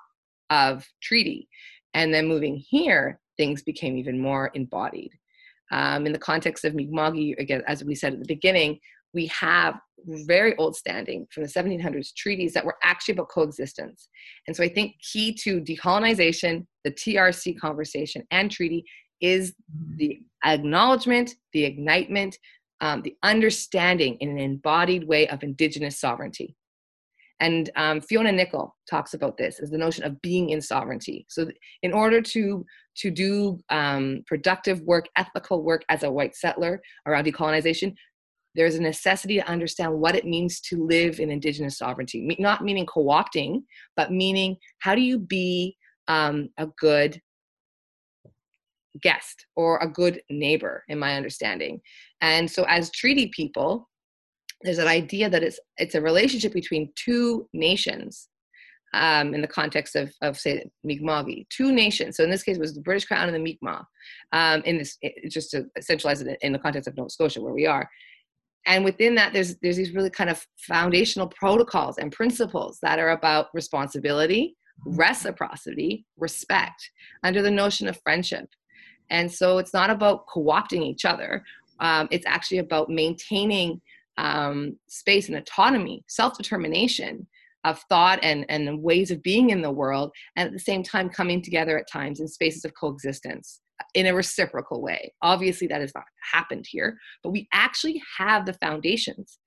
of 0.51 0.85
treaty. 1.01 1.49
And 1.95 2.13
then 2.13 2.27
moving 2.27 2.57
here, 2.57 3.21
things 3.37 3.63
became 3.63 3.97
even 3.97 4.19
more 4.19 4.51
embodied. 4.55 5.13
Um, 5.71 6.07
in 6.07 6.13
the 6.13 6.19
context 6.19 6.65
of 6.65 6.75
Mi'kmaq, 6.75 7.39
again, 7.39 7.63
as 7.67 7.85
we 7.85 7.95
said 7.95 8.15
at 8.15 8.19
the 8.19 8.27
beginning, 8.27 8.81
we 9.15 9.27
have 9.29 9.79
very 10.07 10.55
old 10.57 10.77
standing 10.77 11.27
from 11.31 11.45
the 11.45 11.49
1700s 11.49 12.15
treaties 12.15 12.53
that 12.53 12.65
were 12.65 12.77
actually 12.83 13.15
about 13.15 13.31
coexistence. 13.31 14.09
And 14.47 14.55
so 14.55 14.63
I 14.63 14.69
think 14.69 14.97
key 15.13 15.33
to 15.43 15.61
decolonization, 15.61 16.67
the 16.85 16.91
TRC 16.91 17.59
conversation 17.59 18.23
and 18.31 18.51
treaty 18.51 18.85
is 19.21 19.53
mm-hmm. 19.53 19.97
the 19.97 20.21
acknowledgement, 20.45 21.35
the 21.53 21.65
ignitement, 21.65 22.37
um, 22.81 23.03
the 23.03 23.17
understanding 23.23 24.17
in 24.21 24.31
an 24.31 24.39
embodied 24.39 25.07
way 25.07 25.29
of 25.29 25.43
indigenous 25.43 25.99
sovereignty. 25.99 26.55
And 27.41 27.71
um, 27.77 28.01
Fiona 28.01 28.31
Nicoll 28.31 28.71
talks 28.89 29.15
about 29.15 29.37
this 29.37 29.59
as 29.59 29.71
the 29.71 29.79
notion 29.79 30.05
of 30.05 30.21
being 30.23 30.51
in 30.51 30.61
sovereignty. 30.61 31.27
So, 31.29 31.49
in 31.83 31.93
order 31.93 32.21
to 32.23 32.65
to 32.99 33.11
do 33.11 33.59
um, 33.71 34.23
productive 34.27 34.81
work, 34.83 35.07
ethical 35.17 35.65
work 35.65 35.83
as 35.89 36.05
a 36.05 36.11
white 36.11 36.37
settler 36.37 36.81
around 37.07 37.25
decolonization, 37.25 37.95
there's 38.55 38.77
a 38.77 38.83
necessity 38.83 39.37
to 39.37 39.49
understand 39.49 39.93
what 39.93 40.15
it 40.15 40.25
means 40.25 40.61
to 40.61 40.85
live 40.85 41.21
in 41.21 41.31
indigenous 41.31 41.79
sovereignty. 41.79 42.37
Not 42.39 42.63
meaning 42.63 42.87
co-opting, 42.87 43.63
but 43.97 44.13
meaning 44.13 44.57
how 44.79 44.95
do 44.95 45.01
you 45.01 45.19
be 45.19 45.77
um, 46.09 46.51
a 46.59 46.69
good 46.79 47.21
guest 49.03 49.47
or 49.57 49.79
a 49.79 49.89
good 49.89 50.23
neighbor, 50.31 50.85
in 50.89 50.99
my 50.99 51.17
understanding. 51.17 51.81
And 52.21 52.51
so, 52.51 52.65
as 52.65 52.91
treaty 52.91 53.29
people, 53.35 53.89
there's 54.63 54.79
an 54.79 54.89
idea 54.89 55.29
that 55.29 55.43
it's 55.43 55.59
it's 55.77 55.95
a 55.95 56.01
relationship 56.01 56.53
between 56.53 56.93
two 56.97 57.49
nations 57.53 58.29
um, 58.95 59.35
in 59.35 59.41
the 59.41 59.49
context 59.49 59.97
of, 59.97 60.13
of 60.23 60.39
say 60.39 60.65
Mi'kmaq, 60.85 61.47
two 61.51 61.73
nations. 61.73 62.17
So 62.17 62.25
in 62.25 62.31
this 62.31 62.45
case, 62.45 62.57
it 62.57 62.61
was 62.61 62.75
the 62.75 62.81
British 62.81 63.05
Crown 63.05 63.29
and 63.29 63.35
the 63.35 63.41
Mi'kmaq. 63.41 63.85
Um, 64.33 64.63
in 64.65 64.79
this, 64.79 64.97
just 65.29 65.51
to 65.51 65.67
centralize 65.81 66.23
it 66.23 66.39
in 66.43 66.53
the 66.53 66.59
context 66.59 66.89
of 66.89 66.97
Nova 66.97 67.11
Scotia, 67.11 67.43
where 67.43 67.53
we 67.53 67.67
are. 67.67 67.91
And 68.67 68.85
within 68.85 69.15
that, 69.17 69.33
there's 69.33 69.57
there's 69.57 69.77
these 69.77 69.95
really 69.95 70.11
kind 70.11 70.31
of 70.31 70.45
foundational 70.59 71.29
protocols 71.29 71.99
and 71.99 72.11
principles 72.11 72.79
that 72.83 72.99
are 72.99 73.11
about 73.11 73.49
responsibility, 73.55 74.57
mm-hmm. 74.87 74.97
reciprocity, 74.97 76.07
respect, 76.17 76.91
under 77.23 77.43
the 77.43 77.51
notion 77.51 77.89
of 77.89 78.01
friendship. 78.03 78.49
And 79.11 79.31
so 79.31 79.59
it's 79.59 79.75
not 79.75 79.91
about 79.91 80.27
co-opting 80.33 80.83
each 80.83 81.05
other. 81.05 81.45
Um, 81.81 82.09
it's 82.11 82.27
actually 82.27 82.59
about 82.59 82.89
maintaining 82.89 83.81
um, 84.17 84.79
space 84.89 85.29
and 85.29 85.37
autonomy, 85.37 86.05
self 86.09 86.37
determination 86.37 87.27
of 87.65 87.81
thought 87.89 88.19
and, 88.23 88.45
and 88.51 88.83
ways 88.83 89.11
of 89.11 89.23
being 89.23 89.51
in 89.51 89.63
the 89.63 89.71
world, 89.71 90.13
and 90.37 90.47
at 90.47 90.53
the 90.53 90.59
same 90.59 90.83
time 90.83 91.09
coming 91.09 91.41
together 91.43 91.79
at 91.79 91.91
times 91.91 92.21
in 92.21 92.29
spaces 92.29 92.65
of 92.65 92.73
coexistence 92.79 93.61
in 93.95 94.07
a 94.07 94.15
reciprocal 94.15 94.83
way. 94.83 95.13
Obviously, 95.23 95.67
that 95.69 95.81
has 95.81 95.93
not 95.95 96.05
happened 96.33 96.67
here, 96.69 96.99
but 97.23 97.31
we 97.31 97.49
actually 97.53 98.03
have 98.19 98.47
the 98.47 98.55
foundations. 98.55 99.39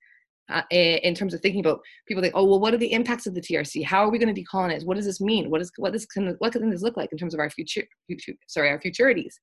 Uh, 0.50 0.62
in 0.72 1.14
terms 1.14 1.34
of 1.34 1.42
thinking 1.42 1.60
about 1.60 1.82
people 2.08 2.24
think, 2.24 2.34
oh 2.34 2.46
well, 2.46 2.58
what 2.58 2.74
are 2.74 2.78
the 2.78 2.94
impacts 2.94 3.28
of 3.28 3.36
the 3.36 3.42
TRC? 3.42 3.84
How 3.84 4.06
are 4.06 4.10
we 4.10 4.18
going 4.18 4.34
to 4.34 4.42
decolonize? 4.42 4.86
What 4.86 4.96
does 4.96 5.06
this 5.06 5.20
mean? 5.20 5.50
What 5.50 5.60
is 5.60 5.70
what 5.76 5.94
is 5.94 6.08
what 6.40 6.54
can 6.54 6.70
this 6.70 6.82
look 6.82 6.96
like 6.96 7.12
in 7.12 7.18
terms 7.18 7.34
of 7.34 7.42
our 7.42 7.50
future, 7.50 7.84
future 8.08 8.32
sorry 8.48 8.70
our 8.70 8.80
futurities? 8.80 9.34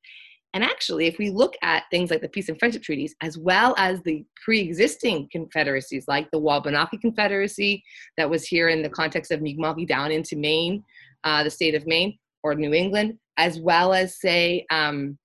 And 0.55 0.63
actually, 0.63 1.07
if 1.07 1.19
we 1.19 1.31
look 1.31 1.57
at 1.63 1.83
things 1.91 2.11
like 2.11 2.21
the 2.21 2.29
peace 2.29 2.49
and 2.49 2.59
friendship 2.59 2.83
treaties, 2.83 3.15
as 3.21 3.37
well 3.37 3.75
as 3.77 4.01
the 4.03 4.25
pre 4.43 4.61
existing 4.61 5.29
confederacies 5.33 6.05
like 6.07 6.31
the 6.31 6.39
Wabanaki 6.39 6.97
Confederacy 6.97 7.83
that 8.17 8.31
was 8.31 8.47
here 8.47 8.69
in 8.69 8.81
the 8.81 8.89
context 8.89 9.33
of 9.33 9.43
Mi'kmaq 9.43 9.87
down 9.89 10.13
into 10.13 10.37
Maine, 10.37 10.85
uh, 11.25 11.43
the 11.43 11.51
state 11.51 11.75
of 11.75 11.87
Maine, 11.89 12.17
or 12.45 12.55
New 12.55 12.75
England, 12.75 13.19
as 13.39 13.59
well 13.59 13.93
as, 13.93 14.21
say, 14.21 14.65
um, 14.71 15.19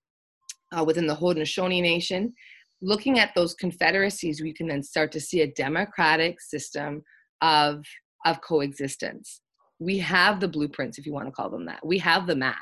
uh, 0.76 0.82
within 0.82 1.06
the 1.06 1.14
Haudenosaunee 1.14 1.82
Nation, 1.82 2.32
looking 2.82 3.18
at 3.18 3.32
those 3.36 3.54
confederacies, 3.54 4.40
we 4.40 4.54
can 4.54 4.66
then 4.66 4.82
start 4.82 5.12
to 5.12 5.20
see 5.20 5.42
a 5.42 5.52
democratic 5.52 6.40
system 6.40 7.02
of, 7.42 7.84
of 8.24 8.40
coexistence. 8.40 9.42
We 9.78 9.98
have 9.98 10.40
the 10.40 10.48
blueprints, 10.48 10.98
if 10.98 11.06
you 11.06 11.12
want 11.12 11.26
to 11.26 11.32
call 11.32 11.50
them 11.50 11.66
that. 11.66 11.84
We 11.84 11.98
have 11.98 12.26
the 12.26 12.36
map. 12.36 12.56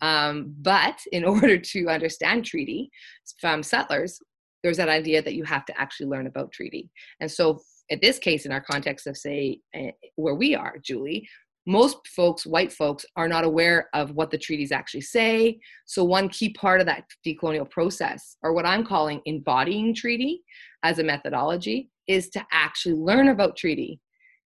Um, 0.00 0.54
but 0.62 0.98
in 1.12 1.24
order 1.26 1.58
to 1.58 1.88
understand 1.88 2.44
treaty 2.44 2.90
from 3.38 3.62
settlers, 3.62 4.18
there's 4.62 4.78
that 4.78 4.88
idea 4.88 5.22
that 5.22 5.34
you 5.34 5.44
have 5.44 5.66
to 5.66 5.78
actually 5.78 6.06
learn 6.06 6.26
about 6.26 6.52
treaty. 6.52 6.90
And 7.20 7.30
so, 7.30 7.60
in 7.90 7.98
this 8.00 8.18
case, 8.18 8.46
in 8.46 8.52
our 8.52 8.60
context 8.60 9.06
of, 9.06 9.16
say, 9.16 9.60
eh, 9.74 9.90
where 10.16 10.34
we 10.34 10.54
are, 10.54 10.76
Julie, 10.82 11.28
most 11.66 12.06
folks, 12.08 12.46
white 12.46 12.72
folks, 12.72 13.04
are 13.16 13.28
not 13.28 13.44
aware 13.44 13.88
of 13.94 14.12
what 14.12 14.30
the 14.30 14.38
treaties 14.38 14.72
actually 14.72 15.02
say. 15.02 15.58
So, 15.86 16.04
one 16.04 16.28
key 16.28 16.52
part 16.54 16.80
of 16.80 16.86
that 16.86 17.04
decolonial 17.26 17.70
process, 17.70 18.36
or 18.42 18.52
what 18.52 18.66
I'm 18.66 18.84
calling 18.84 19.20
embodying 19.26 19.94
treaty 19.94 20.42
as 20.82 20.98
a 20.98 21.04
methodology, 21.04 21.90
is 22.06 22.30
to 22.30 22.44
actually 22.52 22.94
learn 22.94 23.28
about 23.28 23.56
treaty 23.56 24.00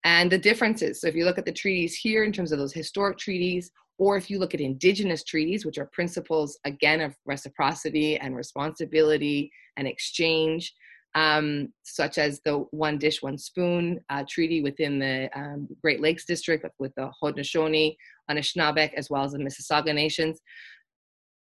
and 0.03 0.31
the 0.31 0.37
differences. 0.37 1.01
So, 1.01 1.07
if 1.07 1.15
you 1.15 1.25
look 1.25 1.37
at 1.37 1.45
the 1.45 1.51
treaties 1.51 1.95
here 1.95 2.23
in 2.23 2.31
terms 2.31 2.51
of 2.51 2.59
those 2.59 2.73
historic 2.73 3.17
treaties 3.17 3.71
or 3.99 4.15
if 4.15 4.29
you 4.29 4.37
look 4.37 4.53
at 4.53 4.61
indigenous 4.61 5.23
treaties, 5.23 5.65
which 5.65 5.77
are 5.77 5.89
principles, 5.91 6.59
again, 6.65 7.01
of 7.01 7.15
reciprocity 7.25 8.17
and 8.17 8.35
responsibility 8.35 9.51
and 9.75 9.87
exchange, 9.87 10.73
um, 11.15 11.73
such 11.83 12.17
as 12.17 12.41
the 12.45 12.59
One 12.71 12.97
Dish, 12.97 13.21
One 13.21 13.37
Spoon 13.37 13.99
uh, 14.09 14.23
treaty 14.29 14.61
within 14.61 14.99
the 14.99 15.29
um, 15.35 15.67
Great 15.81 16.01
Lakes 16.01 16.25
District 16.25 16.65
with 16.79 16.93
the 16.95 17.11
Haudenosaunee, 17.21 17.95
Anishinaabeg, 18.29 18.93
as 18.95 19.09
well 19.09 19.23
as 19.23 19.31
the 19.31 19.39
Mississauga 19.39 19.93
Nations. 19.93 20.39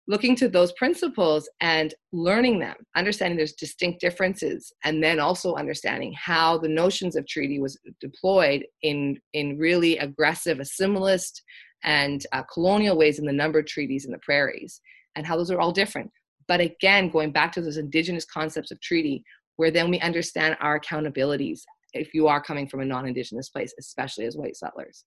Looking 0.07 0.35
to 0.37 0.49
those 0.49 0.73
principles 0.73 1.47
and 1.61 1.93
learning 2.11 2.59
them, 2.59 2.75
understanding 2.95 3.37
there's 3.37 3.53
distinct 3.53 4.01
differences, 4.01 4.73
and 4.83 5.01
then 5.01 5.19
also 5.19 5.53
understanding 5.55 6.13
how 6.17 6.57
the 6.57 6.67
notions 6.67 7.15
of 7.15 7.27
treaty 7.27 7.59
was 7.59 7.79
deployed 8.01 8.65
in, 8.81 9.19
in 9.33 9.57
really 9.57 9.97
aggressive 9.99 10.59
assimilist 10.59 11.43
and 11.83 12.25
uh, 12.33 12.43
colonial 12.51 12.97
ways 12.97 13.19
in 13.19 13.25
the 13.25 13.31
number 13.31 13.59
of 13.59 13.67
treaties 13.67 14.05
in 14.05 14.11
the 14.11 14.19
prairies 14.19 14.81
and 15.15 15.25
how 15.25 15.37
those 15.37 15.51
are 15.51 15.59
all 15.59 15.71
different. 15.71 16.11
But 16.47 16.59
again, 16.59 17.09
going 17.09 17.31
back 17.31 17.51
to 17.53 17.61
those 17.61 17.77
indigenous 17.77 18.25
concepts 18.25 18.71
of 18.71 18.81
treaty, 18.81 19.23
where 19.61 19.69
then 19.69 19.91
we 19.91 19.99
understand 19.99 20.57
our 20.59 20.79
accountabilities 20.79 21.59
if 21.93 22.15
you 22.15 22.27
are 22.27 22.41
coming 22.41 22.67
from 22.67 22.79
a 22.79 22.85
non 22.85 23.07
indigenous 23.07 23.49
place, 23.49 23.71
especially 23.77 24.25
as 24.25 24.35
white 24.35 24.55
settlers. 24.55 25.05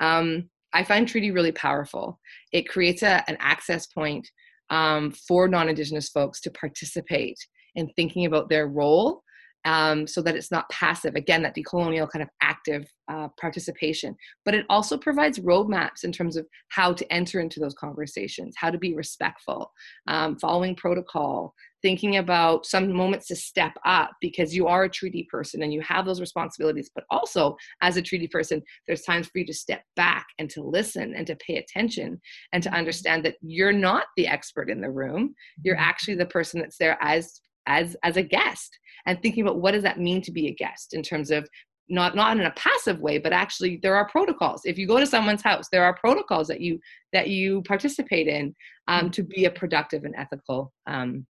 Um, 0.00 0.50
I 0.72 0.82
find 0.82 1.06
treaty 1.06 1.30
really 1.30 1.52
powerful. 1.52 2.18
It 2.52 2.68
creates 2.68 3.04
a, 3.04 3.22
an 3.30 3.36
access 3.38 3.86
point 3.86 4.28
um, 4.70 5.12
for 5.12 5.46
non 5.46 5.68
indigenous 5.68 6.08
folks 6.08 6.40
to 6.40 6.50
participate 6.50 7.38
in 7.76 7.90
thinking 7.94 8.26
about 8.26 8.48
their 8.48 8.66
role 8.66 9.22
um, 9.64 10.06
so 10.06 10.22
that 10.22 10.36
it's 10.36 10.50
not 10.50 10.68
passive. 10.70 11.14
Again, 11.14 11.42
that 11.42 11.56
decolonial 11.56 12.10
kind 12.10 12.22
of 12.22 12.28
active 12.40 12.90
uh, 13.08 13.28
participation. 13.40 14.16
But 14.44 14.54
it 14.54 14.66
also 14.68 14.96
provides 14.96 15.38
roadmaps 15.38 16.04
in 16.04 16.12
terms 16.12 16.36
of 16.36 16.46
how 16.68 16.92
to 16.92 17.12
enter 17.12 17.40
into 17.40 17.60
those 17.60 17.74
conversations, 17.74 18.54
how 18.56 18.70
to 18.70 18.78
be 18.78 18.94
respectful, 18.94 19.70
um, 20.08 20.38
following 20.38 20.74
protocol, 20.74 21.54
thinking 21.82 22.16
about 22.16 22.64
some 22.64 22.92
moments 22.92 23.26
to 23.26 23.36
step 23.36 23.72
up 23.84 24.12
because 24.20 24.54
you 24.54 24.68
are 24.68 24.84
a 24.84 24.88
treaty 24.88 25.26
person 25.30 25.62
and 25.62 25.72
you 25.72 25.80
have 25.82 26.06
those 26.06 26.20
responsibilities. 26.20 26.90
But 26.94 27.04
also, 27.10 27.56
as 27.82 27.96
a 27.96 28.02
treaty 28.02 28.28
person, 28.28 28.62
there's 28.86 29.02
times 29.02 29.26
for 29.26 29.38
you 29.38 29.46
to 29.46 29.54
step 29.54 29.82
back 29.96 30.26
and 30.38 30.48
to 30.50 30.62
listen 30.62 31.14
and 31.14 31.26
to 31.26 31.36
pay 31.36 31.56
attention 31.56 32.20
and 32.52 32.62
to 32.62 32.72
understand 32.72 33.24
that 33.24 33.36
you're 33.42 33.72
not 33.72 34.04
the 34.16 34.28
expert 34.28 34.70
in 34.70 34.80
the 34.80 34.90
room. 34.90 35.34
You're 35.64 35.74
mm-hmm. 35.74 35.84
actually 35.84 36.14
the 36.14 36.26
person 36.26 36.60
that's 36.60 36.78
there 36.78 36.96
as 37.00 37.40
as 37.66 37.96
as 38.02 38.16
a 38.16 38.22
guest 38.22 38.78
and 39.06 39.20
thinking 39.20 39.42
about 39.42 39.60
what 39.60 39.72
does 39.72 39.82
that 39.82 40.00
mean 40.00 40.20
to 40.22 40.32
be 40.32 40.48
a 40.48 40.54
guest 40.54 40.94
in 40.94 41.02
terms 41.02 41.30
of 41.30 41.48
not 41.88 42.14
not 42.14 42.36
in 42.36 42.44
a 42.44 42.50
passive 42.52 43.00
way 43.00 43.18
but 43.18 43.32
actually 43.32 43.78
there 43.82 43.94
are 43.94 44.08
protocols 44.08 44.62
if 44.64 44.78
you 44.78 44.86
go 44.86 44.98
to 44.98 45.06
someone's 45.06 45.42
house 45.42 45.66
there 45.70 45.84
are 45.84 45.94
protocols 45.94 46.48
that 46.48 46.60
you 46.60 46.78
that 47.12 47.28
you 47.28 47.62
participate 47.62 48.28
in 48.28 48.54
um, 48.88 49.10
to 49.10 49.22
be 49.22 49.44
a 49.44 49.50
productive 49.50 50.04
and 50.04 50.14
ethical 50.16 50.72
um, 50.86 51.26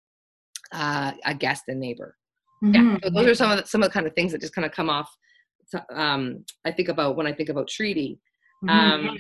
uh, 0.73 1.13
a 1.25 1.35
guest 1.35 1.65
and 1.69 1.81
neighbor 1.81 2.17
mm-hmm. 2.63 2.75
yeah 2.75 2.99
so 3.03 3.11
those 3.11 3.27
are 3.27 3.35
some 3.35 3.51
of 3.51 3.59
the, 3.59 3.67
some 3.67 3.83
of 3.83 3.89
the 3.89 3.93
kind 3.93 4.07
of 4.07 4.15
things 4.15 4.33
that 4.33 4.41
just 4.41 4.55
kind 4.55 4.67
of 4.67 4.73
come 4.73 4.91
off 4.91 5.11
um, 5.91 6.45
i 6.65 6.71
think 6.71 6.89
about 6.89 7.17
when 7.17 7.27
i 7.27 7.33
think 7.33 7.49
about 7.49 7.69
treaty 7.69 8.19
mm-hmm. 8.65 9.17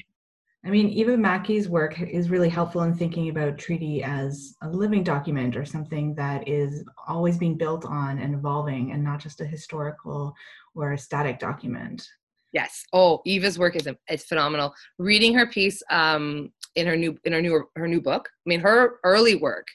I 0.64 0.70
mean, 0.70 0.90
Eva 0.90 1.16
Mackey's 1.16 1.68
work 1.68 2.00
is 2.00 2.30
really 2.30 2.48
helpful 2.48 2.82
in 2.82 2.94
thinking 2.94 3.28
about 3.28 3.58
treaty 3.58 4.02
as 4.04 4.54
a 4.62 4.68
living 4.70 5.02
document 5.02 5.56
or 5.56 5.64
something 5.64 6.14
that 6.14 6.46
is 6.46 6.84
always 7.08 7.36
being 7.36 7.56
built 7.56 7.84
on 7.84 8.18
and 8.18 8.34
evolving 8.34 8.92
and 8.92 9.02
not 9.02 9.18
just 9.18 9.40
a 9.40 9.44
historical 9.44 10.32
or 10.76 10.92
a 10.92 10.98
static 10.98 11.40
document. 11.40 12.06
Yes. 12.52 12.84
Oh, 12.92 13.22
Eva's 13.24 13.58
work 13.58 13.74
is 13.74 13.88
is 14.08 14.24
phenomenal. 14.24 14.72
Reading 14.98 15.34
her 15.34 15.46
piece 15.46 15.82
um, 15.90 16.52
in 16.76 16.86
her 16.86 16.96
new 16.96 17.18
in 17.24 17.32
her 17.32 17.42
new 17.42 17.64
her 17.74 17.88
new 17.88 18.00
book. 18.00 18.28
I 18.28 18.46
mean, 18.48 18.60
her 18.60 19.00
early 19.04 19.34
work 19.34 19.66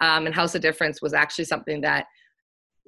um, 0.00 0.28
in 0.28 0.32
House 0.32 0.54
of 0.54 0.62
Difference 0.62 1.02
was 1.02 1.14
actually 1.14 1.46
something 1.46 1.80
that 1.80 2.06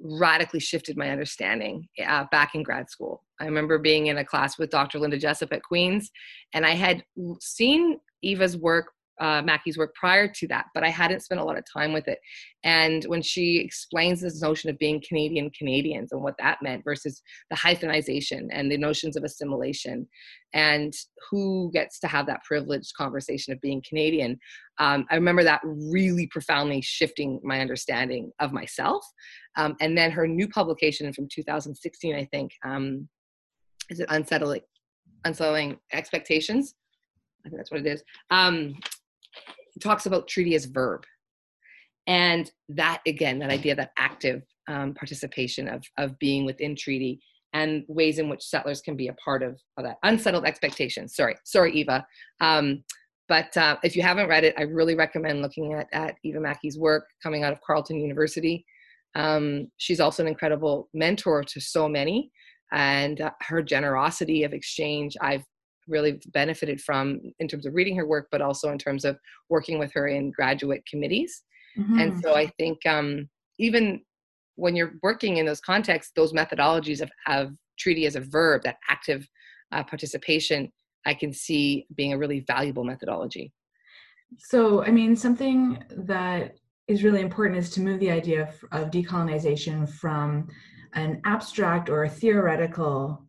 radically 0.01 0.59
shifted 0.59 0.97
my 0.97 1.09
understanding 1.09 1.87
uh, 2.05 2.25
back 2.31 2.55
in 2.55 2.63
grad 2.63 2.89
school. 2.89 3.23
I 3.39 3.45
remember 3.45 3.77
being 3.77 4.07
in 4.07 4.17
a 4.17 4.25
class 4.25 4.57
with 4.57 4.69
Dr. 4.69 4.99
Linda 4.99 5.17
Jessup 5.17 5.53
at 5.53 5.63
Queens, 5.63 6.09
and 6.53 6.65
I 6.65 6.71
had 6.71 7.03
seen 7.39 7.99
Eva's 8.21 8.57
work 8.57 8.87
uh, 9.19 9.41
Mackey's 9.43 9.77
work 9.77 9.93
prior 9.95 10.27
to 10.27 10.47
that, 10.47 10.65
but 10.73 10.83
I 10.83 10.89
hadn't 10.89 11.21
spent 11.21 11.41
a 11.41 11.43
lot 11.43 11.57
of 11.57 11.65
time 11.71 11.93
with 11.93 12.07
it. 12.07 12.19
And 12.63 13.03
when 13.05 13.21
she 13.21 13.57
explains 13.57 14.21
this 14.21 14.41
notion 14.41 14.69
of 14.69 14.77
being 14.77 15.01
Canadian 15.07 15.49
Canadians 15.51 16.11
and 16.11 16.21
what 16.21 16.35
that 16.39 16.59
meant 16.61 16.83
versus 16.83 17.21
the 17.49 17.55
hyphenization 17.55 18.47
and 18.51 18.71
the 18.71 18.77
notions 18.77 19.15
of 19.15 19.23
assimilation 19.23 20.07
and 20.53 20.93
who 21.29 21.69
gets 21.73 21.99
to 21.99 22.07
have 22.07 22.25
that 22.27 22.43
privileged 22.43 22.93
conversation 22.95 23.53
of 23.53 23.61
being 23.61 23.83
Canadian, 23.87 24.39
um, 24.79 25.05
I 25.11 25.15
remember 25.15 25.43
that 25.43 25.61
really 25.63 26.27
profoundly 26.27 26.81
shifting 26.81 27.39
my 27.43 27.59
understanding 27.59 28.31
of 28.39 28.51
myself. 28.51 29.05
Um, 29.57 29.75
and 29.81 29.97
then 29.97 30.11
her 30.11 30.27
new 30.27 30.47
publication 30.47 31.11
from 31.13 31.27
2016, 31.33 32.15
I 32.15 32.25
think, 32.25 32.51
um, 32.63 33.07
is 33.89 33.99
it 33.99 34.07
Unsettling, 34.09 34.61
Unsettling 35.25 35.77
Expectations? 35.91 36.75
I 37.45 37.49
think 37.49 37.59
that's 37.59 37.71
what 37.71 37.81
it 37.81 37.87
is. 37.87 38.03
Um, 38.31 38.75
talks 39.79 40.05
about 40.05 40.27
treaty 40.27 40.55
as 40.55 40.65
verb. 40.65 41.05
And 42.07 42.51
that, 42.69 43.01
again, 43.05 43.39
that 43.39 43.51
idea, 43.51 43.75
that 43.75 43.91
active 43.97 44.43
um, 44.67 44.93
participation 44.93 45.67
of, 45.67 45.83
of 45.97 46.17
being 46.19 46.45
within 46.45 46.75
treaty 46.75 47.21
and 47.53 47.83
ways 47.87 48.19
in 48.19 48.29
which 48.29 48.43
settlers 48.43 48.81
can 48.81 48.95
be 48.95 49.07
a 49.07 49.13
part 49.13 49.43
of, 49.43 49.59
of 49.77 49.83
that 49.83 49.97
unsettled 50.03 50.45
expectations. 50.45 51.15
Sorry, 51.15 51.35
sorry, 51.43 51.73
Eva. 51.73 52.05
Um, 52.41 52.83
but 53.27 53.55
uh, 53.57 53.77
if 53.83 53.95
you 53.95 54.01
haven't 54.01 54.27
read 54.27 54.43
it, 54.43 54.55
I 54.57 54.63
really 54.63 54.95
recommend 54.95 55.41
looking 55.41 55.73
at, 55.73 55.87
at 55.93 56.15
Eva 56.23 56.39
Mackey's 56.39 56.79
work 56.79 57.05
coming 57.21 57.43
out 57.43 57.53
of 57.53 57.61
Carleton 57.61 57.99
University. 57.99 58.65
Um, 59.15 59.71
she's 59.77 59.99
also 59.99 60.23
an 60.23 60.29
incredible 60.29 60.89
mentor 60.93 61.43
to 61.43 61.59
so 61.59 61.87
many, 61.87 62.31
and 62.71 63.21
uh, 63.21 63.31
her 63.41 63.61
generosity 63.61 64.43
of 64.43 64.53
exchange 64.53 65.15
I've 65.21 65.43
really 65.89 66.19
benefited 66.27 66.79
from 66.79 67.19
in 67.39 67.47
terms 67.47 67.65
of 67.65 67.73
reading 67.73 67.95
her 67.97 68.07
work, 68.07 68.27
but 68.31 68.41
also 68.41 68.71
in 68.71 68.77
terms 68.77 69.03
of 69.03 69.17
working 69.49 69.79
with 69.79 69.91
her 69.93 70.07
in 70.07 70.31
graduate 70.31 70.83
committees. 70.89 71.43
Mm-hmm. 71.77 71.99
And 71.99 72.21
so 72.21 72.35
I 72.35 72.47
think 72.57 72.85
um, 72.85 73.29
even 73.57 74.01
when 74.55 74.75
you're 74.75 74.93
working 75.01 75.37
in 75.37 75.45
those 75.45 75.61
contexts, 75.61 76.11
those 76.15 76.33
methodologies 76.33 77.01
of, 77.01 77.09
of 77.27 77.55
treaty 77.77 78.05
as 78.05 78.15
a 78.15 78.21
verb, 78.21 78.63
that 78.63 78.77
active 78.89 79.27
uh, 79.71 79.83
participation, 79.83 80.71
I 81.05 81.13
can 81.13 81.33
see 81.33 81.87
being 81.95 82.13
a 82.13 82.17
really 82.17 82.41
valuable 82.41 82.83
methodology. 82.83 83.53
So, 84.37 84.83
I 84.83 84.91
mean, 84.91 85.15
something 85.15 85.83
that 85.91 86.55
is 86.87 87.03
really 87.03 87.21
important 87.21 87.57
is 87.59 87.69
to 87.71 87.81
move 87.81 87.99
the 87.99 88.11
idea 88.11 88.41
of, 88.43 88.83
of 88.83 88.91
decolonization 88.91 89.89
from 89.89 90.47
an 90.93 91.21
abstract 91.25 91.89
or 91.89 92.03
a 92.03 92.09
theoretical 92.09 93.28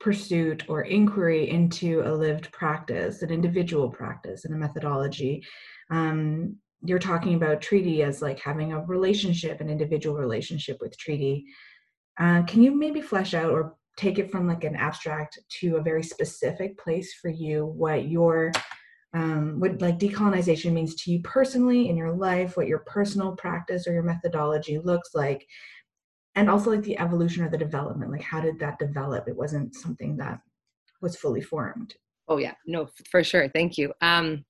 pursuit 0.00 0.64
or 0.68 0.82
inquiry 0.82 1.50
into 1.50 2.02
a 2.02 2.12
lived 2.12 2.50
practice, 2.52 3.22
an 3.22 3.30
individual 3.30 3.90
practice, 3.90 4.44
and 4.44 4.54
a 4.54 4.58
methodology. 4.58 5.44
Um, 5.90 6.56
you're 6.82 7.00
talking 7.00 7.34
about 7.34 7.60
treaty 7.60 8.02
as 8.02 8.22
like 8.22 8.38
having 8.38 8.72
a 8.72 8.84
relationship, 8.84 9.60
an 9.60 9.68
individual 9.68 10.16
relationship 10.16 10.78
with 10.80 10.96
treaty. 10.96 11.46
Uh, 12.18 12.42
can 12.42 12.62
you 12.62 12.70
maybe 12.70 13.00
flesh 13.00 13.34
out 13.34 13.50
or 13.50 13.76
take 13.96 14.18
it 14.18 14.30
from 14.30 14.46
like 14.46 14.62
an 14.62 14.76
abstract 14.76 15.38
to 15.48 15.76
a 15.76 15.82
very 15.82 16.02
specific 16.02 16.78
place 16.78 17.14
for 17.14 17.28
you 17.28 17.66
what 17.66 18.08
your 18.08 18.52
um, 19.14 19.58
what 19.58 19.80
like 19.80 19.98
decolonization 19.98 20.72
means 20.72 20.94
to 20.94 21.10
you 21.10 21.20
personally 21.22 21.88
in 21.88 21.96
your 21.96 22.12
life 22.12 22.56
what 22.56 22.68
your 22.68 22.80
personal 22.80 23.34
practice 23.34 23.86
or 23.86 23.92
your 23.92 24.02
methodology 24.02 24.78
looks 24.78 25.14
like 25.14 25.46
and 26.38 26.48
also 26.48 26.70
like 26.70 26.82
the 26.82 26.98
evolution 26.98 27.44
or 27.44 27.50
the 27.50 27.58
development 27.58 28.10
like 28.10 28.22
how 28.22 28.40
did 28.40 28.58
that 28.58 28.78
develop? 28.78 29.28
It 29.28 29.36
wasn't 29.36 29.74
something 29.74 30.16
that 30.18 30.40
was 31.00 31.16
fully 31.16 31.40
formed. 31.40 31.94
Oh 32.28 32.38
yeah. 32.38 32.54
No 32.66 32.88
for 33.10 33.22
sure. 33.24 33.48
Thank 33.48 33.78
you. 33.78 33.92
Um 34.00 34.44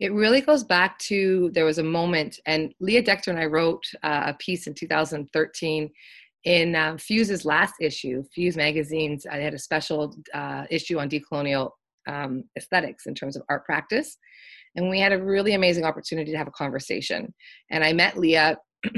it 0.00 0.12
really 0.12 0.40
goes 0.40 0.62
back 0.62 0.96
to 1.00 1.50
there 1.54 1.64
was 1.64 1.78
a 1.78 1.82
moment 1.82 2.38
and 2.46 2.72
leah 2.78 3.02
decter 3.02 3.28
and 3.28 3.38
i 3.40 3.46
wrote 3.46 3.82
uh, 4.04 4.26
a 4.26 4.34
piece 4.34 4.68
in 4.68 4.74
2013 4.74 5.90
in 6.44 6.76
um, 6.76 6.96
fuse's 6.98 7.44
last 7.44 7.74
issue 7.80 8.22
fuse 8.32 8.56
magazines 8.56 9.26
i 9.26 9.38
had 9.38 9.54
a 9.54 9.58
special 9.58 10.14
uh, 10.34 10.64
issue 10.70 11.00
on 11.00 11.10
decolonial 11.10 11.72
um, 12.08 12.44
aesthetics 12.56 13.06
in 13.06 13.14
terms 13.14 13.36
of 13.36 13.42
art 13.48 13.64
practice. 13.64 14.16
And 14.74 14.88
we 14.88 14.98
had 14.98 15.12
a 15.12 15.22
really 15.22 15.54
amazing 15.54 15.84
opportunity 15.84 16.32
to 16.32 16.38
have 16.38 16.48
a 16.48 16.52
conversation. 16.52 17.32
And 17.70 17.84
i 17.84 17.92
met 17.92 18.18
leah 18.18 18.56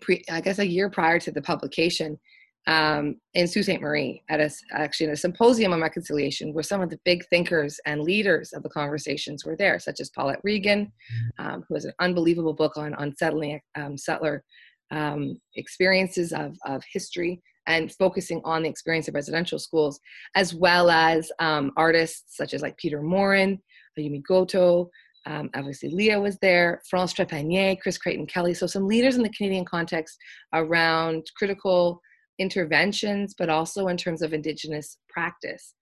pre, 0.00 0.22
I 0.30 0.40
guess 0.40 0.58
a 0.58 0.66
year 0.66 0.90
prior 0.90 1.18
to 1.20 1.30
the 1.30 1.42
publication 1.42 2.18
um, 2.66 3.16
in 3.34 3.46
Sault 3.46 3.66
Ste. 3.66 3.80
Marie 3.80 4.22
at 4.28 4.40
a, 4.40 4.50
actually 4.72 5.06
in 5.06 5.12
a 5.12 5.16
symposium 5.16 5.72
on 5.72 5.82
reconciliation 5.82 6.54
where 6.54 6.62
some 6.62 6.80
of 6.80 6.90
the 6.90 6.98
big 7.04 7.24
thinkers 7.28 7.78
and 7.84 8.02
leaders 8.02 8.52
of 8.52 8.62
the 8.62 8.70
conversations 8.70 9.44
were 9.44 9.56
there, 9.56 9.78
such 9.78 10.00
as 10.00 10.10
Paulette 10.10 10.40
Regan, 10.42 10.90
um, 11.38 11.64
who 11.68 11.74
has 11.74 11.84
an 11.84 11.92
unbelievable 12.00 12.54
book 12.54 12.76
on 12.76 12.94
unsettling 12.98 13.60
um, 13.74 13.98
settler 13.98 14.42
um, 14.90 15.38
experiences 15.56 16.32
of, 16.32 16.56
of 16.64 16.82
history 16.90 17.42
and 17.66 17.92
focusing 17.94 18.40
on 18.44 18.62
the 18.62 18.68
experience 18.68 19.08
of 19.08 19.14
residential 19.14 19.58
schools, 19.58 19.98
as 20.34 20.54
well 20.54 20.90
as 20.90 21.30
um, 21.38 21.70
artists 21.76 22.36
such 22.36 22.52
as 22.54 22.62
like 22.62 22.76
Peter 22.76 23.02
Morin, 23.02 23.58
Ayumi 23.98 24.22
Goto, 24.26 24.90
um, 25.26 25.50
obviously, 25.54 25.88
Leah 25.88 26.20
was 26.20 26.38
there, 26.38 26.82
France 26.88 27.14
Trepanier, 27.14 27.80
Chris 27.80 27.98
Creighton 27.98 28.26
Kelly. 28.26 28.54
So, 28.54 28.66
some 28.66 28.86
leaders 28.86 29.16
in 29.16 29.22
the 29.22 29.30
Canadian 29.30 29.64
context 29.64 30.18
around 30.52 31.26
critical 31.36 32.00
interventions, 32.38 33.34
but 33.36 33.48
also 33.48 33.88
in 33.88 33.96
terms 33.96 34.22
of 34.22 34.32
Indigenous 34.34 34.98
practice. 35.08 35.74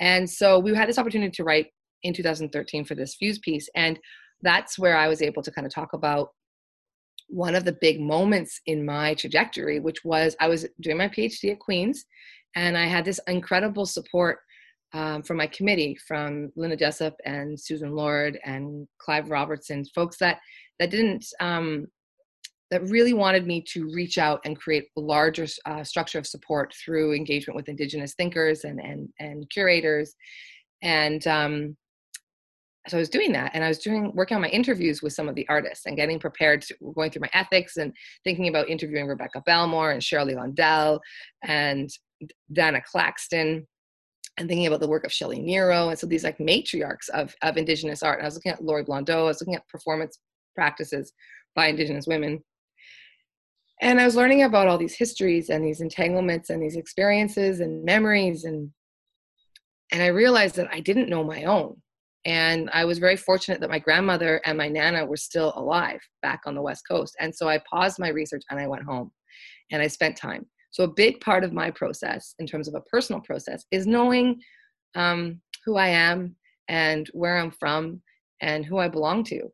And 0.00 0.28
so, 0.28 0.58
we 0.58 0.74
had 0.74 0.88
this 0.88 0.98
opportunity 0.98 1.30
to 1.32 1.44
write 1.44 1.68
in 2.02 2.14
2013 2.14 2.84
for 2.84 2.94
this 2.94 3.14
Fuse 3.14 3.38
piece. 3.38 3.68
And 3.74 3.98
that's 4.42 4.78
where 4.78 4.96
I 4.96 5.08
was 5.08 5.22
able 5.22 5.42
to 5.42 5.50
kind 5.50 5.66
of 5.66 5.72
talk 5.72 5.92
about 5.92 6.30
one 7.28 7.54
of 7.54 7.64
the 7.64 7.76
big 7.80 8.00
moments 8.00 8.60
in 8.66 8.84
my 8.84 9.14
trajectory, 9.14 9.78
which 9.78 10.04
was 10.04 10.34
I 10.40 10.48
was 10.48 10.66
doing 10.80 10.98
my 10.98 11.08
PhD 11.08 11.52
at 11.52 11.60
Queen's, 11.60 12.04
and 12.56 12.76
I 12.76 12.86
had 12.86 13.04
this 13.04 13.20
incredible 13.28 13.86
support 13.86 14.38
um, 14.92 15.22
from 15.22 15.36
my 15.36 15.46
committee, 15.46 15.96
from 16.06 16.50
Linda 16.56 16.76
Jessup 16.76 17.14
and 17.24 17.58
Susan 17.58 17.92
Lord 17.92 18.38
and 18.44 18.86
Clive 18.98 19.30
Robertson, 19.30 19.84
folks 19.94 20.18
that 20.18 20.38
that 20.78 20.90
didn't 20.90 21.24
um, 21.40 21.86
that 22.70 22.88
really 22.88 23.12
wanted 23.12 23.46
me 23.46 23.62
to 23.72 23.90
reach 23.92 24.18
out 24.18 24.40
and 24.44 24.58
create 24.58 24.86
a 24.96 25.00
larger 25.00 25.46
uh, 25.66 25.82
structure 25.84 26.18
of 26.18 26.26
support 26.26 26.72
through 26.84 27.14
engagement 27.14 27.56
with 27.56 27.68
Indigenous 27.68 28.14
thinkers 28.14 28.64
and 28.64 28.80
and 28.80 29.08
and 29.20 29.48
curators, 29.50 30.14
and 30.82 31.26
um, 31.26 31.76
so 32.88 32.96
I 32.96 33.00
was 33.00 33.10
doing 33.10 33.32
that, 33.32 33.52
and 33.54 33.62
I 33.62 33.68
was 33.68 33.78
doing 33.78 34.10
working 34.14 34.34
on 34.34 34.40
my 34.40 34.48
interviews 34.48 35.02
with 35.02 35.12
some 35.12 35.28
of 35.28 35.34
the 35.34 35.48
artists 35.48 35.86
and 35.86 35.96
getting 35.96 36.18
prepared, 36.18 36.62
to, 36.62 36.74
going 36.94 37.10
through 37.10 37.22
my 37.22 37.30
ethics 37.34 37.76
and 37.76 37.92
thinking 38.24 38.48
about 38.48 38.68
interviewing 38.68 39.06
Rebecca 39.06 39.42
Belmore 39.44 39.92
and 39.92 40.02
Cheryl 40.02 40.26
L'Hirondelle 40.26 40.98
and 41.44 41.90
Dana 42.52 42.80
Claxton 42.90 43.66
and 44.40 44.48
thinking 44.48 44.66
about 44.66 44.80
the 44.80 44.88
work 44.88 45.04
of 45.04 45.12
Shelley 45.12 45.38
Niro. 45.38 45.90
And 45.90 45.98
so 45.98 46.06
these 46.06 46.24
like 46.24 46.38
matriarchs 46.38 47.10
of, 47.10 47.36
of 47.42 47.58
Indigenous 47.58 48.02
art. 48.02 48.18
And 48.18 48.24
I 48.24 48.26
was 48.26 48.34
looking 48.34 48.52
at 48.52 48.64
Lori 48.64 48.82
Blondeau, 48.82 49.20
I 49.20 49.28
was 49.28 49.40
looking 49.40 49.54
at 49.54 49.68
performance 49.68 50.18
practices 50.54 51.12
by 51.54 51.66
Indigenous 51.66 52.06
women. 52.06 52.42
And 53.82 54.00
I 54.00 54.04
was 54.04 54.16
learning 54.16 54.42
about 54.42 54.66
all 54.66 54.78
these 54.78 54.96
histories 54.96 55.50
and 55.50 55.64
these 55.64 55.80
entanglements 55.80 56.50
and 56.50 56.62
these 56.62 56.76
experiences 56.76 57.60
and 57.60 57.84
memories. 57.84 58.44
And, 58.44 58.70
and 59.92 60.02
I 60.02 60.06
realized 60.06 60.56
that 60.56 60.68
I 60.72 60.80
didn't 60.80 61.10
know 61.10 61.22
my 61.22 61.44
own. 61.44 61.76
And 62.26 62.68
I 62.72 62.84
was 62.84 62.98
very 62.98 63.16
fortunate 63.16 63.60
that 63.60 63.70
my 63.70 63.78
grandmother 63.78 64.40
and 64.44 64.56
my 64.58 64.68
nana 64.68 65.06
were 65.06 65.16
still 65.16 65.52
alive 65.56 66.00
back 66.22 66.40
on 66.46 66.54
the 66.54 66.62
West 66.62 66.84
Coast. 66.88 67.16
And 67.20 67.34
so 67.34 67.48
I 67.48 67.62
paused 67.70 67.98
my 67.98 68.08
research 68.08 68.42
and 68.50 68.58
I 68.60 68.66
went 68.66 68.84
home 68.84 69.10
and 69.70 69.82
I 69.82 69.86
spent 69.86 70.16
time. 70.16 70.46
So, 70.70 70.84
a 70.84 70.88
big 70.88 71.20
part 71.20 71.44
of 71.44 71.52
my 71.52 71.70
process, 71.70 72.34
in 72.38 72.46
terms 72.46 72.68
of 72.68 72.74
a 72.74 72.80
personal 72.82 73.20
process, 73.20 73.64
is 73.70 73.86
knowing 73.86 74.40
um, 74.94 75.40
who 75.64 75.76
I 75.76 75.88
am 75.88 76.36
and 76.68 77.08
where 77.12 77.38
I'm 77.38 77.50
from 77.50 78.02
and 78.40 78.64
who 78.64 78.78
I 78.78 78.88
belong 78.88 79.24
to. 79.24 79.50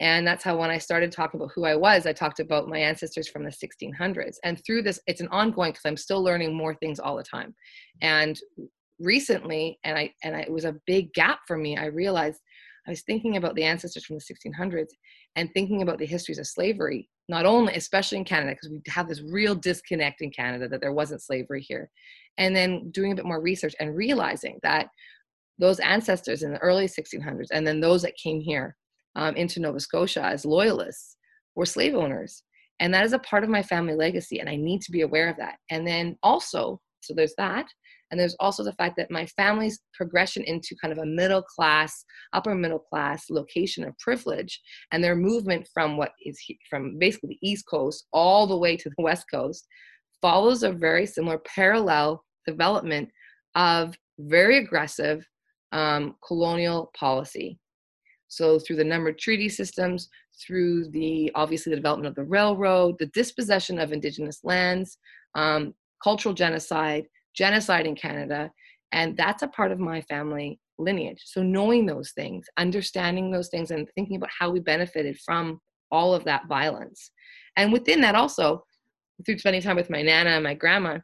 And 0.00 0.26
that's 0.26 0.44
how, 0.44 0.58
when 0.58 0.70
I 0.70 0.78
started 0.78 1.12
talking 1.12 1.38
about 1.38 1.52
who 1.54 1.64
I 1.64 1.76
was, 1.76 2.06
I 2.06 2.12
talked 2.12 2.40
about 2.40 2.68
my 2.68 2.78
ancestors 2.78 3.28
from 3.28 3.44
the 3.44 3.50
1600s. 3.50 4.36
And 4.44 4.62
through 4.64 4.82
this, 4.82 4.98
it's 5.06 5.20
an 5.20 5.28
ongoing 5.28 5.72
because 5.72 5.84
I'm 5.84 5.96
still 5.96 6.22
learning 6.22 6.54
more 6.54 6.74
things 6.74 6.98
all 6.98 7.16
the 7.16 7.22
time. 7.22 7.54
And 8.00 8.38
recently, 8.98 9.78
and 9.84 9.98
I 9.98 10.12
and 10.24 10.36
I, 10.36 10.40
it 10.40 10.52
was 10.52 10.64
a 10.64 10.76
big 10.86 11.12
gap 11.12 11.40
for 11.46 11.56
me. 11.56 11.76
I 11.76 11.86
realized 11.86 12.40
I 12.86 12.90
was 12.90 13.02
thinking 13.02 13.36
about 13.36 13.54
the 13.54 13.64
ancestors 13.64 14.04
from 14.06 14.16
the 14.16 14.50
1600s 14.50 14.88
and 15.36 15.50
thinking 15.52 15.82
about 15.82 15.98
the 15.98 16.06
histories 16.06 16.38
of 16.38 16.46
slavery 16.46 17.08
not 17.30 17.46
only 17.46 17.74
especially 17.74 18.18
in 18.18 18.24
canada 18.24 18.52
because 18.52 18.70
we 18.70 18.80
have 18.88 19.08
this 19.08 19.22
real 19.22 19.54
disconnect 19.54 20.20
in 20.20 20.30
canada 20.30 20.68
that 20.68 20.80
there 20.80 20.92
wasn't 20.92 21.22
slavery 21.22 21.62
here 21.62 21.88
and 22.38 22.54
then 22.54 22.90
doing 22.90 23.12
a 23.12 23.14
bit 23.14 23.24
more 23.24 23.40
research 23.40 23.74
and 23.80 23.96
realizing 23.96 24.58
that 24.62 24.88
those 25.58 25.78
ancestors 25.80 26.42
in 26.42 26.52
the 26.52 26.58
early 26.58 26.86
1600s 26.86 27.48
and 27.52 27.66
then 27.66 27.80
those 27.80 28.02
that 28.02 28.16
came 28.16 28.40
here 28.40 28.76
um, 29.16 29.36
into 29.36 29.60
nova 29.60 29.78
scotia 29.78 30.22
as 30.22 30.44
loyalists 30.44 31.16
were 31.56 31.66
slave 31.66 31.94
owners. 31.94 32.42
And 32.78 32.94
that 32.94 33.04
is 33.04 33.12
a 33.12 33.18
part 33.18 33.44
of 33.44 33.50
my 33.50 33.62
family 33.62 33.94
legacy 33.94 34.40
and 34.40 34.48
i 34.48 34.56
need 34.56 34.80
to 34.82 34.92
be 34.92 35.02
aware 35.02 35.28
of 35.28 35.36
that. 35.36 35.56
And 35.70 35.86
then 35.86 36.16
also 36.22 36.80
so 37.00 37.14
there's 37.14 37.34
that 37.38 37.66
And 38.10 38.18
there's 38.18 38.36
also 38.40 38.64
the 38.64 38.72
fact 38.72 38.96
that 38.96 39.10
my 39.10 39.26
family's 39.26 39.80
progression 39.94 40.42
into 40.44 40.76
kind 40.80 40.92
of 40.92 40.98
a 40.98 41.06
middle 41.06 41.42
class, 41.42 42.04
upper 42.32 42.54
middle 42.54 42.78
class 42.78 43.26
location 43.30 43.84
of 43.84 43.98
privilege 43.98 44.60
and 44.92 45.02
their 45.02 45.16
movement 45.16 45.68
from 45.72 45.96
what 45.96 46.12
is 46.24 46.38
from 46.68 46.98
basically 46.98 47.38
the 47.40 47.48
East 47.48 47.66
Coast 47.68 48.06
all 48.12 48.46
the 48.46 48.58
way 48.58 48.76
to 48.76 48.88
the 48.88 49.02
West 49.02 49.26
Coast 49.30 49.66
follows 50.20 50.62
a 50.62 50.72
very 50.72 51.06
similar 51.06 51.38
parallel 51.38 52.24
development 52.46 53.08
of 53.54 53.96
very 54.18 54.58
aggressive 54.58 55.26
um, 55.72 56.16
colonial 56.26 56.90
policy. 56.98 57.58
So 58.28 58.58
through 58.58 58.76
the 58.76 58.84
numbered 58.84 59.18
treaty 59.18 59.48
systems, 59.48 60.08
through 60.40 60.90
the 60.90 61.30
obviously 61.34 61.70
the 61.70 61.76
development 61.76 62.08
of 62.08 62.14
the 62.14 62.30
railroad, 62.30 62.96
the 62.98 63.06
dispossession 63.06 63.78
of 63.78 63.92
indigenous 63.92 64.40
lands, 64.44 64.98
um, 65.34 65.74
cultural 66.02 66.34
genocide, 66.34 67.06
genocide 67.34 67.86
in 67.86 67.94
Canada, 67.94 68.50
and 68.92 69.16
that's 69.16 69.42
a 69.42 69.48
part 69.48 69.72
of 69.72 69.78
my 69.78 70.00
family 70.02 70.58
lineage. 70.78 71.22
So 71.24 71.42
knowing 71.42 71.86
those 71.86 72.12
things, 72.12 72.46
understanding 72.56 73.30
those 73.30 73.48
things, 73.48 73.70
and 73.70 73.88
thinking 73.94 74.16
about 74.16 74.30
how 74.36 74.50
we 74.50 74.60
benefited 74.60 75.18
from 75.24 75.60
all 75.90 76.14
of 76.14 76.24
that 76.24 76.46
violence, 76.48 77.10
and 77.56 77.72
within 77.72 78.00
that 78.02 78.14
also, 78.14 78.64
through 79.24 79.38
spending 79.38 79.62
time 79.62 79.76
with 79.76 79.90
my 79.90 80.02
nana 80.02 80.30
and 80.30 80.44
my 80.44 80.54
grandma, 80.54 80.98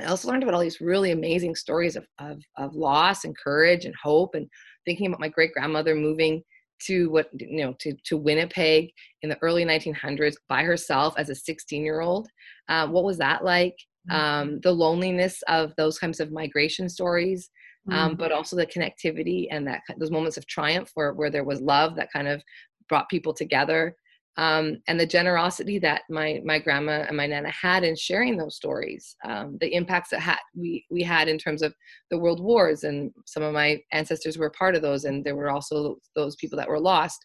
I 0.00 0.06
also 0.06 0.28
learned 0.28 0.42
about 0.42 0.54
all 0.54 0.60
these 0.60 0.80
really 0.80 1.12
amazing 1.12 1.54
stories 1.54 1.96
of, 1.96 2.06
of, 2.18 2.40
of 2.56 2.74
loss 2.74 3.24
and 3.24 3.36
courage 3.36 3.84
and 3.84 3.94
hope 4.02 4.34
and 4.34 4.48
thinking 4.84 5.06
about 5.06 5.20
my 5.20 5.28
great 5.28 5.52
grandmother 5.52 5.94
moving 5.94 6.42
to 6.86 7.08
what 7.10 7.28
you 7.32 7.64
know 7.64 7.74
to, 7.78 7.94
to 8.04 8.16
winnipeg 8.16 8.90
in 9.22 9.28
the 9.28 9.38
early 9.42 9.64
1900s 9.64 10.34
by 10.48 10.64
herself 10.64 11.14
as 11.16 11.30
a 11.30 11.34
16 11.34 11.84
year 11.84 12.00
old 12.00 12.28
uh, 12.68 12.86
what 12.88 13.04
was 13.04 13.18
that 13.18 13.44
like. 13.44 13.76
Um, 14.10 14.60
the 14.62 14.72
loneliness 14.72 15.42
of 15.48 15.72
those 15.76 15.98
kinds 15.98 16.20
of 16.20 16.32
migration 16.32 16.88
stories 16.88 17.50
um, 17.90 18.10
mm-hmm. 18.10 18.16
but 18.16 18.32
also 18.32 18.56
the 18.56 18.66
connectivity 18.66 19.46
and 19.50 19.66
that 19.66 19.80
those 19.98 20.10
moments 20.10 20.36
of 20.36 20.46
triumph 20.46 20.90
where, 20.94 21.12
where 21.12 21.30
there 21.30 21.44
was 21.44 21.60
love 21.60 21.96
that 21.96 22.12
kind 22.12 22.28
of 22.28 22.42
brought 22.88 23.08
people 23.08 23.34
together 23.34 23.94
um, 24.36 24.78
and 24.88 24.98
the 24.98 25.06
generosity 25.06 25.78
that 25.80 26.02
my 26.10 26.40
my 26.44 26.58
grandma 26.58 27.04
and 27.06 27.16
my 27.16 27.26
nana 27.26 27.50
had 27.50 27.84
in 27.84 27.94
sharing 27.94 28.36
those 28.36 28.56
stories, 28.56 29.14
um, 29.24 29.56
the 29.60 29.72
impacts 29.72 30.10
that 30.10 30.20
had 30.20 30.38
we 30.56 30.84
we 30.90 31.02
had 31.02 31.28
in 31.28 31.38
terms 31.38 31.62
of 31.62 31.72
the 32.10 32.18
world 32.18 32.40
wars, 32.40 32.82
and 32.82 33.12
some 33.26 33.44
of 33.44 33.52
my 33.52 33.80
ancestors 33.92 34.36
were 34.36 34.50
part 34.50 34.74
of 34.74 34.82
those, 34.82 35.04
and 35.04 35.24
there 35.24 35.36
were 35.36 35.50
also 35.50 35.98
those 36.16 36.34
people 36.36 36.58
that 36.58 36.68
were 36.68 36.80
lost, 36.80 37.24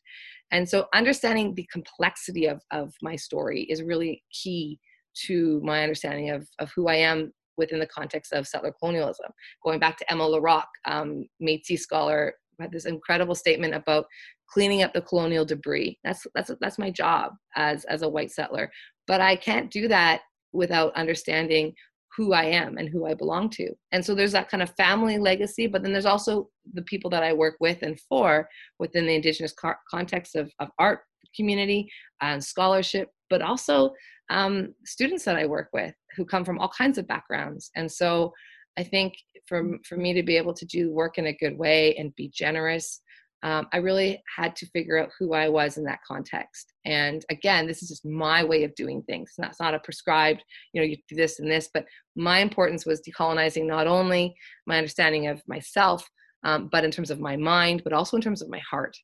and 0.52 0.70
so 0.70 0.86
understanding 0.94 1.56
the 1.56 1.68
complexity 1.72 2.46
of 2.46 2.62
of 2.70 2.94
my 3.02 3.16
story 3.16 3.64
is 3.64 3.82
really 3.82 4.24
key 4.32 4.80
to 5.28 5.60
my 5.64 5.84
understanding 5.84 6.30
of 6.30 6.48
of 6.60 6.72
who 6.76 6.88
I 6.88 6.96
am 6.96 7.32
within 7.58 7.80
the 7.80 7.88
context 7.88 8.34
of 8.34 8.48
settler 8.48 8.74
colonialism. 8.80 9.32
Going 9.64 9.80
back 9.80 9.98
to 9.98 10.12
Emma 10.12 10.24
LaRocque, 10.24 10.64
um, 10.86 11.26
Métis 11.42 11.80
scholar, 11.80 12.34
had 12.60 12.72
this 12.72 12.86
incredible 12.86 13.36
statement 13.36 13.74
about 13.74 14.06
cleaning 14.52 14.82
up 14.82 14.94
the 14.94 15.02
colonial 15.02 15.46
debris. 15.46 15.98
That's 16.04 16.26
that's 16.36 16.52
that's 16.60 16.80
my 16.80 16.90
job 16.90 17.34
as 17.56 17.86
as 17.86 18.02
a 18.02 18.10
white 18.10 18.32
settler. 18.32 18.72
But 19.08 19.22
I 19.22 19.36
can't 19.36 19.72
do 19.72 19.88
that 19.88 20.22
without 20.52 20.96
understanding 20.96 21.74
who 22.18 22.34
I 22.34 22.46
am 22.46 22.78
and 22.78 22.90
who 22.90 23.06
I 23.06 23.14
belong 23.14 23.50
to. 23.52 23.70
And 23.92 24.04
so 24.04 24.16
there's 24.16 24.32
that 24.32 24.50
kind 24.50 24.64
of 24.64 24.76
family 24.76 25.18
legacy, 25.18 25.68
but 25.68 25.84
then 25.84 25.94
there's 25.94 26.08
also 26.08 26.50
the 26.74 26.82
people 26.82 27.10
that 27.12 27.24
I 27.24 27.34
work 27.34 27.56
with 27.60 27.82
and 27.84 28.00
for 28.10 28.50
within 28.80 29.06
the 29.06 29.14
Indigenous 29.14 29.54
car- 29.54 29.80
context 29.90 30.36
of, 30.36 30.52
of 30.60 30.70
art 30.80 31.02
community 31.36 31.90
and 32.22 32.44
scholarship, 32.44 33.10
but 33.30 33.44
also 33.44 33.94
um, 34.30 34.74
students 34.86 35.26
that 35.26 35.36
I 35.36 35.46
work 35.46 35.70
with 35.74 35.94
who 36.16 36.26
come 36.26 36.46
from 36.46 36.60
all 36.60 36.70
kinds 36.70 36.98
of 36.98 37.08
backgrounds. 37.08 37.72
And 37.76 37.92
so 37.92 38.34
I 38.78 38.84
think 38.84 39.14
for, 39.48 39.78
for 39.88 39.98
me 39.98 40.14
to 40.14 40.24
be 40.24 40.38
able 40.38 40.54
to 40.54 40.66
do 40.66 40.92
work 40.92 41.18
in 41.18 41.28
a 41.28 41.34
good 41.34 41.58
way 41.58 41.96
and 41.96 42.16
be 42.16 42.32
generous 42.34 43.02
um, 43.42 43.68
I 43.72 43.78
really 43.78 44.22
had 44.36 44.56
to 44.58 44.66
figure 44.68 44.98
out 44.98 45.12
who 45.18 45.34
I 45.34 45.48
was 45.48 45.78
in 45.78 45.86
that 45.86 46.04
context. 46.06 46.74
And 46.86 47.24
again, 47.30 47.68
this 47.68 47.82
is 47.82 47.90
just 47.90 48.06
my 48.06 48.44
way 48.44 48.64
of 48.64 48.76
doing 48.76 49.02
things. 49.04 49.30
It's 49.30 49.40
not, 49.40 49.52
it's 49.52 49.60
not 49.60 49.74
a 49.74 49.80
prescribed, 49.80 50.44
you 50.74 50.82
know, 50.82 50.86
you 50.86 50.98
do 51.08 51.16
this 51.16 51.40
and 51.40 51.50
this, 51.50 51.70
but 51.74 51.86
my 52.16 52.40
importance 52.40 52.86
was 52.86 53.02
decolonizing 53.02 53.66
not 53.66 53.88
only 53.88 54.36
my 54.68 54.78
understanding 54.78 55.28
of 55.28 55.42
myself, 55.48 56.08
um, 56.44 56.70
but 56.72 56.84
in 56.84 56.92
terms 56.92 57.12
of 57.12 57.20
my 57.20 57.38
mind, 57.38 57.82
but 57.84 57.94
also 57.94 58.18
in 58.18 58.22
terms 58.22 58.42
of 58.42 58.50
my 58.50 58.60
heart. 58.70 58.98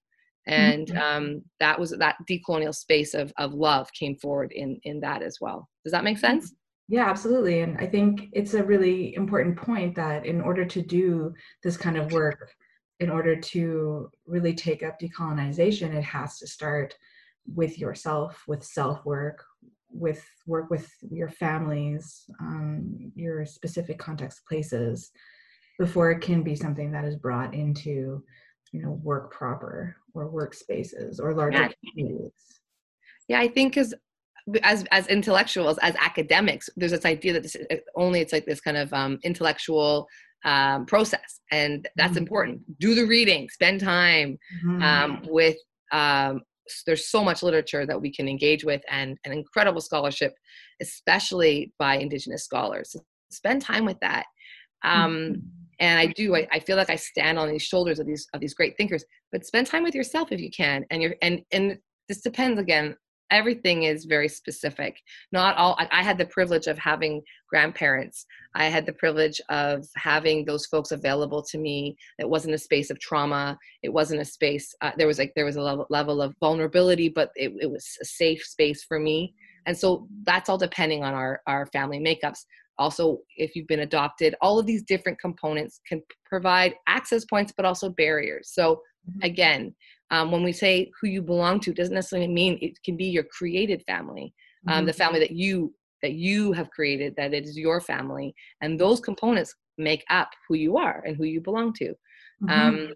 And 0.48 0.88
mm-hmm. 0.88 0.98
um, 0.98 1.42
that 1.60 1.80
was 1.80 1.92
that 1.92 2.18
decolonial 2.30 2.76
space 2.76 3.14
of, 3.14 3.34
of 3.38 3.54
love 3.54 3.92
came 3.94 4.16
forward 4.16 4.52
in, 4.52 4.80
in 4.84 5.00
that 5.00 5.22
as 5.22 5.40
well. 5.42 5.68
Does 5.84 5.92
that 5.92 6.04
make 6.04 6.18
sense? 6.18 6.54
Yeah, 6.88 7.10
absolutely. 7.10 7.62
And 7.62 7.78
I 7.80 7.88
think 7.88 8.30
it's 8.32 8.54
a 8.54 8.64
really 8.64 9.16
important 9.16 9.58
point 9.58 9.96
that 9.96 10.26
in 10.26 10.40
order 10.40 10.66
to 10.66 10.82
do 10.82 11.34
this 11.64 11.78
kind 11.78 11.98
of 11.98 12.12
work, 12.12 12.52
in 13.00 13.10
order 13.10 13.36
to 13.36 14.10
really 14.28 14.54
take 14.54 14.84
up 14.84 15.00
decolonization, 15.00 15.96
it 15.96 16.04
has 16.04 16.38
to 16.40 16.48
start 16.48 16.96
with 17.48 17.80
yourself, 17.80 18.44
with 18.48 18.64
self 18.64 19.04
work, 19.04 19.44
with 19.90 20.24
work 20.46 20.70
with 20.70 20.92
your 21.10 21.30
families, 21.30 22.26
um, 22.40 23.12
your 23.16 23.46
specific 23.46 23.98
context 23.98 24.42
places, 24.48 25.12
before 25.80 26.12
it 26.12 26.22
can 26.22 26.44
be 26.44 26.56
something 26.56 26.92
that 26.92 27.06
is 27.06 27.16
brought 27.16 27.54
into, 27.54 28.24
you 28.76 28.82
know, 28.82 29.00
work 29.04 29.32
proper 29.32 29.96
or 30.14 30.32
workspaces 30.32 31.20
or 31.20 31.34
larger 31.34 31.62
yeah. 31.64 31.70
communities. 31.90 32.32
Yeah, 33.28 33.40
I 33.40 33.48
think 33.48 33.78
as 33.78 33.94
as 34.64 34.86
as 34.92 35.08
intellectuals, 35.08 35.78
as 35.80 35.96
academics, 35.96 36.70
there's 36.76 36.92
this 36.92 37.06
idea 37.06 37.34
that 37.34 37.44
this 37.44 37.58
only 37.96 38.20
it's 38.20 38.34
like 38.34 38.46
this 38.46 38.62
kind 38.62 38.78
of 38.78 38.94
um, 38.94 39.20
intellectual 39.24 40.08
um, 40.46 40.86
process 40.86 41.40
and 41.52 41.90
that's 41.96 42.12
mm-hmm. 42.12 42.20
important 42.20 42.80
do 42.80 42.94
the 42.94 43.04
reading 43.04 43.50
spend 43.50 43.82
time 43.82 44.38
mm-hmm. 44.64 44.82
um, 44.84 45.22
with 45.28 45.58
um, 45.92 46.42
there's 46.86 47.10
so 47.10 47.24
much 47.24 47.42
literature 47.42 47.86
that 47.86 48.00
we 48.00 48.12
can 48.12 48.28
engage 48.28 48.64
with 48.64 48.82
and 48.90 49.18
an 49.26 49.32
incredible 49.32 49.82
scholarship 49.82 50.36
especially 50.82 51.74
by 51.80 51.98
indigenous 51.98 52.44
scholars 52.44 52.96
spend 53.32 53.60
time 53.60 53.86
with 53.86 54.00
that 54.02 54.26
um, 54.84 55.16
mm-hmm. 55.16 55.40
And 55.80 56.00
i 56.00 56.06
do 56.06 56.36
I, 56.36 56.48
I, 56.52 56.60
feel 56.60 56.78
like 56.78 56.90
i 56.90 56.96
stand 56.96 57.38
on 57.38 57.50
these 57.50 57.64
shoulders 57.64 58.00
of 58.00 58.08
these 58.08 58.28
of 58.34 58.40
these 58.40 58.54
great 58.54 58.78
thinkers 58.78 59.04
but 59.32 59.46
spend 59.46 59.68
time 59.68 59.84
with 59.84 59.96
yourself 59.96 60.32
if 60.32 60.40
you 60.40 60.52
can 60.52 60.86
and 60.90 61.02
you're 61.02 61.16
and 61.22 61.42
and 61.52 61.78
this 62.08 62.22
depends 62.22 62.60
again 62.60 62.96
everything 63.32 63.84
is 63.84 64.06
very 64.06 64.28
specific. 64.28 65.02
Not 65.32 65.58
all 65.58 65.76
I, 65.80 65.88
I, 65.92 66.04
had 66.04 66.18
the 66.18 66.26
privilege 66.26 66.68
of 66.68 66.78
having 66.78 67.22
grandparents. 67.50 68.26
I 68.54 68.66
had 68.66 68.86
the 68.86 68.94
privilege 68.94 69.42
of 69.50 69.86
having 69.96 70.46
those 70.46 70.66
folks 70.68 70.92
available 70.92 71.42
to 71.44 71.58
me. 71.58 71.98
It 72.20 72.30
wasn't 72.30 72.56
a 72.56 72.60
space 72.60 72.90
of 72.90 73.00
trauma. 73.00 73.58
It 73.84 73.92
wasn't 73.92 74.22
a 74.22 74.26
space 74.26 74.74
uh, 74.82 74.92
there 74.98 75.08
was 75.08 75.20
like 75.20 75.34
there 75.36 75.46
was 75.46 75.56
a 75.56 75.62
level, 75.62 75.88
level 75.90 76.22
of 76.22 76.36
vulnerability 76.40 77.10
but 77.10 77.32
it, 77.36 77.52
it 77.60 77.70
was 77.70 77.98
a 78.02 78.06
safe 78.06 78.44
space 78.44 78.84
for 78.84 79.00
me. 79.00 79.34
And 79.66 79.78
so 79.78 80.08
that's 80.24 80.50
all 80.50 80.58
depending 80.58 81.04
on 81.04 81.14
our 81.14 81.42
our 81.48 81.66
family 81.68 82.00
makeups 82.00 82.46
also 82.78 83.20
if 83.38 83.56
you've 83.56 83.68
been 83.68 83.82
adopted 83.82 84.36
all 84.42 84.60
of 84.60 84.66
these 84.66 84.84
different 84.84 85.20
components 85.20 85.82
can 85.88 86.02
provide 86.26 86.74
access 86.88 87.26
points 87.26 87.54
but 87.56 87.66
also 87.66 87.90
barriers 87.90 88.52
so 88.54 88.82
mm-hmm. 89.10 89.20
again 89.24 89.76
um, 90.12 90.32
when 90.32 90.44
we 90.44 90.52
say 90.52 90.92
who 91.00 91.08
you 91.08 91.22
belong 91.22 91.60
to 91.60 91.74
doesn't 91.74 91.96
necessarily 91.96 92.28
mean 92.28 92.58
it 92.62 92.82
can 92.84 92.96
be 92.96 93.06
your 93.06 93.24
created 93.24 93.84
family 93.88 94.34
um, 94.68 94.78
mm-hmm. 94.78 94.88
the 94.88 94.94
family 94.94 95.20
that 95.20 95.32
you 95.32 95.74
that 96.02 96.14
you 96.14 96.52
have 96.52 96.70
created 96.70 97.14
that 97.18 97.34
it 97.34 97.46
is 97.46 97.58
your 97.58 97.82
family 97.82 98.34
and 98.62 98.80
those 98.80 99.00
components 99.00 99.56
make 99.78 100.04
up 100.10 100.30
who 100.48 100.56
you 100.56 100.78
are 100.78 101.04
and 101.06 101.18
who 101.18 101.26
you 101.26 101.42
belong 101.42 101.74
to 101.74 101.90
mm-hmm. 102.44 102.50
um, 102.50 102.94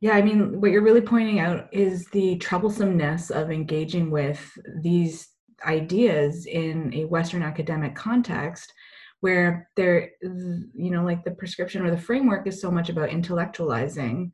yeah 0.00 0.12
i 0.12 0.22
mean 0.22 0.60
what 0.60 0.70
you're 0.70 0.82
really 0.82 1.00
pointing 1.00 1.40
out 1.40 1.68
is 1.72 2.06
the 2.08 2.36
troublesomeness 2.38 3.30
of 3.30 3.50
engaging 3.50 4.10
with 4.10 4.50
these 4.82 5.33
ideas 5.66 6.46
in 6.46 6.92
a 6.94 7.04
western 7.04 7.42
academic 7.42 7.94
context 7.94 8.72
where 9.20 9.70
there 9.76 10.10
you 10.22 10.90
know 10.90 11.02
like 11.02 11.24
the 11.24 11.30
prescription 11.30 11.84
or 11.84 11.90
the 11.90 11.96
framework 11.96 12.46
is 12.46 12.60
so 12.60 12.70
much 12.70 12.88
about 12.88 13.08
intellectualizing 13.08 14.30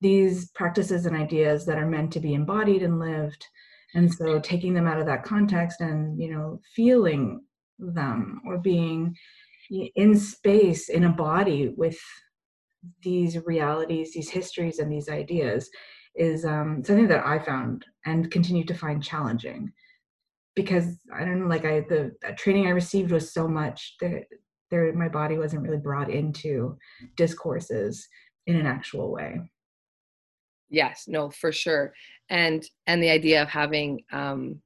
these 0.00 0.50
practices 0.52 1.06
and 1.06 1.16
ideas 1.16 1.66
that 1.66 1.78
are 1.78 1.86
meant 1.86 2.12
to 2.12 2.20
be 2.20 2.34
embodied 2.34 2.82
and 2.82 2.98
lived. 2.98 3.44
And 3.94 4.12
so 4.12 4.38
taking 4.38 4.74
them 4.74 4.86
out 4.86 5.00
of 5.00 5.06
that 5.06 5.24
context 5.24 5.80
and 5.80 6.20
you 6.20 6.30
know 6.32 6.60
feeling 6.74 7.42
them 7.78 8.40
or 8.46 8.58
being 8.58 9.16
in 9.70 10.16
space 10.16 10.88
in 10.88 11.04
a 11.04 11.10
body 11.10 11.72
with 11.76 11.98
these 13.02 13.38
realities 13.44 14.12
these 14.14 14.30
histories 14.30 14.78
and 14.78 14.90
these 14.90 15.08
ideas 15.08 15.68
is 16.14 16.44
um, 16.44 16.82
something 16.84 17.06
that 17.08 17.24
i 17.26 17.38
found 17.38 17.84
and 18.06 18.30
continue 18.30 18.64
to 18.64 18.74
find 18.74 19.02
challenging 19.02 19.70
because 20.58 20.98
i 21.14 21.20
don't 21.24 21.38
know 21.38 21.46
like 21.46 21.64
i 21.64 21.80
the 21.88 22.12
training 22.36 22.66
i 22.66 22.70
received 22.70 23.12
was 23.12 23.32
so 23.32 23.46
much 23.46 23.94
that 24.00 24.24
there 24.70 24.92
my 24.92 25.08
body 25.08 25.38
wasn't 25.38 25.62
really 25.62 25.78
brought 25.78 26.10
into 26.10 26.76
discourses 27.16 28.06
in 28.46 28.56
an 28.56 28.66
actual 28.66 29.12
way. 29.12 29.40
Yes 30.70 31.04
no 31.06 31.30
for 31.30 31.52
sure. 31.52 31.92
And 32.28 32.64
and 32.86 33.02
the 33.02 33.10
idea 33.10 33.42
of 33.42 33.48
having 33.48 34.02
um 34.12 34.60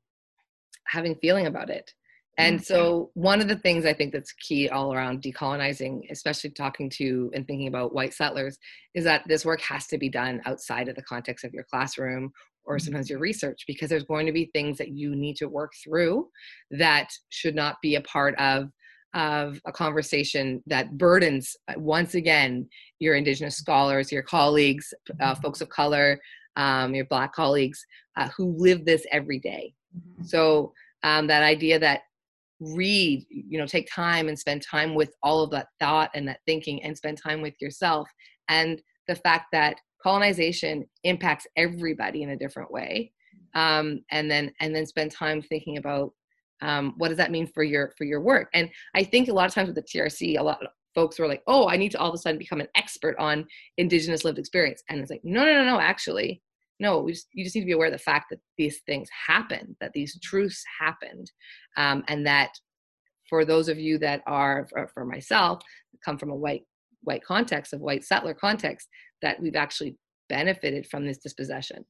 having 0.87 1.15
feeling 1.17 1.47
about 1.47 1.71
it. 1.71 1.93
And 2.39 2.65
so, 2.65 3.11
one 3.13 3.43
of 3.43 3.49
the 3.49 3.59
things 3.59 3.85
I 3.85 3.93
think 3.93 4.13
that's 4.13 4.33
key 4.33 4.71
all 4.71 4.95
around 4.95 5.23
decolonizing, 5.23 6.11
especially 6.11 6.51
talking 6.51 6.89
to 6.97 7.31
and 7.35 7.47
thinking 7.47 7.69
about 7.69 7.95
white 7.95 8.15
settlers, 8.15 8.59
is 8.95 9.05
that 9.05 9.23
this 9.29 9.45
work 9.45 9.61
has 9.61 9.87
to 9.89 9.99
be 9.99 10.09
done 10.09 10.41
outside 10.47 10.89
of 10.89 10.97
the 10.97 11.03
context 11.03 11.45
of 11.45 11.53
your 11.53 11.65
classroom 11.65 12.33
or 12.65 12.77
Mm-hmm. 12.77 12.85
sometimes 12.85 13.11
your 13.11 13.19
research 13.19 13.65
because 13.67 13.89
there's 13.91 14.05
going 14.05 14.27
to 14.27 14.33
be 14.33 14.51
things 14.53 14.79
that 14.79 14.89
you 14.91 15.15
need 15.17 15.37
to 15.37 15.49
work 15.49 15.73
through 15.83 16.29
that 16.71 17.09
should 17.31 17.55
not 17.55 17.77
be 17.83 17.97
a 17.97 18.01
part 18.03 18.35
of 18.39 18.69
of 19.15 19.61
a 19.67 19.73
conversation 19.73 20.63
that 20.67 20.97
burdens 20.97 21.55
uh, 21.69 21.75
once 21.77 22.15
again 22.15 22.67
your 22.99 23.15
indigenous 23.15 23.57
scholars 23.57 24.11
your 24.11 24.23
colleagues 24.23 24.95
uh, 25.21 25.35
folks 25.35 25.61
of 25.61 25.69
color 25.69 26.19
um, 26.57 26.95
your 26.95 27.05
black 27.07 27.33
colleagues 27.33 27.85
uh, 28.17 28.29
who 28.37 28.55
live 28.59 28.85
this 28.85 29.07
every 29.13 29.39
day 29.39 29.75
Mhm. 29.95 30.27
so 30.27 30.73
um, 31.03 31.27
that 31.27 31.43
idea 31.43 31.79
that 31.79 32.01
read 32.61 33.27
you 33.29 33.59
know 33.59 33.67
take 33.67 33.89
time 33.93 34.29
and 34.29 34.39
spend 34.39 34.63
time 34.63 34.95
with 34.95 35.11
all 35.23 35.43
of 35.43 35.51
that 35.51 35.67
thought 35.81 36.11
and 36.15 36.27
that 36.29 36.39
thinking 36.47 36.83
and 36.83 36.97
spend 36.97 37.19
time 37.21 37.43
with 37.43 37.55
yourself 37.61 38.09
and 38.49 38.81
the 39.09 39.17
fact 39.17 39.47
that 39.53 39.77
colonization 40.03 40.85
impacts 41.05 41.47
everybody 41.57 42.23
in 42.23 42.31
a 42.31 42.37
different 42.37 42.71
way. 42.71 43.13
Um, 43.55 44.01
and 44.11 44.31
then 44.31 44.53
and 44.61 44.75
then 44.75 44.87
spend 44.87 45.11
time 45.11 45.43
thinking 45.43 45.77
about 45.77 46.13
um, 46.63 46.95
what 46.97 47.09
does 47.09 47.19
that 47.19 47.31
mean 47.31 47.47
for 47.47 47.63
your 47.63 47.93
for 47.99 48.05
your 48.05 48.21
work? 48.21 48.49
And 48.55 48.71
i 48.95 49.05
think 49.05 49.29
a 49.29 49.33
lot 49.33 49.47
of 49.47 49.55
times 49.55 49.69
with 49.69 49.77
the 49.77 49.83
trc 49.83 50.39
a 50.39 50.43
lot 50.43 50.63
of 50.63 50.69
folks 50.95 51.19
were 51.19 51.27
like 51.27 51.43
oh 51.47 51.69
i 51.69 51.77
need 51.77 51.91
to 51.91 51.99
all 51.99 52.09
of 52.09 52.15
a 52.15 52.19
sudden 52.19 52.39
become 52.39 52.61
an 52.61 52.69
expert 52.77 53.17
on 53.19 53.47
indigenous 53.79 54.25
lived 54.25 54.39
experience. 54.39 54.83
And 54.89 55.01
it's 55.01 55.11
like 55.11 55.21
no 55.25 55.45
no 55.45 55.53
no 55.53 55.65
no 55.65 55.81
actually 55.81 56.43
no 56.81 57.01
we 57.01 57.13
just, 57.13 57.29
you 57.33 57.45
just 57.45 57.55
need 57.55 57.63
to 57.63 57.67
be 57.67 57.73
aware 57.73 57.89
of 57.89 57.93
the 57.93 57.99
fact 57.99 58.27
that 58.31 58.41
these 58.57 58.81
things 58.87 59.09
happened 59.27 59.77
that 59.81 59.93
these 59.93 60.19
truths 60.21 60.65
happened 60.81 61.31
um, 61.77 62.05
and 62.09 62.27
that 62.27 62.51
for 63.29 63.45
those 63.45 63.69
of 63.69 63.79
you 63.79 63.99
that 63.99 64.23
are 64.27 64.67
for, 64.71 64.89
for 64.95 65.05
myself 65.05 65.61
come 66.05 66.17
from 66.19 66.31
a 66.31 66.37
white 66.37 66.63
white 67.03 67.25
context 67.25 67.73
of 67.73 67.81
white 67.81 68.05
settler 68.05 68.35
context 68.35 68.89
that 69.23 69.41
we've 69.41 69.57
actually 69.57 69.97
benefited 70.29 70.87
from 70.91 71.07
this 71.07 71.19
dispossession 71.19 71.85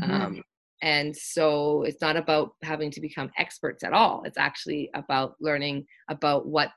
Mhm. 0.00 0.10
um, 0.10 0.42
and 0.82 1.16
so 1.16 1.82
it's 1.84 2.00
not 2.02 2.16
about 2.16 2.50
having 2.62 2.90
to 2.90 3.00
become 3.00 3.30
experts 3.38 3.82
at 3.82 3.92
all 3.92 4.22
it's 4.24 4.38
actually 4.38 4.90
about 4.94 5.34
learning 5.40 5.86
about 6.10 6.46
what 6.46 6.72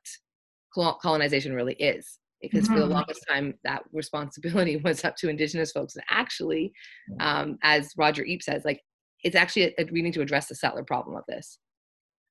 colonization 1.01 1.53
really 1.53 1.73
is 1.75 2.19
because 2.41 2.67
for 2.67 2.79
the 2.79 2.85
Mhm. 2.85 2.91
longest 2.91 3.25
time 3.27 3.53
that 3.65 3.83
responsibility 3.91 4.77
was 4.85 5.03
up 5.03 5.15
to 5.17 5.29
indigenous 5.29 5.71
folks 5.71 5.95
and 5.95 6.05
actually 6.09 6.71
um, 7.19 7.57
as 7.63 7.91
roger 7.97 8.23
Epp 8.23 8.41
says 8.43 8.63
like 8.63 8.81
it's 9.23 9.35
actually 9.35 9.73
a, 9.77 9.83
we 9.91 10.01
need 10.01 10.13
to 10.13 10.21
address 10.21 10.47
the 10.47 10.55
settler 10.55 10.83
problem 10.83 11.17
of 11.17 11.23
this 11.27 11.59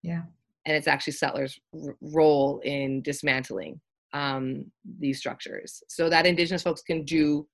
Yeah. 0.03 0.23
and 0.65 0.77
it's 0.77 0.87
actually 0.89 1.13
settlers 1.15 1.59
r- 1.75 1.97
role 2.01 2.61
in 2.61 3.03
dismantling 3.03 3.81
um, 4.15 4.73
these 4.99 5.19
structures 5.19 5.83
so 5.89 6.09
that 6.09 6.25
indigenous 6.27 6.63
folks 6.63 6.81
can 6.81 7.05
do 7.05 7.47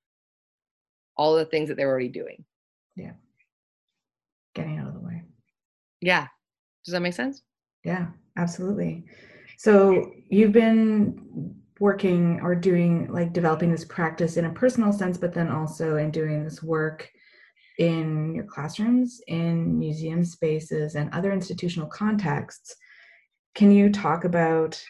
all 1.16 1.34
the 1.36 1.44
things 1.44 1.68
that 1.68 1.76
they're 1.76 1.88
already 1.90 2.08
doing 2.08 2.44
Yeah. 2.96 3.12
Getting 4.54 4.78
out 4.78 4.88
of 4.88 4.94
the 4.94 5.00
way. 5.00 5.22
yeah 6.00 6.26
does 6.84 6.92
that 6.92 7.00
make 7.00 7.14
sense 7.14 7.42
Yeah, 7.84 8.06
absolutely. 8.36 9.04
So 9.58 10.12
you've 10.28 10.52
been 10.52 11.54
working 11.80 12.40
or 12.42 12.54
doing 12.54 13.10
like 13.12 13.32
developing 13.32 13.70
this 13.70 13.84
practice 13.84 14.36
in 14.36 14.44
a 14.46 14.52
personal 14.52 14.92
sense, 14.92 15.16
but 15.18 15.32
then 15.34 15.48
also 15.48 15.96
in 15.96 16.10
doing 16.10 16.44
this 16.44 16.62
work 16.62 17.08
in 17.78 18.34
your 18.34 18.44
classrooms, 18.44 19.20
in 19.28 19.78
museum 19.78 20.24
spaces, 20.24 20.94
and 20.94 21.12
other 21.12 21.32
institutional 21.32 21.88
contexts. 21.88 22.76
Can 23.54 23.70
you 23.70 23.90
talk 23.90 24.24
about 24.24 24.82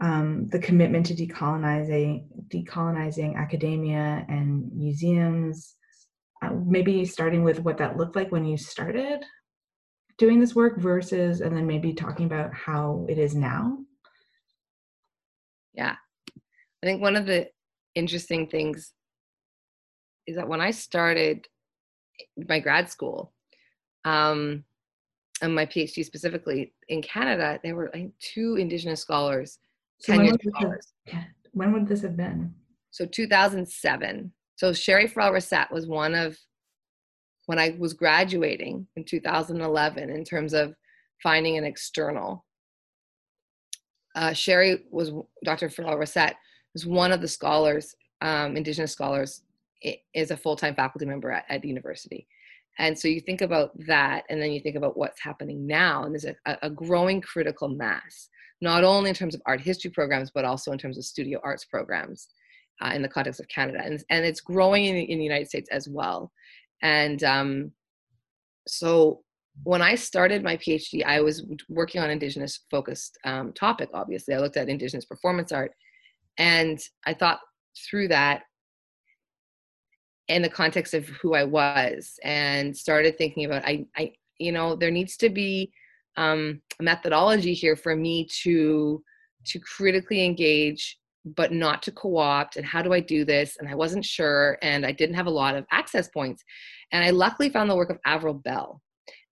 um, 0.00 0.48
the 0.48 0.58
commitment 0.58 1.06
to 1.06 1.14
decolonizing 1.14 2.26
decolonizing 2.48 3.36
academia 3.36 4.24
and 4.28 4.70
museums? 4.72 5.74
Uh, 6.42 6.50
maybe 6.66 7.04
starting 7.04 7.42
with 7.42 7.60
what 7.60 7.78
that 7.78 7.96
looked 7.96 8.14
like 8.14 8.30
when 8.30 8.44
you 8.44 8.58
started 8.58 9.24
doing 10.18 10.40
this 10.40 10.54
work 10.54 10.78
versus 10.78 11.40
and 11.40 11.56
then 11.56 11.66
maybe 11.66 11.92
talking 11.92 12.26
about 12.26 12.52
how 12.54 13.06
it 13.08 13.18
is 13.18 13.34
now 13.34 13.78
Yeah. 15.74 15.96
I 16.82 16.86
think 16.86 17.02
one 17.02 17.16
of 17.16 17.26
the 17.26 17.48
interesting 17.94 18.46
things 18.48 18.92
is 20.26 20.36
that 20.36 20.48
when 20.48 20.60
I 20.60 20.70
started 20.72 21.46
my 22.36 22.60
grad 22.60 22.90
school, 22.90 23.32
um, 24.04 24.64
and 25.42 25.54
my 25.54 25.66
PhD 25.66 26.04
specifically 26.04 26.72
in 26.88 27.02
Canada, 27.02 27.60
there 27.62 27.74
were 27.74 27.90
think 27.94 28.12
two 28.20 28.56
Indigenous 28.56 29.00
scholars, 29.00 29.58
so 29.98 30.16
when 30.16 30.26
would, 30.26 30.40
this 30.40 30.54
have, 30.56 30.72
yeah, 31.06 31.24
when 31.52 31.72
would 31.72 31.88
this 31.88 32.02
have 32.02 32.16
been 32.16 32.54
So 32.90 33.06
2007. 33.06 34.32
So 34.56 34.72
Sherry 34.72 35.06
Farrell 35.06 35.32
Racette 35.32 35.70
was 35.70 35.86
one 35.86 36.14
of 36.14 36.36
when 37.46 37.58
I 37.58 37.76
was 37.78 37.94
graduating 37.94 38.86
in 38.96 39.04
2011 39.04 40.10
in 40.10 40.24
terms 40.24 40.52
of 40.52 40.74
finding 41.22 41.56
an 41.56 41.64
external. 41.64 42.44
Uh, 44.14 44.32
Sherry 44.32 44.84
was 44.90 45.12
Dr. 45.44 45.70
Farrell 45.70 45.96
Racette 45.96 46.36
was 46.72 46.86
one 46.86 47.12
of 47.12 47.20
the 47.20 47.28
scholars, 47.28 47.94
um, 48.20 48.56
Indigenous 48.56 48.92
scholars, 48.92 49.42
is 50.14 50.30
a 50.30 50.36
full-time 50.36 50.74
faculty 50.74 51.06
member 51.06 51.30
at, 51.30 51.44
at 51.48 51.62
the 51.62 51.68
university. 51.68 52.26
And 52.78 52.98
so 52.98 53.08
you 53.08 53.20
think 53.20 53.40
about 53.40 53.70
that, 53.86 54.24
and 54.28 54.40
then 54.40 54.52
you 54.52 54.60
think 54.60 54.76
about 54.76 54.96
what's 54.96 55.20
happening 55.20 55.66
now, 55.66 56.04
and 56.04 56.12
there's 56.12 56.26
a, 56.26 56.58
a 56.62 56.70
growing 56.70 57.20
critical 57.20 57.68
mass, 57.68 58.28
not 58.60 58.84
only 58.84 59.10
in 59.10 59.16
terms 59.16 59.34
of 59.34 59.42
art 59.46 59.60
history 59.60 59.90
programs, 59.90 60.30
but 60.30 60.44
also 60.44 60.72
in 60.72 60.78
terms 60.78 60.98
of 60.98 61.04
studio 61.04 61.40
arts 61.42 61.64
programs 61.64 62.28
uh, 62.82 62.92
in 62.94 63.02
the 63.02 63.08
context 63.08 63.40
of 63.40 63.48
Canada, 63.48 63.80
and 63.82 64.04
and 64.10 64.24
it's 64.24 64.40
growing 64.40 64.84
in, 64.84 64.96
in 64.96 65.18
the 65.18 65.24
United 65.24 65.48
States 65.48 65.68
as 65.70 65.88
well. 65.88 66.30
And 66.82 67.24
um, 67.24 67.72
so 68.66 69.22
when 69.62 69.80
I 69.80 69.94
started 69.94 70.42
my 70.42 70.58
PhD, 70.58 71.02
I 71.04 71.22
was 71.22 71.46
working 71.70 72.02
on 72.02 72.10
Indigenous 72.10 72.60
focused 72.70 73.18
um, 73.24 73.54
topic. 73.54 73.88
Obviously, 73.94 74.34
I 74.34 74.38
looked 74.38 74.58
at 74.58 74.68
Indigenous 74.68 75.06
performance 75.06 75.50
art, 75.50 75.72
and 76.36 76.78
I 77.06 77.14
thought 77.14 77.40
through 77.88 78.08
that 78.08 78.42
in 80.28 80.42
the 80.42 80.48
context 80.48 80.94
of 80.94 81.06
who 81.08 81.34
I 81.34 81.44
was, 81.44 82.18
and 82.24 82.76
started 82.76 83.16
thinking 83.16 83.44
about 83.44 83.64
I, 83.64 83.86
I 83.96 84.12
you 84.38 84.52
know, 84.52 84.76
there 84.76 84.90
needs 84.90 85.16
to 85.18 85.30
be 85.30 85.72
um, 86.16 86.60
a 86.80 86.82
methodology 86.82 87.54
here 87.54 87.76
for 87.76 87.96
me 87.96 88.26
to 88.42 89.02
to 89.46 89.60
critically 89.60 90.24
engage 90.24 90.98
but 91.34 91.52
not 91.52 91.82
to 91.82 91.90
co-opt 91.90 92.56
and 92.56 92.64
how 92.64 92.80
do 92.82 92.92
i 92.92 93.00
do 93.00 93.24
this? 93.24 93.56
And 93.58 93.68
i 93.68 93.74
wasn't 93.74 94.04
sure 94.04 94.58
and 94.62 94.86
i 94.86 94.92
didn't 94.92 95.16
have 95.16 95.26
a 95.26 95.30
lot 95.30 95.56
of 95.56 95.66
access 95.72 96.08
points. 96.08 96.42
And 96.92 97.04
i 97.04 97.10
luckily 97.10 97.50
found 97.50 97.68
the 97.68 97.76
work 97.76 97.90
of 97.90 97.98
avril 98.06 98.34
bell. 98.34 98.80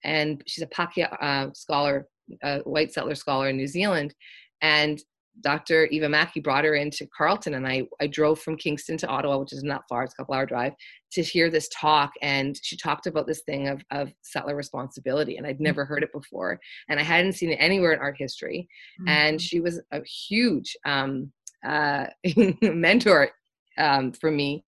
And 0.03 0.43
she's 0.47 0.65
a 0.65 0.67
Pakeha 0.67 1.17
uh, 1.21 1.53
scholar 1.55 2.09
a 2.43 2.61
white 2.61 2.93
settler 2.93 3.15
scholar 3.15 3.49
in 3.49 3.57
new 3.57 3.67
zealand. 3.67 4.15
And 4.61 5.01
dr 5.41 5.87
eva 5.87 6.09
mackey 6.09 6.41
brought 6.41 6.65
her 6.65 6.75
into 6.75 7.07
Carleton, 7.17 7.55
and 7.55 7.67
i, 7.67 7.83
I 8.01 8.07
drove 8.07 8.41
from 8.41 8.57
kingston 8.57 8.97
to 8.99 9.07
ottawa 9.07 9.39
which 9.39 9.53
is 9.53 9.63
not 9.63 9.83
far 9.89 10.05
it's 10.05 10.15
a 10.15 10.17
couple 10.17 10.35
hour 10.35 10.47
drive 10.47 10.73
to 11.13 11.23
hear 11.23 11.51
this 11.51 11.69
talk 11.69 12.13
and 12.23 12.59
she 12.63 12.77
talked 12.77 13.07
about 13.07 13.27
this 13.27 13.43
thing 13.43 13.69
of, 13.69 13.83
of 13.91 14.13
settler 14.23 14.57
responsibility 14.57 15.37
and 15.37 15.47
i'd 15.47 15.61
never 15.61 15.85
heard 15.85 16.03
it 16.03 16.13
before 16.13 16.59
and 16.89 17.01
i 17.01 17.03
hadn't 17.03 17.33
seen 17.33 17.51
it 17.51 17.57
anywhere 17.57 17.93
in 17.93 18.01
art 18.01 18.17
history 18.19 18.69
and 19.07 19.41
she 19.41 19.61
was 19.61 19.81
a 19.93 20.01
huge 20.05 20.77
um, 20.87 21.33
uh, 21.65 22.07
mentor 22.63 23.31
um, 23.79 24.13
for 24.13 24.31
me 24.31 24.65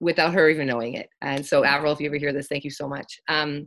without 0.00 0.32
her 0.32 0.48
even 0.48 0.66
knowing 0.66 0.94
it. 0.94 1.08
And 1.22 1.44
so, 1.44 1.64
Avril, 1.64 1.92
if 1.92 2.00
you 2.00 2.06
ever 2.06 2.16
hear 2.16 2.32
this, 2.32 2.46
thank 2.48 2.64
you 2.64 2.70
so 2.70 2.88
much. 2.88 3.20
Um, 3.28 3.66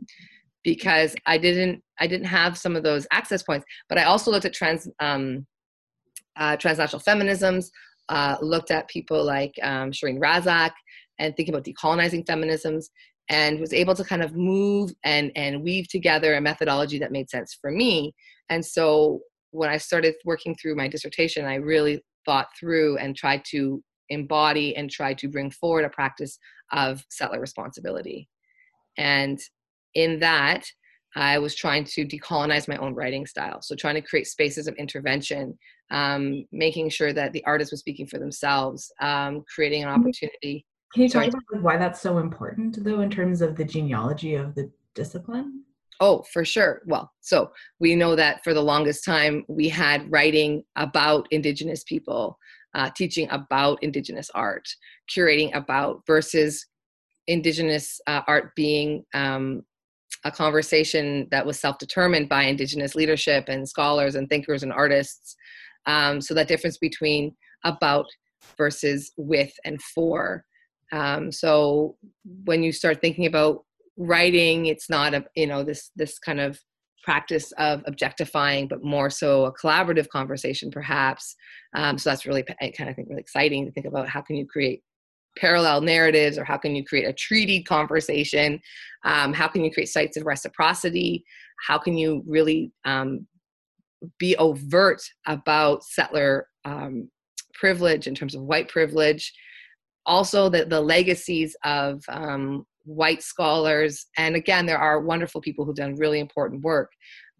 because 0.64 1.14
I 1.26 1.38
didn't, 1.38 1.82
I 1.98 2.06
didn't 2.06 2.26
have 2.26 2.56
some 2.56 2.76
of 2.76 2.82
those 2.82 3.06
access 3.12 3.42
points, 3.42 3.66
but 3.88 3.98
I 3.98 4.04
also 4.04 4.30
looked 4.30 4.44
at 4.44 4.54
trans, 4.54 4.88
um, 5.00 5.46
uh, 6.36 6.56
transnational 6.56 7.02
feminisms, 7.02 7.70
uh, 8.08 8.36
looked 8.40 8.70
at 8.70 8.88
people 8.88 9.24
like 9.24 9.54
um, 9.62 9.92
Sherene 9.92 10.18
Razack, 10.18 10.72
and 11.18 11.36
thinking 11.36 11.54
about 11.54 11.64
decolonizing 11.64 12.26
feminisms, 12.26 12.86
and 13.28 13.60
was 13.60 13.72
able 13.72 13.94
to 13.94 14.04
kind 14.04 14.22
of 14.22 14.34
move 14.36 14.90
and 15.04 15.30
and 15.36 15.62
weave 15.62 15.88
together 15.88 16.34
a 16.34 16.40
methodology 16.40 16.98
that 16.98 17.12
made 17.12 17.30
sense 17.30 17.56
for 17.60 17.70
me. 17.70 18.14
And 18.50 18.64
so, 18.64 19.20
when 19.50 19.70
I 19.70 19.76
started 19.76 20.14
working 20.24 20.54
through 20.54 20.76
my 20.76 20.88
dissertation, 20.88 21.44
I 21.44 21.56
really 21.56 22.02
thought 22.24 22.48
through 22.58 22.98
and 22.98 23.16
tried 23.16 23.44
to 23.46 23.82
embody 24.08 24.76
and 24.76 24.90
try 24.90 25.14
to 25.14 25.28
bring 25.28 25.50
forward 25.50 25.84
a 25.84 25.90
practice 25.90 26.38
of 26.72 27.04
settler 27.10 27.40
responsibility. 27.40 28.28
And 28.98 29.40
in 29.94 30.20
that, 30.20 30.64
I 31.14 31.38
was 31.38 31.54
trying 31.54 31.84
to 31.84 32.06
decolonize 32.06 32.68
my 32.68 32.76
own 32.76 32.94
writing 32.94 33.26
style. 33.26 33.60
So, 33.62 33.74
trying 33.74 33.94
to 33.96 34.02
create 34.02 34.26
spaces 34.26 34.66
of 34.66 34.74
intervention, 34.76 35.58
um, 35.92 36.44
making 36.50 36.88
sure 36.88 37.12
that 37.12 37.32
the 37.32 37.44
artist 37.44 37.70
was 37.70 37.80
speaking 37.80 38.06
for 38.06 38.18
themselves, 38.18 38.90
um, 39.00 39.44
creating 39.54 39.84
an 39.84 39.90
opportunity. 39.90 40.66
Can 40.92 41.04
you 41.04 41.08
talk 41.08 41.26
about 41.28 41.42
like, 41.52 41.62
why 41.62 41.76
that's 41.76 42.00
so 42.00 42.18
important, 42.18 42.82
though, 42.82 43.00
in 43.00 43.10
terms 43.10 43.40
of 43.40 43.56
the 43.56 43.64
genealogy 43.64 44.34
of 44.34 44.54
the 44.54 44.70
discipline? 44.94 45.64
Oh, 46.00 46.24
for 46.32 46.44
sure. 46.44 46.82
Well, 46.86 47.12
so 47.20 47.52
we 47.78 47.94
know 47.94 48.16
that 48.16 48.42
for 48.42 48.54
the 48.54 48.62
longest 48.62 49.04
time 49.04 49.44
we 49.48 49.68
had 49.68 50.10
writing 50.10 50.64
about 50.76 51.28
Indigenous 51.30 51.84
people, 51.84 52.38
uh, 52.74 52.90
teaching 52.96 53.28
about 53.30 53.82
Indigenous 53.82 54.30
art, 54.34 54.66
curating 55.14 55.54
about 55.54 56.02
versus 56.06 56.66
Indigenous 57.26 58.00
uh, 58.06 58.22
art 58.26 58.54
being 58.56 59.04
um, 59.14 59.62
a 60.24 60.30
conversation 60.30 61.28
that 61.30 61.44
was 61.44 61.58
self-determined 61.58 62.28
by 62.28 62.44
indigenous 62.44 62.94
leadership 62.94 63.48
and 63.48 63.68
scholars 63.68 64.14
and 64.14 64.28
thinkers 64.28 64.62
and 64.62 64.72
artists 64.72 65.36
um, 65.86 66.20
so 66.20 66.34
that 66.34 66.48
difference 66.48 66.78
between 66.78 67.34
about 67.64 68.06
versus 68.56 69.12
with 69.16 69.52
and 69.64 69.80
for. 69.82 70.44
Um, 70.92 71.32
so 71.32 71.96
when 72.44 72.62
you 72.62 72.72
start 72.72 73.00
thinking 73.00 73.26
about 73.26 73.64
writing 73.98 74.66
it's 74.66 74.88
not 74.88 75.12
a 75.12 75.22
you 75.36 75.46
know 75.46 75.62
this 75.62 75.90
this 75.96 76.18
kind 76.18 76.40
of 76.40 76.58
practice 77.04 77.52
of 77.58 77.82
objectifying 77.86 78.66
but 78.66 78.82
more 78.82 79.10
so 79.10 79.44
a 79.44 79.52
collaborative 79.52 80.08
conversation 80.08 80.70
perhaps. 80.70 81.34
Um, 81.74 81.98
so 81.98 82.10
that's 82.10 82.26
really 82.26 82.44
i 82.60 82.70
kind 82.76 82.88
of 82.90 82.96
think 82.96 83.08
really 83.08 83.20
exciting 83.20 83.66
to 83.66 83.72
think 83.72 83.86
about 83.86 84.08
how 84.08 84.20
can 84.20 84.36
you 84.36 84.46
create 84.46 84.82
parallel 85.38 85.80
narratives 85.80 86.38
or 86.38 86.44
how 86.44 86.56
can 86.56 86.76
you 86.76 86.84
create 86.84 87.06
a 87.06 87.12
treaty 87.12 87.62
conversation? 87.62 88.60
Um, 89.04 89.32
how 89.32 89.48
can 89.48 89.64
you 89.64 89.70
create 89.70 89.88
sites 89.88 90.16
of 90.16 90.26
reciprocity? 90.26 91.24
How 91.66 91.78
can 91.78 91.96
you 91.96 92.22
really 92.26 92.72
um, 92.84 93.26
be 94.18 94.36
overt 94.36 95.02
about 95.26 95.84
settler 95.84 96.46
um, 96.64 97.08
privilege 97.54 98.06
in 98.06 98.14
terms 98.14 98.34
of 98.34 98.42
white 98.42 98.68
privilege. 98.68 99.32
Also 100.06 100.48
the, 100.48 100.64
the 100.64 100.80
legacies 100.80 101.56
of 101.64 102.02
um, 102.08 102.66
white 102.84 103.22
scholars 103.22 104.06
and 104.16 104.34
again 104.34 104.66
there 104.66 104.78
are 104.78 105.00
wonderful 105.00 105.40
people 105.40 105.64
who've 105.64 105.76
done 105.76 105.94
really 105.96 106.18
important 106.18 106.62
work 106.62 106.90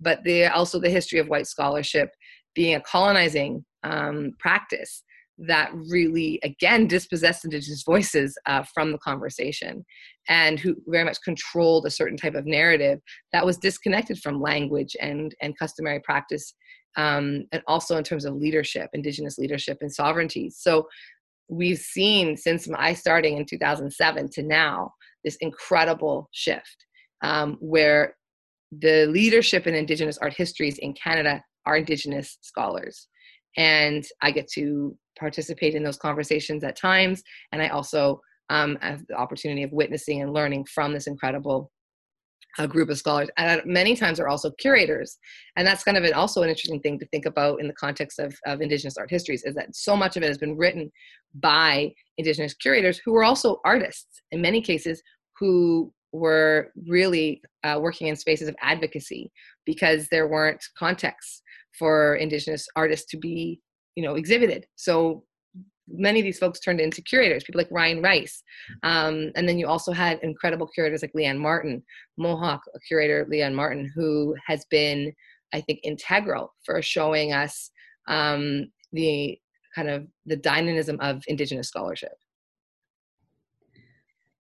but 0.01 0.21
also 0.55 0.79
the 0.79 0.91
history 0.91 1.19
of 1.19 1.29
white 1.29 1.47
scholarship 1.47 2.11
being 2.55 2.75
a 2.75 2.81
colonizing 2.81 3.65
um, 3.85 4.33
practice 4.39 5.03
that 5.39 5.71
really 5.91 6.39
again 6.45 6.87
dispossessed 6.87 7.45
indigenous 7.45 7.83
voices 7.83 8.37
uh, 8.47 8.63
from 8.73 8.93
the 8.93 8.99
conversation 8.99 9.85
and 10.29 10.59
who 10.59 10.77
very 10.87 11.05
much 11.05 11.19
controlled 11.25 11.87
a 11.87 11.91
certain 11.91 12.17
type 12.17 12.35
of 12.35 12.47
narrative 12.47 13.01
that 13.33 13.45
was 13.45 13.59
disconnected 13.59 14.19
from 14.19 14.41
language 14.41 14.97
and 15.01 15.35
and 15.41 15.59
customary 15.59 16.01
practice 16.01 16.55
um, 16.97 17.45
and 17.53 17.63
also 17.67 17.97
in 17.97 18.05
terms 18.05 18.25
of 18.25 18.35
leadership 18.35 18.89
indigenous 18.93 19.39
leadership 19.39 19.79
and 19.81 19.93
sovereignty 19.93 20.51
so 20.51 20.87
we've 21.49 21.79
seen 21.79 22.37
since 22.37 22.69
my 22.69 22.95
starting 22.95 23.37
in 23.37 23.45
2007 23.45 24.29
to 24.31 24.43
now 24.43 24.91
this 25.25 25.37
incredible 25.41 26.29
shift 26.33 26.87
um, 27.23 27.57
where 27.61 28.17
the 28.81 29.07
leadership 29.07 29.67
in 29.67 29.75
indigenous 29.75 30.19
art 30.19 30.35
histories 30.35 30.79
in 30.79 30.93
canada 30.93 31.43
are 31.67 31.77
indigenous 31.77 32.39
scholars 32.43 33.09
and 33.57 34.05
i 34.23 34.31
get 34.31 34.49
to 34.49 34.97
participate 35.19 35.75
in 35.75 35.83
those 35.83 35.97
conversations 35.97 36.65
at 36.65 36.77
times. 36.77 37.23
And 37.53 37.63
I 37.63 37.69
also 37.69 38.21
um, 38.53 38.79
the 39.09 39.17
opportunity 39.17 39.63
of 39.63 39.73
witnessing 39.73 40.21
and 40.21 40.33
learning 40.33 40.67
from 40.67 40.93
this 40.93 41.07
incredible 41.07 41.73
uh, 42.59 42.67
group 42.67 42.91
of 42.91 42.99
scholars. 42.99 43.31
And 43.39 43.63
many 43.65 43.97
times 43.97 44.21
are 44.21 44.29
also 44.29 44.51
curators. 44.51 45.17
And 45.57 45.67
that's 45.67 45.85
kind 45.85 45.97
of 45.97 46.05
an, 46.05 46.13
also 46.13 46.43
an 46.43 46.51
interesting 46.51 46.81
thing 46.81 46.99
to 46.99 47.07
think 47.07 47.25
about 47.25 47.61
in 47.61 47.67
the 47.67 47.73
context 47.73 48.19
of, 48.19 48.37
of 48.47 48.61
Indigenous 48.61 48.99
art 48.99 49.11
histories 49.11 49.43
is 49.45 49.55
that 49.55 49.75
so 49.75 49.97
much 49.97 50.19
of 50.19 50.23
it 50.23 50.27
has 50.27 50.37
been 50.37 50.57
written 50.57 50.93
by 51.37 51.93
Indigenous 52.19 52.53
curators 52.53 53.01
who 53.03 53.13
were 53.13 53.25
also 53.25 53.59
artists 53.65 54.21
in 54.33 54.43
many 54.43 54.61
cases 54.61 55.03
who 55.39 55.91
were 56.13 56.71
really 56.87 57.41
uh, 57.65 57.79
working 57.81 58.09
in 58.09 58.17
spaces 58.17 58.49
of 58.49 58.57
advocacy 58.61 59.33
because 59.65 60.09
there 60.11 60.29
weren't 60.29 60.63
contexts 60.79 61.41
for 61.79 62.17
Indigenous 62.17 62.69
artists 62.77 63.07
to 63.13 63.17
be 63.17 63.61
you 63.95 64.03
know 64.03 64.15
exhibited 64.15 64.67
so 64.77 65.23
many 65.89 66.21
of 66.21 66.25
these 66.25 66.39
folks 66.39 66.61
turned 66.61 66.81
into 66.81 67.03
curators 67.03 67.45
people 67.45 67.59
like 67.59 67.69
ryan 67.71 68.01
rice 68.03 68.43
um, 68.83 69.31
and 69.37 69.49
then 69.49 69.59
you 69.59 69.67
also 69.67 69.93
had 69.93 70.19
incredible 70.23 70.67
curators 70.67 71.03
like 71.03 71.15
Lee-Ann 71.15 71.39
Martin 71.39 71.83
mohawk 72.17 72.63
curator 72.87 73.27
Lee-Ann 73.29 73.55
Martin 73.55 73.91
who 73.95 74.35
has 74.47 74.65
been 74.67 75.13
i 75.53 75.61
think 75.61 75.81
integral 75.83 76.55
for 76.65 76.81
showing 76.81 77.33
us 77.33 77.71
um, 78.09 78.71
the 78.93 79.39
kind 79.75 79.89
of 79.89 80.07
the 80.27 80.37
dynamism 80.37 80.99
of 81.01 81.23
indigenous 81.27 81.69
scholarship. 81.69 82.13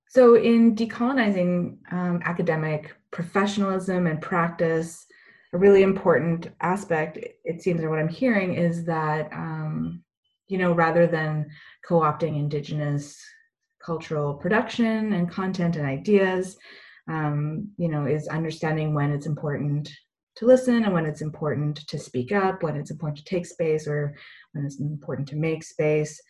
So 0.08 0.34
in 0.34 0.76
decolonizing 0.76 1.78
um, 1.90 2.20
academic 2.24 2.94
professionalism 3.10 4.06
and 4.06 4.20
practice 4.20 5.06
a 5.54 5.58
really 5.58 5.82
important 5.82 6.48
aspect, 6.60 7.18
it 7.44 7.62
seems, 7.62 7.82
or 7.82 7.90
what 7.90 7.98
I'm 7.98 8.08
hearing, 8.08 8.54
is 8.54 8.84
that, 8.84 9.32
um, 9.32 10.02
you 10.52 10.58
know, 10.58 10.72
rather 10.72 11.06
than 11.06 11.48
co 11.82 12.00
opting 12.00 12.36
Indigenous 12.38 13.18
cultural 13.82 14.34
production 14.34 15.14
and 15.14 15.30
content 15.30 15.76
and 15.76 15.86
ideas, 15.86 16.58
um, 17.08 17.70
you 17.78 17.88
know, 17.88 18.04
is 18.04 18.28
understanding 18.28 18.92
when 18.92 19.10
it's 19.10 19.24
important 19.24 19.90
to 20.36 20.44
listen 20.44 20.84
and 20.84 20.92
when 20.92 21.06
it's 21.06 21.22
important 21.22 21.76
to 21.88 21.98
speak 21.98 22.32
up, 22.32 22.62
when 22.62 22.76
it's 22.76 22.90
important 22.90 23.16
to 23.16 23.24
take 23.24 23.46
space 23.46 23.88
or 23.88 24.14
when 24.52 24.66
it's 24.66 24.78
important 24.78 25.26
to 25.28 25.36
make 25.36 25.64
space. 25.64 26.20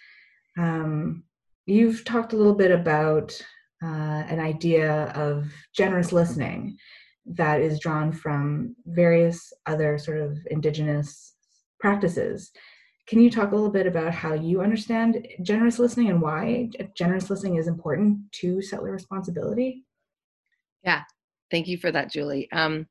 Um, 0.57 1.25
you've 1.67 2.05
talked 2.05 2.33
a 2.33 2.37
little 2.37 2.55
bit 2.55 2.71
about 2.71 3.37
uh, 3.83 4.23
an 4.33 4.39
idea 4.39 5.07
of 5.17 5.53
generous 5.75 6.13
listening 6.13 6.77
that 7.27 7.61
is 7.61 7.81
drawn 7.81 8.13
from 8.13 8.77
various 8.87 9.53
other 9.67 9.99
sort 9.99 10.19
of 10.19 10.39
indigenous 10.49 11.35
practices. 11.81 12.53
Can 13.09 13.21
you 13.21 13.31
talk 13.31 13.51
a 13.51 13.55
little 13.55 13.71
bit 13.71 13.87
about 13.87 14.15
how 14.15 14.35
you 14.35 14.61
understand 14.63 15.27
generous 15.43 15.79
listening 15.79 16.09
and 16.09 16.23
why 16.23 16.71
generous 16.97 17.31
listening 17.31 17.57
is 17.57 17.67
important 17.67 18.21
to 18.33 18.63
settler 18.63 18.93
responsibility? 18.93 19.85
Yeah, 20.85 21.03
thank 21.51 21.67
you 21.67 21.79
for 21.79 21.91
that, 21.91 22.11
Julie. 22.11 22.51
Um, 22.53 22.87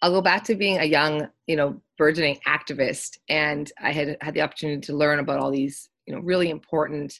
I'll 0.00 0.10
go 0.10 0.22
back 0.22 0.44
to 0.44 0.56
being 0.56 0.78
a 0.78 0.84
young, 0.84 1.28
you 1.46 1.56
know, 1.56 1.80
burgeoning 1.98 2.38
activist, 2.46 3.18
and 3.28 3.70
I 3.80 3.92
had 3.92 4.16
had 4.20 4.34
the 4.34 4.40
opportunity 4.40 4.80
to 4.80 4.96
learn 4.96 5.20
about 5.20 5.38
all 5.38 5.50
these, 5.50 5.88
you 6.06 6.14
know, 6.14 6.20
really 6.20 6.50
important, 6.50 7.14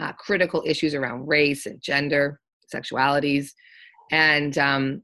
uh, 0.00 0.12
critical 0.12 0.62
issues 0.66 0.94
around 0.94 1.26
race 1.26 1.64
and 1.64 1.80
gender, 1.80 2.40
sexualities, 2.72 3.52
and 4.12 4.58
um, 4.58 5.02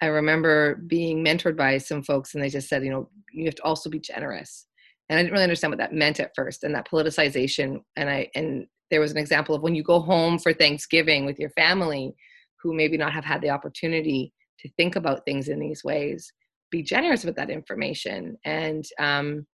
I 0.00 0.06
remember 0.06 0.76
being 0.86 1.22
mentored 1.22 1.56
by 1.56 1.76
some 1.78 2.02
folks, 2.02 2.34
and 2.34 2.42
they 2.42 2.48
just 2.48 2.68
said, 2.68 2.82
you 2.84 2.90
know, 2.90 3.10
you 3.32 3.44
have 3.44 3.56
to 3.56 3.64
also 3.64 3.90
be 3.90 4.00
generous. 4.00 4.66
And 5.10 5.18
I 5.18 5.22
didn't 5.22 5.32
really 5.32 5.42
understand 5.42 5.72
what 5.72 5.78
that 5.78 5.92
meant 5.92 6.20
at 6.20 6.30
first, 6.34 6.64
and 6.64 6.74
that 6.74 6.88
politicization. 6.88 7.80
And 7.96 8.08
I 8.08 8.30
and 8.34 8.66
there 8.90 9.00
was 9.00 9.10
an 9.10 9.18
example 9.18 9.54
of 9.54 9.62
when 9.62 9.74
you 9.74 9.82
go 9.82 10.00
home 10.00 10.38
for 10.38 10.52
Thanksgiving 10.52 11.26
with 11.26 11.38
your 11.38 11.50
family, 11.50 12.14
who 12.62 12.72
maybe 12.72 12.96
not 12.96 13.12
have 13.12 13.24
had 13.24 13.42
the 13.42 13.50
opportunity 13.50 14.32
to 14.60 14.70
think 14.76 14.96
about 14.96 15.24
things 15.24 15.48
in 15.48 15.58
these 15.58 15.84
ways. 15.84 16.32
Be 16.70 16.82
generous 16.82 17.24
with 17.24 17.34
that 17.36 17.50
information, 17.50 18.38
and 18.44 18.84
um, 19.00 19.46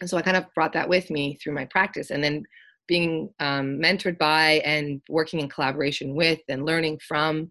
and 0.00 0.10
so 0.10 0.18
I 0.18 0.22
kind 0.22 0.36
of 0.36 0.44
brought 0.54 0.74
that 0.74 0.88
with 0.88 1.10
me 1.10 1.38
through 1.42 1.54
my 1.54 1.64
practice, 1.64 2.10
and 2.10 2.22
then 2.22 2.44
being 2.86 3.30
um, 3.40 3.78
mentored 3.78 4.18
by 4.18 4.60
and 4.64 5.00
working 5.08 5.40
in 5.40 5.48
collaboration 5.48 6.14
with 6.14 6.40
and 6.48 6.66
learning 6.66 7.00
from 7.08 7.48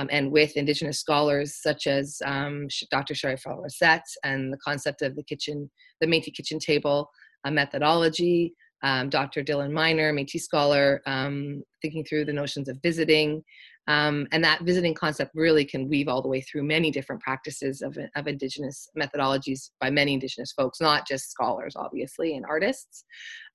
um, 0.00 0.08
and 0.10 0.30
with 0.30 0.56
Indigenous 0.56 0.98
scholars 0.98 1.54
such 1.54 1.86
as 1.86 2.20
um, 2.24 2.68
Dr. 2.90 3.14
Sherry 3.14 3.36
Racette 3.36 4.00
and 4.24 4.52
the 4.52 4.58
concept 4.58 5.02
of 5.02 5.14
the 5.14 5.22
kitchen, 5.22 5.70
the 6.00 6.06
Métis 6.06 6.34
kitchen 6.34 6.58
table 6.58 7.10
uh, 7.44 7.50
methodology, 7.50 8.54
um, 8.82 9.10
Dr. 9.10 9.42
Dylan 9.42 9.72
Miner, 9.72 10.12
Métis 10.12 10.40
scholar, 10.40 11.02
um, 11.06 11.62
thinking 11.82 12.04
through 12.04 12.24
the 12.24 12.32
notions 12.32 12.68
of 12.68 12.78
visiting. 12.82 13.42
Um, 13.88 14.28
and 14.30 14.44
that 14.44 14.62
visiting 14.62 14.94
concept 14.94 15.32
really 15.34 15.64
can 15.64 15.88
weave 15.88 16.06
all 16.06 16.22
the 16.22 16.28
way 16.28 16.40
through 16.40 16.62
many 16.62 16.90
different 16.90 17.20
practices 17.20 17.82
of, 17.82 17.98
of 18.14 18.26
Indigenous 18.28 18.88
methodologies 18.96 19.70
by 19.80 19.90
many 19.90 20.14
Indigenous 20.14 20.52
folks, 20.52 20.80
not 20.80 21.08
just 21.08 21.30
scholars, 21.30 21.74
obviously, 21.76 22.36
and 22.36 22.46
artists. 22.46 23.04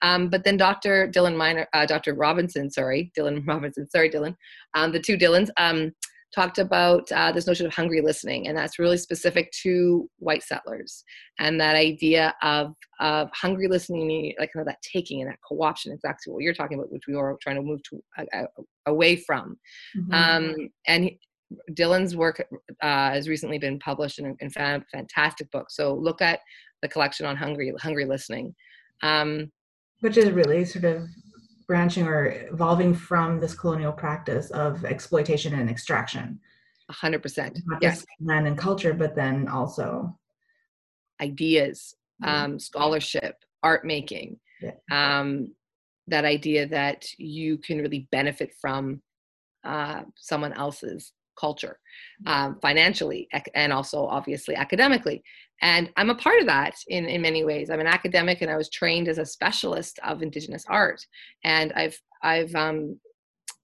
Um, 0.01 0.29
but 0.29 0.43
then 0.43 0.57
Dr. 0.57 1.09
Dylan 1.09 1.37
Miner, 1.37 1.67
uh, 1.73 1.85
Dr. 1.85 2.15
Robinson, 2.15 2.69
sorry, 2.69 3.11
Dylan 3.17 3.43
Robinson, 3.47 3.89
sorry, 3.89 4.09
Dylan, 4.09 4.35
the 4.75 4.99
two 4.99 5.17
Dylans, 5.17 5.49
talked 6.35 6.59
about 6.59 7.09
uh, 7.11 7.31
this 7.31 7.47
notion 7.47 7.65
of 7.65 7.73
hungry 7.73 8.01
listening, 8.01 8.47
and 8.47 8.57
that's 8.57 8.77
really 8.77 8.97
specific 8.97 9.51
to 9.63 10.09
white 10.19 10.43
settlers. 10.43 11.03
And 11.39 11.59
that 11.61 11.75
idea 11.75 12.35
of, 12.41 12.73
of 12.99 13.29
hungry 13.33 13.67
listening, 13.67 14.33
like 14.37 14.51
kind 14.53 14.61
of 14.61 14.67
that 14.67 14.81
taking 14.81 15.21
and 15.21 15.31
that 15.31 15.39
co-option, 15.47 15.93
exactly 15.93 16.33
what 16.33 16.43
you're 16.43 16.53
talking 16.53 16.77
about, 16.77 16.91
which 16.91 17.07
we 17.07 17.15
are 17.15 17.37
trying 17.41 17.55
to 17.55 17.61
move 17.61 17.81
to 17.83 18.03
uh, 18.17 18.25
uh 18.33 18.61
away 18.85 19.15
from. 19.15 19.57
Mm-hmm. 19.97 20.13
Um, 20.13 20.69
and 20.87 21.05
he, 21.05 21.19
Dylan's 21.71 22.15
work 22.15 22.45
uh, 22.81 23.11
has 23.11 23.29
recently 23.29 23.57
been 23.57 23.79
published 23.79 24.19
in, 24.19 24.35
in 24.39 24.51
a 24.57 24.81
fantastic 24.91 25.49
book. 25.51 25.69
So 25.69 25.93
look 25.95 26.21
at 26.21 26.39
the 26.81 26.87
collection 26.89 27.25
on 27.25 27.35
hungry 27.35 27.73
hungry 27.79 28.05
listening. 28.05 28.53
Um, 29.01 29.51
which 30.01 30.17
is 30.17 30.31
really 30.31 30.65
sort 30.65 30.85
of 30.85 31.07
branching 31.67 32.07
or 32.07 32.27
evolving 32.51 32.93
from 32.93 33.39
this 33.39 33.53
colonial 33.55 33.91
practice 33.91 34.49
of 34.51 34.85
exploitation 34.85 35.53
and 35.55 35.69
extraction. 35.69 36.39
100%. 36.91 37.61
Not 37.65 37.81
Yes. 37.81 38.05
men 38.19 38.45
and 38.45 38.57
culture, 38.57 38.93
but 38.93 39.15
then 39.15 39.47
also 39.47 40.17
Ideas, 41.21 41.95
um, 42.23 42.59
scholarship, 42.59 43.37
art 43.63 43.85
making, 43.85 44.37
Yeah. 44.61 44.71
um, 44.91 45.55
that 46.07 46.25
idea 46.25 46.67
that 46.67 47.05
you 47.17 47.57
can 47.57 47.79
really 47.79 48.07
benefit 48.11 48.53
from 48.59 49.01
uh, 49.63 50.03
someone 50.17 50.53
else's 50.53 51.13
culture 51.39 51.79
um, 52.27 52.59
financially 52.61 53.27
and 53.55 53.73
also 53.73 54.05
obviously 54.05 54.55
academically 54.55 55.23
and 55.61 55.91
i'm 55.97 56.09
a 56.09 56.15
part 56.15 56.39
of 56.39 56.47
that 56.47 56.75
in, 56.87 57.05
in 57.05 57.21
many 57.21 57.43
ways. 57.43 57.69
I'm 57.69 57.79
an 57.79 57.87
academic 57.87 58.41
and 58.41 58.51
i 58.51 58.57
was 58.57 58.69
trained 58.69 59.07
as 59.07 59.17
a 59.17 59.25
specialist 59.25 59.99
of 60.03 60.21
indigenous 60.21 60.65
art. 60.67 61.05
And 61.43 61.71
i've 61.73 61.97
i've 62.23 62.53
um, 62.55 62.99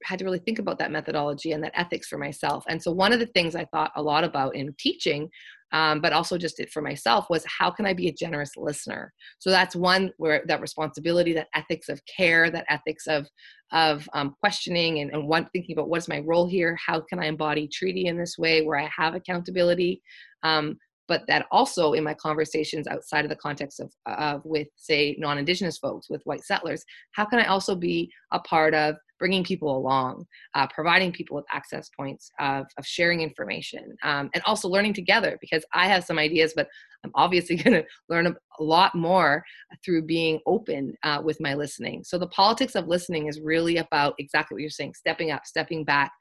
had 0.03 0.19
to 0.19 0.25
really 0.25 0.39
think 0.39 0.59
about 0.59 0.79
that 0.79 0.91
methodology 0.91 1.51
and 1.51 1.63
that 1.63 1.73
ethics 1.75 2.07
for 2.07 2.17
myself. 2.17 2.63
And 2.67 2.81
so 2.81 2.91
one 2.91 3.13
of 3.13 3.19
the 3.19 3.27
things 3.27 3.55
i 3.55 3.65
thought 3.65 3.91
a 3.95 4.01
lot 4.01 4.23
about 4.23 4.55
in 4.55 4.73
teaching 4.77 5.29
um, 5.73 6.01
but 6.01 6.11
also 6.11 6.37
just 6.37 6.59
it 6.59 6.69
for 6.69 6.81
myself 6.81 7.27
was 7.29 7.45
how 7.45 7.71
can 7.71 7.85
i 7.85 7.93
be 7.93 8.07
a 8.07 8.13
generous 8.13 8.57
listener? 8.57 9.13
So 9.39 9.49
that's 9.49 9.75
one 9.75 10.11
where 10.17 10.43
that 10.47 10.61
responsibility 10.61 11.33
that 11.33 11.47
ethics 11.53 11.89
of 11.89 12.01
care 12.05 12.49
that 12.51 12.65
ethics 12.69 13.07
of 13.07 13.27
of 13.71 14.07
um, 14.13 14.35
questioning 14.41 14.99
and, 14.99 15.11
and 15.11 15.27
one 15.27 15.47
thinking 15.53 15.73
about 15.73 15.89
what's 15.89 16.09
my 16.09 16.19
role 16.19 16.47
here? 16.47 16.77
How 16.85 16.99
can 16.99 17.19
i 17.19 17.25
embody 17.25 17.67
treaty 17.67 18.07
in 18.07 18.17
this 18.17 18.37
way 18.37 18.61
where 18.63 18.79
i 18.79 18.89
have 18.95 19.15
accountability? 19.15 20.01
Um, 20.43 20.77
but 21.11 21.27
that 21.27 21.45
also 21.51 21.91
in 21.91 22.05
my 22.05 22.13
conversations 22.13 22.87
outside 22.87 23.25
of 23.25 23.29
the 23.29 23.35
context 23.35 23.81
of, 23.81 23.91
of 24.05 24.41
with 24.45 24.69
say 24.77 25.13
non-indigenous 25.19 25.77
folks 25.77 26.09
with 26.09 26.21
white 26.23 26.41
settlers 26.41 26.85
how 27.11 27.25
can 27.25 27.37
i 27.37 27.45
also 27.45 27.75
be 27.75 28.09
a 28.31 28.39
part 28.39 28.73
of 28.73 28.95
bringing 29.19 29.43
people 29.43 29.75
along 29.77 30.25
uh, 30.55 30.65
providing 30.73 31.11
people 31.11 31.35
with 31.35 31.45
access 31.51 31.89
points 31.89 32.31
of, 32.39 32.65
of 32.77 32.85
sharing 32.85 33.19
information 33.19 33.95
um, 34.03 34.29
and 34.33 34.41
also 34.45 34.67
learning 34.67 34.93
together? 34.93 35.37
Because 35.41 35.65
i 35.73 35.85
have 35.85 36.05
some 36.05 36.17
ideas 36.17 36.53
but 36.55 36.69
i'm 37.03 37.11
obviously 37.15 37.55
going 37.63 37.73
to 37.73 37.85
learn 38.09 38.27
a, 38.27 38.35
lot 38.59 38.93
more 38.93 39.43
through 39.83 40.03
being 40.03 40.39
open 40.45 40.93
uh, 41.01 41.19
with 41.23 41.41
my 41.41 41.55
listening. 41.55 42.03
So 42.03 42.19
the 42.19 42.27
politics 42.27 42.75
of 42.75 42.87
listening 42.87 43.25
is 43.27 43.41
really 43.41 43.77
about 43.77 44.13
exactly 44.19 44.53
what 44.53 44.61
you're 44.61 44.69
saying 44.69 44.93
stepping 44.93 45.31
up 45.31 45.47
stepping 45.47 45.83
back 45.83 46.11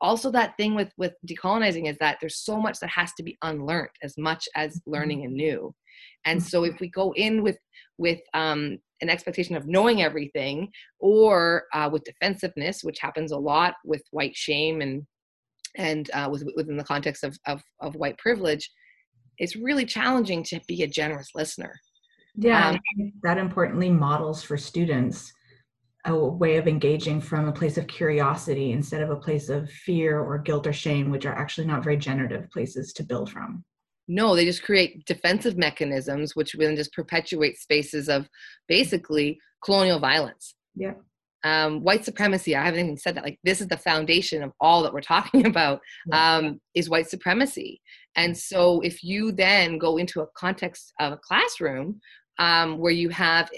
also 0.00 0.30
that 0.30 0.56
thing 0.56 0.74
with 0.74 0.92
with 0.96 1.14
decolonizing 1.26 1.88
is 1.88 1.96
that 1.98 2.18
there's 2.20 2.38
so 2.38 2.60
much 2.60 2.78
that 2.80 2.90
has 2.90 3.12
to 3.14 3.22
be 3.22 3.38
unlearned 3.42 3.90
as 4.02 4.16
much 4.18 4.48
as 4.54 4.80
learning 4.86 5.24
anew. 5.24 5.74
And 6.24 6.42
so 6.42 6.64
if 6.64 6.80
we 6.80 6.88
go 6.90 7.12
in 7.14 7.42
with 7.42 7.58
with 7.98 8.20
um, 8.34 8.78
an 9.00 9.08
expectation 9.08 9.56
of 9.56 9.66
knowing 9.66 10.02
everything 10.02 10.70
or 10.98 11.64
uh, 11.72 11.88
with 11.90 12.04
defensiveness 12.04 12.82
which 12.82 12.98
happens 12.98 13.32
a 13.32 13.38
lot 13.38 13.74
with 13.84 14.02
white 14.10 14.36
shame 14.36 14.80
and 14.80 15.06
and 15.76 16.10
uh, 16.14 16.28
with, 16.30 16.42
within 16.56 16.78
the 16.78 16.84
context 16.84 17.22
of, 17.22 17.36
of, 17.46 17.62
of 17.80 17.94
white 17.96 18.16
privilege 18.18 18.70
it's 19.38 19.56
really 19.56 19.84
challenging 19.84 20.42
to 20.42 20.58
be 20.66 20.82
a 20.82 20.86
generous 20.86 21.28
listener. 21.34 21.74
Yeah 22.36 22.68
Um, 22.68 22.74
and 22.74 22.76
I 22.76 22.96
think 22.96 23.14
that 23.22 23.38
importantly 23.38 23.90
models 23.90 24.42
for 24.42 24.56
students 24.56 25.32
a 26.06 26.14
way 26.16 26.56
of 26.56 26.68
engaging 26.68 27.20
from 27.20 27.48
a 27.48 27.52
place 27.52 27.76
of 27.76 27.86
curiosity 27.86 28.72
instead 28.72 29.02
of 29.02 29.10
a 29.10 29.16
place 29.16 29.48
of 29.48 29.68
fear 29.70 30.20
or 30.20 30.38
guilt 30.38 30.66
or 30.66 30.72
shame 30.72 31.10
which 31.10 31.26
are 31.26 31.34
actually 31.34 31.66
not 31.66 31.82
very 31.84 31.96
generative 31.96 32.48
places 32.50 32.92
to 32.94 33.02
build 33.02 33.30
from 33.30 33.64
No, 34.08 34.36
they 34.36 34.44
just 34.44 34.62
create 34.62 35.04
defensive 35.04 35.56
mechanisms, 35.58 36.36
which 36.36 36.54
then 36.58 36.76
just 36.76 36.92
perpetuate 36.92 37.58
spaces 37.58 38.08
of 38.08 38.28
basically 38.68 39.38
colonial 39.64 39.98
violence. 39.98 40.54
Yeah. 40.76 40.94
Um, 41.44 41.82
white 41.82 42.04
supremacy, 42.04 42.54
I 42.56 42.64
haven't 42.64 42.84
even 42.86 42.96
said 42.96 43.14
that. 43.16 43.24
Like, 43.24 43.38
this 43.44 43.60
is 43.60 43.68
the 43.68 43.76
foundation 43.76 44.42
of 44.42 44.52
all 44.60 44.82
that 44.82 44.92
we're 44.94 45.00
talking 45.00 45.46
about 45.52 45.80
Yeah. 46.06 46.36
um, 46.36 46.60
is 46.74 46.88
white 46.88 47.08
supremacy. 47.10 47.80
And 48.14 48.36
so, 48.36 48.80
if 48.80 49.02
you 49.02 49.32
then 49.32 49.78
go 49.78 49.96
into 49.96 50.20
a 50.22 50.26
context 50.36 50.92
of 51.00 51.12
a 51.12 51.18
classroom 51.28 52.00
um, 52.38 52.78
where 52.78 52.92
you 52.92 53.08
have 53.10 53.50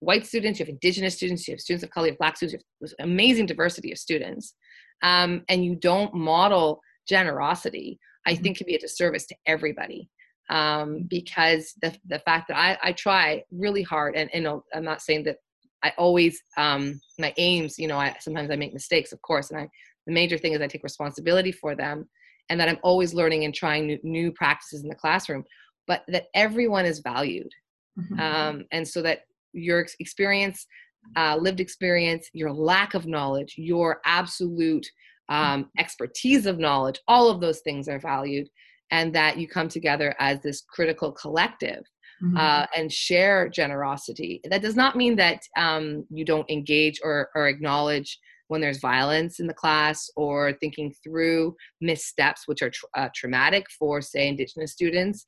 white 0.00 0.26
students, 0.26 0.58
you 0.58 0.64
have 0.64 0.70
indigenous 0.70 1.14
students, 1.16 1.46
you 1.48 1.52
have 1.52 1.60
students 1.60 1.84
of 1.84 1.90
color, 1.90 2.06
you 2.06 2.12
have 2.12 2.18
black 2.18 2.36
students, 2.36 2.52
you 2.54 2.58
have 2.58 2.90
this 2.90 2.94
amazing 3.00 3.46
diversity 3.46 3.92
of 3.92 3.98
students, 3.98 4.54
um, 5.02 5.42
and 5.48 5.64
you 5.64 5.76
don't 5.76 6.14
model 6.14 6.80
generosity, 7.08 7.98
I 8.26 8.34
Mhm. 8.34 8.42
think 8.42 8.56
can 8.58 8.66
be 8.66 8.74
a 8.74 8.78
disservice 8.78 9.26
to 9.26 9.36
everybody. 9.46 10.08
Um, 10.48 11.02
because 11.08 11.72
the 11.82 11.96
the 12.06 12.20
fact 12.20 12.46
that 12.48 12.56
I, 12.56 12.78
I 12.80 12.92
try 12.92 13.42
really 13.50 13.82
hard, 13.82 14.14
and 14.14 14.30
know, 14.42 14.64
I'm 14.72 14.84
not 14.84 15.02
saying 15.02 15.24
that 15.24 15.38
I 15.82 15.92
always 15.98 16.40
um, 16.56 17.00
my 17.18 17.34
aims, 17.36 17.78
you 17.78 17.88
know, 17.88 17.98
I 17.98 18.16
sometimes 18.20 18.50
I 18.50 18.56
make 18.56 18.72
mistakes, 18.72 19.12
of 19.12 19.20
course, 19.22 19.50
and 19.50 19.60
I 19.60 19.68
the 20.06 20.12
major 20.12 20.38
thing 20.38 20.52
is 20.52 20.60
I 20.60 20.68
take 20.68 20.84
responsibility 20.84 21.50
for 21.50 21.74
them, 21.74 22.08
and 22.48 22.60
that 22.60 22.68
I'm 22.68 22.78
always 22.84 23.12
learning 23.12 23.44
and 23.44 23.52
trying 23.52 23.86
new, 23.88 23.98
new 24.04 24.30
practices 24.30 24.82
in 24.84 24.88
the 24.88 24.94
classroom, 24.94 25.44
but 25.88 26.04
that 26.08 26.26
everyone 26.34 26.86
is 26.86 27.00
valued, 27.00 27.50
Mhm. 27.98 28.20
um, 28.20 28.66
and 28.70 28.86
so 28.86 29.02
that 29.02 29.22
your 29.56 29.86
experience, 30.00 30.66
uh, 31.16 31.36
lived 31.36 31.60
experience, 31.60 32.28
your 32.32 32.52
lack 32.52 32.94
of 32.94 33.06
knowledge, 33.06 33.54
your 33.56 34.00
absolute 34.04 34.86
um, 35.28 35.70
expertise 35.78 36.46
of 36.46 36.58
knowledge, 36.58 37.00
all 37.08 37.28
of 37.28 37.40
those 37.40 37.60
things 37.60 37.88
are 37.88 37.98
valued, 37.98 38.48
and 38.92 39.12
that 39.14 39.38
you 39.38 39.48
come 39.48 39.68
together 39.68 40.14
as 40.20 40.40
this 40.40 40.62
critical 40.62 41.10
collective 41.10 41.82
Mhm. 42.22 42.38
uh, 42.38 42.66
and 42.74 42.90
share 42.90 43.48
generosity. 43.48 44.40
That 44.44 44.62
does 44.62 44.74
not 44.76 44.96
mean 44.96 45.16
that 45.16 45.42
um, 45.56 46.06
you 46.10 46.24
don't 46.24 46.48
engage 46.50 46.98
or, 47.02 47.28
or 47.34 47.46
acknowledge 47.46 48.18
when 48.48 48.60
there's 48.60 48.78
violence 48.78 49.38
in 49.40 49.46
the 49.46 49.54
class 49.54 50.08
or 50.16 50.52
thinking 50.54 50.94
through 51.02 51.56
missteps, 51.80 52.42
which 52.46 52.62
are 52.62 52.70
tr- 52.70 52.86
uh, 52.94 53.08
traumatic 53.14 53.66
for, 53.78 54.00
say, 54.00 54.28
Indigenous 54.28 54.72
students. 54.72 55.26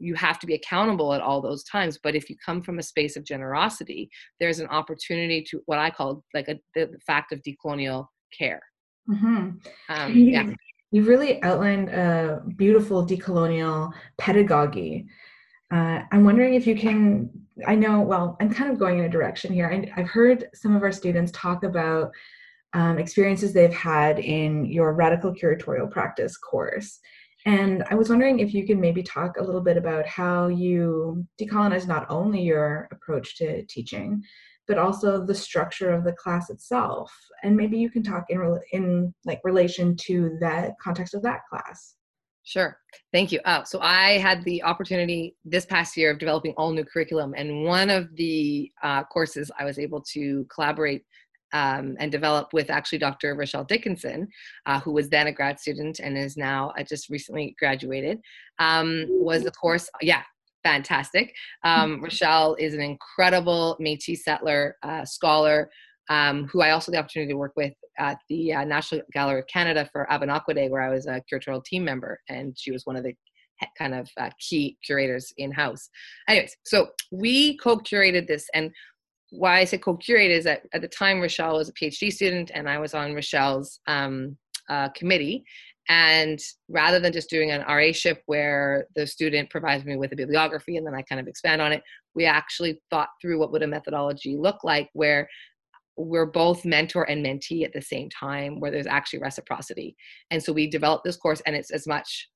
You 0.00 0.14
have 0.14 0.38
to 0.40 0.46
be 0.46 0.54
accountable 0.54 1.12
at 1.12 1.20
all 1.20 1.40
those 1.40 1.62
times. 1.64 1.98
But 2.02 2.14
if 2.14 2.28
you 2.30 2.36
come 2.44 2.62
from 2.62 2.78
a 2.78 2.82
space 2.82 3.16
of 3.16 3.24
generosity, 3.24 4.10
there's 4.40 4.58
an 4.58 4.66
opportunity 4.68 5.42
to 5.50 5.62
what 5.66 5.78
I 5.78 5.90
call 5.90 6.24
like 6.34 6.48
a, 6.48 6.58
the 6.74 6.90
fact 7.06 7.32
of 7.32 7.42
decolonial 7.42 8.06
care. 8.36 8.62
Mhm. 9.08 9.60
Um, 9.88 10.12
You- 10.12 10.24
yeah. 10.26 10.50
You've 10.92 11.06
really 11.06 11.40
outlined 11.44 11.88
a 11.90 12.42
beautiful 12.56 13.06
decolonial 13.06 13.92
pedagogy. 14.18 15.06
Uh, 15.72 16.02
I'm 16.10 16.24
wondering 16.24 16.54
if 16.54 16.66
you 16.66 16.74
can. 16.74 17.30
I 17.64 17.76
know, 17.76 18.00
well, 18.00 18.36
I'm 18.40 18.50
kind 18.50 18.72
of 18.72 18.78
going 18.78 18.98
in 18.98 19.04
a 19.04 19.08
direction 19.08 19.52
here. 19.52 19.68
I, 19.70 20.00
I've 20.00 20.08
heard 20.08 20.48
some 20.52 20.74
of 20.74 20.82
our 20.82 20.90
students 20.90 21.30
talk 21.30 21.62
about 21.62 22.10
um, 22.72 22.98
experiences 22.98 23.52
they've 23.52 23.72
had 23.72 24.18
in 24.18 24.64
your 24.64 24.92
radical 24.94 25.32
curatorial 25.32 25.88
practice 25.88 26.36
course. 26.36 26.98
And 27.46 27.84
I 27.90 27.94
was 27.94 28.10
wondering 28.10 28.40
if 28.40 28.52
you 28.52 28.66
could 28.66 28.78
maybe 28.78 29.02
talk 29.02 29.36
a 29.38 29.42
little 29.42 29.60
bit 29.60 29.76
about 29.76 30.06
how 30.06 30.48
you 30.48 31.26
decolonize 31.40 31.86
not 31.86 32.06
only 32.10 32.42
your 32.42 32.88
approach 32.92 33.36
to 33.38 33.64
teaching, 33.66 34.22
but 34.68 34.78
also 34.78 35.24
the 35.24 35.34
structure 35.34 35.90
of 35.90 36.04
the 36.04 36.12
class 36.12 36.50
itself. 36.50 37.12
And 37.42 37.56
maybe 37.56 37.78
you 37.78 37.90
can 37.90 38.02
talk 38.02 38.26
in 38.28 38.58
in 38.72 39.14
like 39.24 39.40
relation 39.42 39.96
to 40.02 40.36
that 40.40 40.74
context 40.82 41.14
of 41.14 41.22
that 41.22 41.40
class. 41.48 41.96
Sure. 42.42 42.78
Thank 43.12 43.32
you. 43.32 43.40
Uh, 43.44 43.64
so 43.64 43.80
I 43.80 44.18
had 44.18 44.44
the 44.44 44.62
opportunity 44.62 45.36
this 45.44 45.66
past 45.66 45.96
year 45.96 46.10
of 46.10 46.18
developing 46.18 46.54
all 46.56 46.72
new 46.72 46.84
curriculum, 46.84 47.34
and 47.36 47.64
one 47.64 47.90
of 47.90 48.14
the 48.16 48.70
uh, 48.82 49.04
courses 49.04 49.50
I 49.58 49.64
was 49.64 49.78
able 49.78 50.02
to 50.12 50.46
collaborate 50.54 51.04
um, 51.52 51.96
and 51.98 52.12
develop 52.12 52.52
with 52.52 52.70
actually 52.70 52.98
Dr. 52.98 53.34
Rachelle 53.34 53.66
Dickenson, 53.66 54.28
uh, 54.66 54.80
who 54.80 54.92
was 54.92 55.08
then 55.08 55.26
a 55.26 55.32
grad 55.32 55.58
student 55.58 55.98
and 56.00 56.16
is 56.16 56.36
now 56.36 56.72
uh, 56.78 56.82
just 56.82 57.08
recently 57.08 57.54
graduated, 57.58 58.20
um, 58.58 59.06
was 59.08 59.44
the 59.44 59.50
course. 59.50 59.88
Yeah, 60.00 60.22
fantastic. 60.62 61.34
Um, 61.64 62.00
Rachelle 62.02 62.58
is 62.58 62.74
an 62.74 62.80
incredible 62.80 63.76
Métis 63.80 64.18
settler 64.18 64.76
uh, 64.82 65.04
scholar. 65.04 65.70
Um, 66.08 66.48
who 66.48 66.60
I 66.60 66.72
also 66.72 66.90
had 66.90 66.96
the 66.96 66.98
opportunity 67.04 67.32
to 67.32 67.38
work 67.38 67.52
with 67.54 67.72
at 67.96 68.18
the 68.28 68.52
uh, 68.52 68.64
National 68.64 69.02
Gallery 69.12 69.38
of 69.38 69.46
Canada 69.46 69.88
for 69.92 70.08
Abadakone, 70.10 70.68
where 70.68 70.82
I 70.82 70.88
was 70.88 71.06
a 71.06 71.22
curatorial 71.32 71.64
team 71.64 71.84
member, 71.84 72.18
and 72.28 72.58
she 72.58 72.72
was 72.72 72.84
one 72.84 72.96
of 72.96 73.04
the 73.04 73.14
kind 73.78 73.94
of 73.94 74.08
uh, 74.18 74.30
key 74.40 74.76
curators 74.84 75.32
in 75.36 75.52
house. 75.52 75.88
Anyways, 76.28 76.56
so 76.64 76.88
we 77.10 77.56
co-curated 77.58 78.26
this, 78.26 78.48
and 78.54 78.72
why 79.30 79.60
I 79.60 79.64
say 79.64 79.78
co-curate 79.78 80.30
is 80.30 80.44
that 80.44 80.62
at 80.72 80.82
the 80.82 80.88
time 80.88 81.18
Rachelle 81.18 81.56
was 81.56 81.68
a 81.68 81.72
PhD 81.72 82.12
student, 82.12 82.50
and 82.52 82.68
I 82.68 82.78
was 82.78 82.94
on 82.94 83.14
Rachelle's 83.14 83.80
um, 83.86 84.36
uh, 84.68 84.88
committee. 84.90 85.44
And 85.88 86.38
rather 86.68 87.00
than 87.00 87.12
just 87.12 87.30
doing 87.30 87.50
an 87.50 87.62
RA 87.62 87.90
ship 87.92 88.22
where 88.26 88.86
the 88.94 89.06
student 89.06 89.50
provides 89.50 89.84
me 89.84 89.96
with 89.96 90.12
a 90.12 90.16
bibliography 90.16 90.76
and 90.76 90.86
then 90.86 90.94
I 90.94 91.02
kind 91.02 91.20
of 91.20 91.26
expand 91.26 91.60
on 91.60 91.72
it, 91.72 91.82
we 92.14 92.26
actually 92.26 92.80
thought 92.90 93.08
through 93.20 93.40
what 93.40 93.50
would 93.50 93.64
a 93.64 93.66
methodology 93.66 94.36
look 94.36 94.62
like 94.62 94.88
where 94.92 95.28
we're 95.96 96.26
both 96.26 96.64
mentor 96.64 97.04
and 97.10 97.24
mentee 97.24 97.64
at 97.64 97.72
the 97.72 97.82
same 97.82 98.08
time 98.08 98.60
where 98.60 98.70
there's 98.70 98.86
actually 98.86 99.18
reciprocity. 99.18 99.96
And 100.30 100.42
so 100.42 100.52
we 100.52 100.68
developed 100.70 101.04
this 101.04 101.16
course 101.16 101.42
and 101.44 101.56
it's 101.56 101.72
as 101.72 101.86
much 101.88 102.28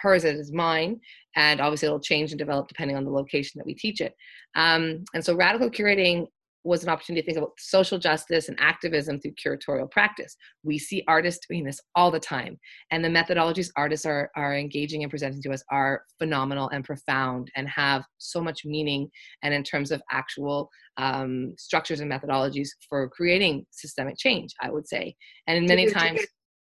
hers 0.00 0.24
as 0.24 0.50
mine. 0.50 0.98
And 1.36 1.60
obviously 1.60 1.86
it'll 1.86 2.00
change 2.00 2.32
and 2.32 2.38
develop 2.38 2.68
depending 2.68 2.96
on 2.96 3.04
the 3.04 3.10
location 3.10 3.58
that 3.58 3.66
we 3.66 3.74
teach 3.74 4.00
it. 4.00 4.14
Um, 4.54 5.04
and 5.14 5.24
so 5.24 5.34
radical 5.34 5.70
curating 5.70 6.26
was 6.64 6.82
an 6.82 6.88
opportunity 6.88 7.22
to 7.22 7.26
think 7.26 7.38
about 7.38 7.52
social 7.58 7.98
justice 7.98 8.48
and 8.48 8.58
activism 8.60 9.20
through 9.20 9.32
curatorial 9.32 9.90
practice. 9.90 10.36
We 10.62 10.78
see 10.78 11.02
artists 11.08 11.46
doing 11.46 11.64
this 11.64 11.80
all 11.94 12.10
the 12.10 12.20
time, 12.20 12.58
and 12.90 13.04
the 13.04 13.08
methodologies 13.08 13.70
artists 13.76 14.06
are, 14.06 14.30
are 14.36 14.56
engaging 14.56 15.02
and 15.02 15.10
presenting 15.10 15.42
to 15.42 15.52
us 15.52 15.64
are 15.70 16.02
phenomenal 16.18 16.68
and 16.70 16.84
profound 16.84 17.50
and 17.56 17.68
have 17.68 18.04
so 18.18 18.40
much 18.40 18.64
meaning 18.64 19.08
and 19.42 19.52
in 19.52 19.62
terms 19.62 19.90
of 19.90 20.02
actual 20.10 20.70
um, 20.96 21.54
structures 21.58 22.00
and 22.00 22.10
methodologies 22.10 22.68
for 22.88 23.08
creating 23.08 23.66
systemic 23.70 24.16
change, 24.18 24.52
I 24.60 24.70
would 24.70 24.86
say. 24.86 25.16
And 25.46 25.58
in 25.58 25.66
many 25.66 25.86
times, 25.86 26.20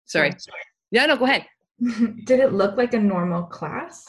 sorry. 0.06 0.32
sorry. 0.32 0.62
Yeah, 0.92 1.08
no, 1.08 1.18
go 1.18 1.26
ahead. 1.26 1.46
Did 2.26 2.40
it 2.40 2.54
look 2.54 2.78
like 2.78 2.94
a 2.94 3.00
normal 3.00 3.44
class? 3.44 4.06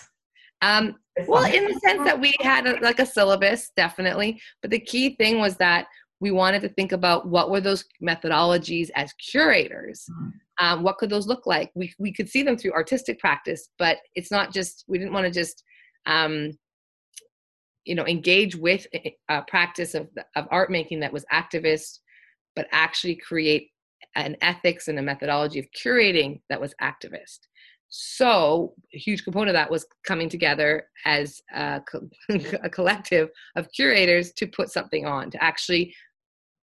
Um, 0.64 0.96
well, 1.28 1.44
in 1.44 1.66
the 1.66 1.78
sense 1.80 2.02
that 2.04 2.18
we 2.18 2.34
had 2.40 2.66
a, 2.66 2.80
like 2.80 2.98
a 2.98 3.06
syllabus, 3.06 3.70
definitely. 3.76 4.40
But 4.62 4.70
the 4.70 4.80
key 4.80 5.14
thing 5.16 5.38
was 5.38 5.56
that 5.58 5.86
we 6.20 6.30
wanted 6.30 6.62
to 6.62 6.70
think 6.70 6.92
about 6.92 7.28
what 7.28 7.50
were 7.50 7.60
those 7.60 7.84
methodologies 8.02 8.88
as 8.94 9.12
curators. 9.14 10.06
Mm-hmm. 10.10 10.28
Um, 10.64 10.82
what 10.82 10.98
could 10.98 11.10
those 11.10 11.26
look 11.26 11.46
like? 11.46 11.70
We 11.74 11.92
we 11.98 12.12
could 12.12 12.28
see 12.28 12.42
them 12.42 12.56
through 12.56 12.72
artistic 12.72 13.18
practice, 13.18 13.68
but 13.78 13.98
it's 14.14 14.30
not 14.30 14.52
just. 14.52 14.84
We 14.88 14.98
didn't 14.98 15.12
want 15.12 15.26
to 15.26 15.30
just. 15.30 15.62
Um, 16.06 16.52
you 17.84 17.94
know 17.94 18.06
engage 18.06 18.56
with 18.56 18.86
a 18.94 19.42
practice 19.42 19.94
of, 19.94 20.08
of 20.36 20.48
art 20.50 20.70
making 20.70 21.00
that 21.00 21.12
was 21.12 21.26
activist 21.30 21.98
but 22.56 22.66
actually 22.72 23.14
create 23.14 23.68
an 24.16 24.36
ethics 24.40 24.88
and 24.88 24.98
a 24.98 25.02
methodology 25.02 25.58
of 25.58 25.66
curating 25.78 26.40
that 26.48 26.58
was 26.58 26.74
activist 26.80 27.40
so 27.96 28.74
a 28.92 28.98
huge 28.98 29.22
component 29.22 29.50
of 29.50 29.54
that 29.54 29.70
was 29.70 29.86
coming 30.04 30.28
together 30.28 30.88
as 31.04 31.40
a, 31.54 31.80
co- 31.88 32.08
a, 32.64 32.68
collective 32.68 33.28
of 33.54 33.70
curators 33.70 34.32
to 34.32 34.48
put 34.48 34.68
something 34.68 35.06
on 35.06 35.30
to 35.30 35.40
actually 35.40 35.94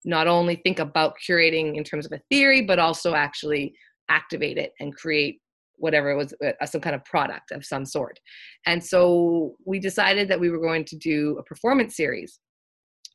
not 0.03 0.27
only 0.27 0.57
think 0.57 0.77
about 0.77 1.15
curating 1.27 1.77
in 1.77 1.83
terms 1.83 2.05
of 2.05 2.11
a 2.11 2.21
theory 2.29 2.61
but 2.61 2.77
also 2.77 3.15
actually 3.15 3.73
activate 4.07 4.59
it 4.59 4.73
and 4.79 4.95
create 4.95 5.41
whatever 5.77 6.11
it 6.11 6.15
was 6.15 6.31
uh, 6.45 6.65
some 6.67 6.79
kind 6.79 6.95
of 6.95 7.03
product 7.05 7.49
of 7.51 7.65
some 7.65 7.87
sort. 7.87 8.19
And 8.67 8.83
so 8.83 9.55
we 9.65 9.79
decided 9.79 10.29
that 10.29 10.39
we 10.39 10.51
were 10.51 10.61
going 10.61 10.85
to 10.85 10.95
do 10.95 11.37
a 11.39 11.43
performance 11.43 11.97
series 11.97 12.39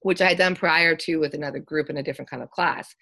which 0.03 0.20
I 0.20 0.28
had 0.28 0.38
done 0.38 0.55
prior 0.55 0.96
to 0.96 1.16
with 1.16 1.34
another 1.34 1.59
group 1.59 1.90
in 1.90 1.98
a 1.98 2.03
different 2.03 2.30
kind 2.30 2.42
of 2.42 2.51
class. 2.51 2.94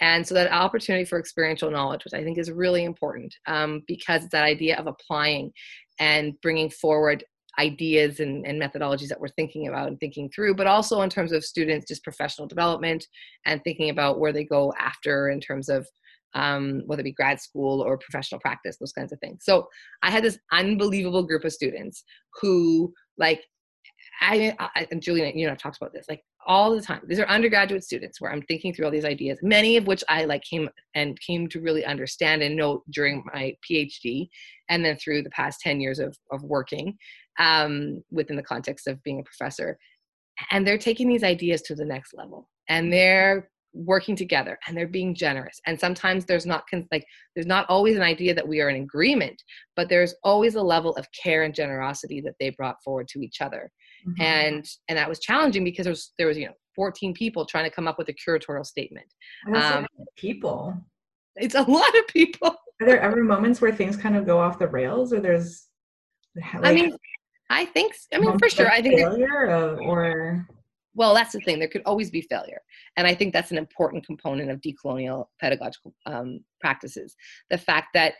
And 0.00 0.26
so 0.26 0.34
that 0.34 0.50
opportunity 0.52 1.04
for 1.04 1.18
experiential 1.18 1.70
knowledge, 1.70 2.04
which 2.04 2.14
I 2.14 2.24
think 2.24 2.38
is 2.38 2.50
really 2.50 2.84
important 2.84 3.34
um, 3.46 3.82
because 3.86 4.22
it's 4.22 4.32
that 4.32 4.44
idea 4.44 4.76
of 4.76 4.86
applying 4.86 5.52
and 5.98 6.34
bringing 6.42 6.70
forward 6.70 7.24
ideas 7.58 8.18
and, 8.18 8.44
and, 8.44 8.60
methodologies 8.60 9.06
that 9.06 9.20
we're 9.20 9.28
thinking 9.28 9.68
about 9.68 9.86
and 9.86 10.00
thinking 10.00 10.28
through, 10.34 10.56
but 10.56 10.66
also 10.66 11.02
in 11.02 11.10
terms 11.10 11.30
of 11.30 11.44
students, 11.44 11.86
just 11.86 12.02
professional 12.02 12.48
development 12.48 13.06
and 13.46 13.62
thinking 13.62 13.90
about 13.90 14.18
where 14.18 14.32
they 14.32 14.42
go 14.42 14.72
after 14.76 15.30
in 15.30 15.40
terms 15.40 15.68
of 15.68 15.86
um, 16.34 16.82
whether 16.86 17.00
it 17.00 17.04
be 17.04 17.12
grad 17.12 17.40
school 17.40 17.80
or 17.80 17.96
professional 17.96 18.40
practice, 18.40 18.76
those 18.78 18.90
kinds 18.90 19.12
of 19.12 19.20
things. 19.20 19.44
So 19.44 19.68
I 20.02 20.10
had 20.10 20.24
this 20.24 20.38
unbelievable 20.50 21.22
group 21.22 21.44
of 21.44 21.52
students 21.52 22.02
who 22.40 22.92
like 23.18 23.44
I, 24.20 24.54
I 24.58 24.86
and 24.90 25.02
Julian, 25.02 25.38
you 25.38 25.46
know, 25.46 25.52
I've 25.52 25.58
talked 25.58 25.76
about 25.76 25.92
this 25.92 26.06
like 26.08 26.22
all 26.46 26.74
the 26.74 26.82
time. 26.82 27.00
These 27.06 27.20
are 27.20 27.26
undergraduate 27.26 27.84
students 27.84 28.20
where 28.20 28.32
I'm 28.32 28.42
thinking 28.42 28.72
through 28.72 28.86
all 28.86 28.90
these 28.90 29.04
ideas, 29.04 29.38
many 29.42 29.76
of 29.76 29.86
which 29.86 30.04
I 30.08 30.24
like 30.24 30.42
came 30.42 30.68
and 30.94 31.18
came 31.20 31.48
to 31.48 31.60
really 31.60 31.84
understand 31.84 32.42
and 32.42 32.56
know 32.56 32.82
during 32.90 33.24
my 33.32 33.54
PhD, 33.68 34.28
and 34.68 34.84
then 34.84 34.96
through 34.96 35.22
the 35.22 35.30
past 35.30 35.60
ten 35.60 35.80
years 35.80 35.98
of 35.98 36.16
of 36.30 36.42
working 36.42 36.96
um, 37.38 38.02
within 38.10 38.36
the 38.36 38.42
context 38.42 38.86
of 38.86 39.02
being 39.02 39.20
a 39.20 39.24
professor. 39.24 39.78
And 40.50 40.66
they're 40.66 40.78
taking 40.78 41.08
these 41.08 41.22
ideas 41.22 41.62
to 41.62 41.74
the 41.74 41.84
next 41.84 42.14
level, 42.14 42.48
and 42.68 42.92
they're 42.92 43.48
working 43.74 44.14
together 44.14 44.56
and 44.66 44.76
they're 44.76 44.86
being 44.86 45.14
generous 45.14 45.60
and 45.66 45.78
sometimes 45.78 46.24
there's 46.24 46.46
not 46.46 46.62
like 46.92 47.04
there's 47.34 47.46
not 47.46 47.66
always 47.68 47.96
an 47.96 48.02
idea 48.02 48.32
that 48.32 48.46
we 48.46 48.60
are 48.60 48.68
in 48.68 48.82
agreement 48.82 49.42
but 49.74 49.88
there's 49.88 50.14
always 50.22 50.54
a 50.54 50.62
level 50.62 50.94
of 50.94 51.08
care 51.10 51.42
and 51.42 51.54
generosity 51.54 52.20
that 52.20 52.34
they 52.38 52.50
brought 52.50 52.76
forward 52.84 53.08
to 53.08 53.20
each 53.20 53.40
other 53.40 53.70
mm-hmm. 54.06 54.22
and 54.22 54.68
and 54.88 54.98
that 54.98 55.08
was 55.08 55.18
challenging 55.18 55.64
because 55.64 55.84
there 55.84 55.92
was 55.92 56.12
there 56.18 56.26
was 56.26 56.36
you 56.36 56.46
know 56.46 56.52
14 56.74 57.14
people 57.14 57.46
trying 57.46 57.64
to 57.64 57.70
come 57.70 57.86
up 57.86 57.98
with 57.98 58.08
a 58.08 58.14
curatorial 58.14 58.66
statement. 58.66 59.06
Um, 59.54 59.86
people. 60.16 60.74
it's 61.36 61.54
a 61.54 61.62
lot 61.62 61.96
of 61.96 62.06
people. 62.08 62.56
Are 62.80 62.86
there 62.86 63.00
ever 63.00 63.22
moments 63.22 63.60
where 63.60 63.72
things 63.72 63.96
kind 63.96 64.16
of 64.16 64.26
go 64.26 64.38
off 64.38 64.58
the 64.58 64.66
rails 64.66 65.12
or 65.12 65.20
there's 65.20 65.68
like, 66.34 66.64
i 66.64 66.74
mean 66.74 66.96
i 67.48 67.64
think 67.64 67.94
i 68.12 68.18
mean 68.18 68.36
for 68.36 68.48
sure 68.48 68.68
i 68.68 68.82
think 68.82 68.98
failure 68.98 69.46
of, 69.46 69.78
or? 69.80 70.46
Well 70.96 71.14
that's 71.14 71.32
the 71.32 71.40
thing 71.40 71.60
there 71.60 71.68
could 71.68 71.82
always 71.86 72.10
be 72.10 72.22
failure 72.22 72.60
and 72.96 73.06
i 73.06 73.14
think 73.14 73.32
that's 73.32 73.52
an 73.52 73.58
important 73.58 74.04
component 74.04 74.50
of 74.50 74.60
decolonial 74.60 75.26
pedagogical 75.40 75.94
um, 76.06 76.40
practices. 76.60 77.14
The 77.50 77.58
fact 77.58 77.88
that 77.94 78.14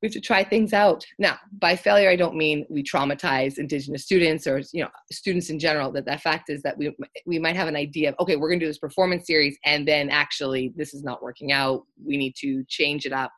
we 0.00 0.06
have 0.06 0.12
to 0.12 0.20
try 0.20 0.44
things 0.44 0.72
out. 0.72 1.04
Now 1.18 1.36
by 1.60 1.76
failure 1.76 2.10
i 2.10 2.16
don't 2.16 2.36
mean 2.36 2.66
we 2.68 2.82
traumatize 2.82 3.58
indigenous 3.58 4.04
students 4.04 4.46
or 4.46 4.62
you 4.72 4.82
know 4.82 4.90
students 5.10 5.50
in 5.50 5.58
general 5.58 5.90
that 5.92 6.04
the 6.04 6.18
fact 6.18 6.50
is 6.50 6.62
that 6.62 6.76
we 6.76 6.94
we 7.26 7.38
might 7.38 7.56
have 7.56 7.68
an 7.68 7.76
idea 7.76 8.10
of 8.10 8.14
okay 8.20 8.36
we're 8.36 8.48
going 8.48 8.60
to 8.60 8.66
do 8.66 8.70
this 8.70 8.78
performance 8.78 9.26
series 9.26 9.58
and 9.64 9.86
then 9.86 10.10
actually 10.10 10.72
this 10.76 10.94
is 10.94 11.02
not 11.02 11.22
working 11.22 11.52
out. 11.52 11.82
We 12.04 12.16
need 12.16 12.34
to 12.40 12.64
change 12.68 13.06
it 13.06 13.12
up. 13.12 13.32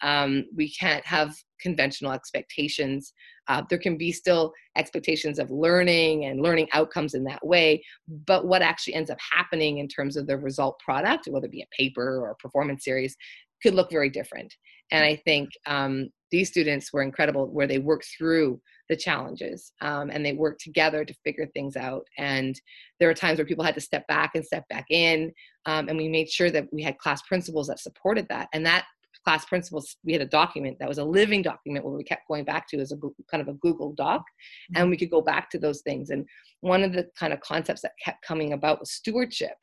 Um, 0.00 0.44
we 0.54 0.70
can't 0.70 1.04
have 1.04 1.34
conventional 1.60 2.12
expectations. 2.12 3.12
Uh, 3.48 3.62
there 3.68 3.80
can 3.80 3.96
be 3.96 4.12
still 4.12 4.52
expectations 4.76 5.40
of 5.40 5.50
learning 5.50 6.26
and 6.26 6.40
learning 6.40 6.68
outcomes 6.72 7.14
in 7.14 7.24
that 7.24 7.44
way 7.44 7.82
but 8.26 8.46
what 8.46 8.62
actually 8.62 8.94
ends 8.94 9.10
up 9.10 9.18
happening 9.20 9.78
in 9.78 9.88
terms 9.88 10.16
of 10.16 10.26
the 10.26 10.36
result 10.36 10.78
product 10.78 11.26
whether 11.28 11.46
it 11.46 11.52
be 11.52 11.62
a 11.62 11.76
paper 11.76 12.20
or 12.20 12.30
a 12.30 12.36
performance 12.36 12.84
series 12.84 13.16
could 13.62 13.74
look 13.74 13.90
very 13.90 14.08
different 14.08 14.54
and 14.90 15.04
i 15.04 15.16
think 15.24 15.50
um, 15.66 16.08
these 16.30 16.48
students 16.48 16.92
were 16.92 17.02
incredible 17.02 17.46
where 17.46 17.66
they 17.66 17.78
worked 17.78 18.08
through 18.16 18.60
the 18.88 18.96
challenges 18.96 19.72
um, 19.80 20.10
and 20.10 20.24
they 20.24 20.32
worked 20.32 20.62
together 20.62 21.04
to 21.04 21.14
figure 21.24 21.46
things 21.46 21.76
out. 21.76 22.06
And 22.16 22.58
there 22.98 23.08
were 23.08 23.14
times 23.14 23.38
where 23.38 23.46
people 23.46 23.64
had 23.64 23.74
to 23.74 23.80
step 23.80 24.06
back 24.06 24.32
and 24.34 24.44
step 24.44 24.66
back 24.68 24.86
in 24.90 25.32
um, 25.66 25.88
and 25.88 25.98
we 25.98 26.08
made 26.08 26.30
sure 26.30 26.50
that 26.50 26.66
we 26.72 26.82
had 26.82 26.98
class 26.98 27.22
principals 27.22 27.68
that 27.68 27.80
supported 27.80 28.26
that. 28.28 28.48
And 28.52 28.64
that 28.66 28.86
class 29.24 29.44
principals 29.44 29.96
we 30.04 30.12
had 30.12 30.22
a 30.22 30.26
document 30.26 30.78
that 30.78 30.88
was 30.88 30.98
a 30.98 31.04
living 31.04 31.42
document 31.42 31.84
where 31.84 31.94
we 31.94 32.04
kept 32.04 32.28
going 32.28 32.44
back 32.44 32.68
to 32.68 32.78
as 32.78 32.92
a 32.92 32.96
kind 33.30 33.42
of 33.42 33.48
a 33.48 33.58
google 33.58 33.92
doc 33.92 34.22
and 34.68 34.76
mm-hmm. 34.76 34.90
we 34.90 34.96
could 34.96 35.10
go 35.10 35.20
back 35.20 35.50
to 35.50 35.58
those 35.58 35.80
things. 35.82 36.10
And 36.10 36.24
one 36.60 36.82
of 36.82 36.92
the 36.92 37.08
kind 37.18 37.32
of 37.32 37.40
concepts 37.40 37.82
that 37.82 37.92
kept 38.02 38.24
coming 38.24 38.52
about 38.52 38.80
was 38.80 38.92
stewardship 38.92 39.56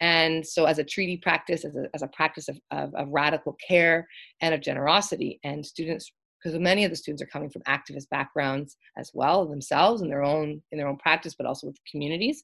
and 0.00 0.46
so 0.46 0.64
as 0.64 0.78
a 0.78 0.84
treaty 0.84 1.16
practice 1.16 1.64
as 1.64 1.76
a, 1.76 1.84
as 1.94 2.02
a 2.02 2.08
practice 2.08 2.48
of, 2.48 2.58
of, 2.70 2.94
of 2.94 3.08
radical 3.08 3.56
care 3.66 4.06
and 4.40 4.54
of 4.54 4.60
generosity 4.60 5.38
and 5.44 5.64
students 5.64 6.12
because 6.42 6.58
many 6.58 6.84
of 6.84 6.90
the 6.90 6.96
students 6.96 7.22
are 7.22 7.26
coming 7.26 7.50
from 7.50 7.62
activist 7.62 8.08
backgrounds 8.10 8.76
as 8.96 9.10
well 9.12 9.46
themselves 9.46 10.02
in 10.02 10.08
their 10.08 10.22
own 10.22 10.62
in 10.72 10.78
their 10.78 10.88
own 10.88 10.96
practice 10.96 11.34
but 11.36 11.46
also 11.46 11.66
with 11.66 11.76
communities. 11.90 12.42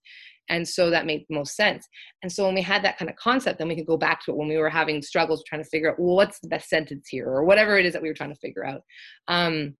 And 0.48 0.68
so 0.68 0.90
that 0.90 1.06
made 1.06 1.26
most 1.28 1.56
sense. 1.56 1.88
And 2.22 2.30
so 2.30 2.44
when 2.44 2.54
we 2.54 2.62
had 2.62 2.84
that 2.84 2.98
kind 2.98 3.10
of 3.10 3.16
concept 3.16 3.58
then 3.58 3.68
we 3.68 3.76
could 3.76 3.86
go 3.86 3.96
back 3.96 4.24
to 4.24 4.32
it 4.32 4.36
when 4.36 4.48
we 4.48 4.58
were 4.58 4.70
having 4.70 5.02
struggles 5.02 5.42
trying 5.44 5.62
to 5.62 5.68
figure 5.68 5.90
out 5.90 5.98
well, 5.98 6.16
what's 6.16 6.40
the 6.40 6.48
best 6.48 6.68
sentence 6.68 7.08
here 7.08 7.26
or 7.26 7.44
whatever 7.44 7.78
it 7.78 7.86
is 7.86 7.92
that 7.92 8.02
we 8.02 8.08
were 8.08 8.14
trying 8.14 8.32
to 8.32 8.40
figure 8.40 8.66
out. 8.66 8.82
Um, 9.28 9.76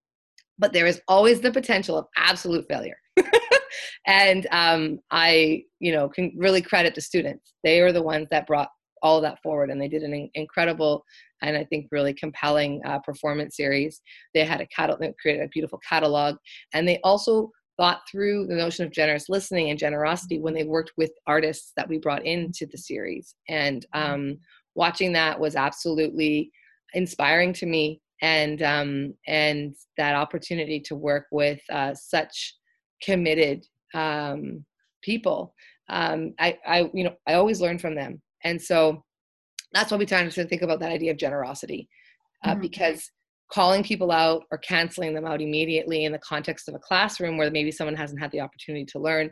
but 0.59 0.73
there 0.73 0.87
is 0.87 1.01
always 1.07 1.41
the 1.41 1.53
potential 1.53 1.99
of 1.99 2.07
absolute 2.17 2.67
failure 2.67 2.97
and 4.07 4.47
um, 4.51 4.99
i 5.11 5.63
you 5.81 5.93
know 5.93 6.09
can 6.09 6.33
really 6.37 6.63
credit 6.63 6.95
the 6.95 7.01
students 7.01 7.55
they 7.65 7.81
are 7.81 7.93
the 7.93 8.03
ones 8.03 8.27
that 8.31 8.47
brought 8.47 8.69
all 9.03 9.21
that 9.21 9.41
forward 9.43 9.71
and 9.71 9.81
they 9.81 9.89
did 9.89 10.03
an 10.03 10.31
incredible 10.35 11.05
and 11.43 11.57
I 11.57 11.65
think 11.65 11.89
really 11.91 12.15
compelling 12.15 12.81
uh, 12.85 12.99
performance 13.01 13.57
series. 13.57 14.01
They 14.35 14.45
had 14.45 14.61
a 14.61 14.67
catalog, 14.67 15.03
created 15.21 15.43
a 15.43 15.49
beautiful 15.49 15.81
catalog, 15.89 16.37
and 16.73 16.87
they 16.87 16.99
also 17.05 17.51
thought 17.77 18.01
through 18.11 18.47
the 18.47 18.55
notion 18.55 18.87
of 18.87 18.93
generous 18.93 19.29
listening 19.29 19.69
and 19.71 19.79
generosity 19.79 20.39
when 20.39 20.55
they 20.55 20.65
worked 20.65 20.93
with 20.97 21.11
artists 21.27 21.73
that 21.77 21.89
we 21.89 21.99
brought 21.99 22.25
into 22.25 22.67
the 22.67 22.79
series. 22.79 23.35
And 23.49 23.85
um, 23.93 24.39
watching 24.75 25.13
that 25.13 25.39
was 25.39 25.57
absolutely 25.57 26.51
inspiring 26.95 27.53
to 27.55 27.67
me, 27.67 28.01
and 28.23 28.63
um, 28.63 29.15
and 29.27 29.75
that 29.99 30.15
opportunity 30.15 30.81
to 30.81 30.97
work 30.97 31.27
with 31.31 31.61
uh, 31.71 31.95
such 31.95 32.55
committed 33.03 33.67
um, 33.95 34.65
people. 35.03 35.55
Um, 35.89 36.35
I, 36.39 36.59
I, 36.67 36.91
you 36.93 37.05
know, 37.05 37.15
I 37.27 37.35
always 37.35 37.61
learn 37.61 37.79
from 37.79 37.95
them, 37.95 38.21
and 38.45 38.61
so 38.61 39.05
that's 39.73 39.91
why 39.91 39.97
we 39.97 40.07
try 40.07 40.27
to 40.27 40.45
think 40.47 40.63
about 40.63 40.81
that 40.81 40.93
idea 40.93 41.11
of 41.11 41.19
generosity 41.19 41.89
uh, 42.45 42.53
mm-hmm. 42.53 42.61
because 42.61 43.11
calling 43.53 43.83
people 43.83 44.11
out 44.11 44.43
or 44.51 44.59
canceling 44.59 45.15
them 45.15 45.27
out 45.27 45.41
immediately 45.41 46.05
in 46.05 46.13
the 46.13 46.19
context 46.19 46.69
of 46.69 46.75
a 46.75 46.81
classroom 46.81 47.37
where 47.37 47.51
maybe 47.51 47.71
someone 47.71 47.95
hasn't 47.95 48.21
had 48.21 48.31
the 48.33 48.41
opportunity 48.41 48.85
to 48.85 48.99
learn 48.99 49.31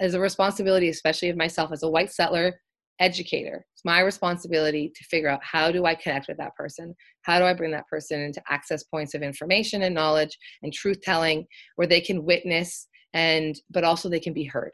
is 0.00 0.14
a 0.14 0.20
responsibility 0.20 0.88
especially 0.88 1.30
of 1.30 1.36
myself 1.36 1.70
as 1.72 1.82
a 1.82 1.88
white 1.88 2.12
settler 2.12 2.60
educator 2.98 3.64
it's 3.74 3.84
my 3.84 4.00
responsibility 4.00 4.90
to 4.94 5.04
figure 5.04 5.28
out 5.28 5.40
how 5.42 5.70
do 5.70 5.84
i 5.84 5.94
connect 5.94 6.28
with 6.28 6.36
that 6.36 6.54
person 6.54 6.94
how 7.22 7.38
do 7.38 7.44
i 7.44 7.54
bring 7.54 7.70
that 7.70 7.86
person 7.88 8.20
into 8.20 8.42
access 8.48 8.84
points 8.84 9.14
of 9.14 9.22
information 9.22 9.82
and 9.82 9.94
knowledge 9.94 10.36
and 10.62 10.72
truth 10.72 11.00
telling 11.02 11.46
where 11.76 11.86
they 11.86 12.00
can 12.00 12.24
witness 12.24 12.88
and 13.16 13.58
but 13.70 13.82
also 13.82 14.08
they 14.08 14.20
can 14.20 14.34
be 14.34 14.44
heard. 14.44 14.72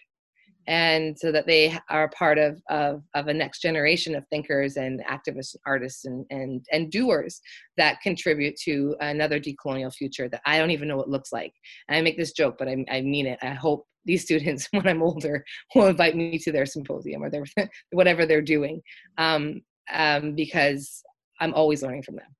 And 0.69 1.19
so 1.19 1.33
that 1.33 1.47
they 1.47 1.77
are 1.91 2.09
part 2.11 2.39
of, 2.39 2.61
of, 2.71 3.03
of 3.15 3.27
a 3.27 3.35
next 3.35 3.63
generation 3.63 4.15
of 4.15 4.25
thinkers 4.29 4.77
and 4.77 5.03
activists 5.11 5.57
artists 5.67 6.05
and, 6.05 6.25
and, 6.31 6.65
and 6.71 6.91
doers 6.91 7.41
that 7.77 8.01
contribute 8.01 8.57
to 8.65 8.95
another 9.01 9.41
decolonial 9.41 9.93
future 9.93 10.29
that 10.29 10.41
i 10.47 10.59
don't 10.59 10.71
even 10.71 10.87
know 10.87 10.97
what 10.97 11.09
looks 11.09 11.33
like. 11.33 11.53
And 11.89 11.97
i 11.97 12.01
make 12.01 12.17
this 12.17 12.33
joke 12.33 12.57
but 12.59 12.69
i, 12.69 12.85
I 12.91 13.01
mean 13.01 13.27
it. 13.27 13.41
I 13.43 13.55
hope 13.55 13.87
these 14.05 14.23
students 14.23 14.69
when 14.73 14.87
i'm 14.87 15.03
older 15.03 15.45
will 15.75 15.89
invite 15.89 16.17
me 16.17 16.39
to 16.39 16.53
their 16.53 16.67
symposium 16.67 17.25
or 17.25 17.31
their 17.31 17.45
whatever 17.91 18.25
they're 18.25 18.41
doing 18.41 18.81
um, 19.19 19.63
um, 19.93 20.35
because 20.37 21.03
i'm 21.41 21.55
always 21.55 21.83
learning 21.83 22.05
from 22.05 22.17
them 22.17 22.31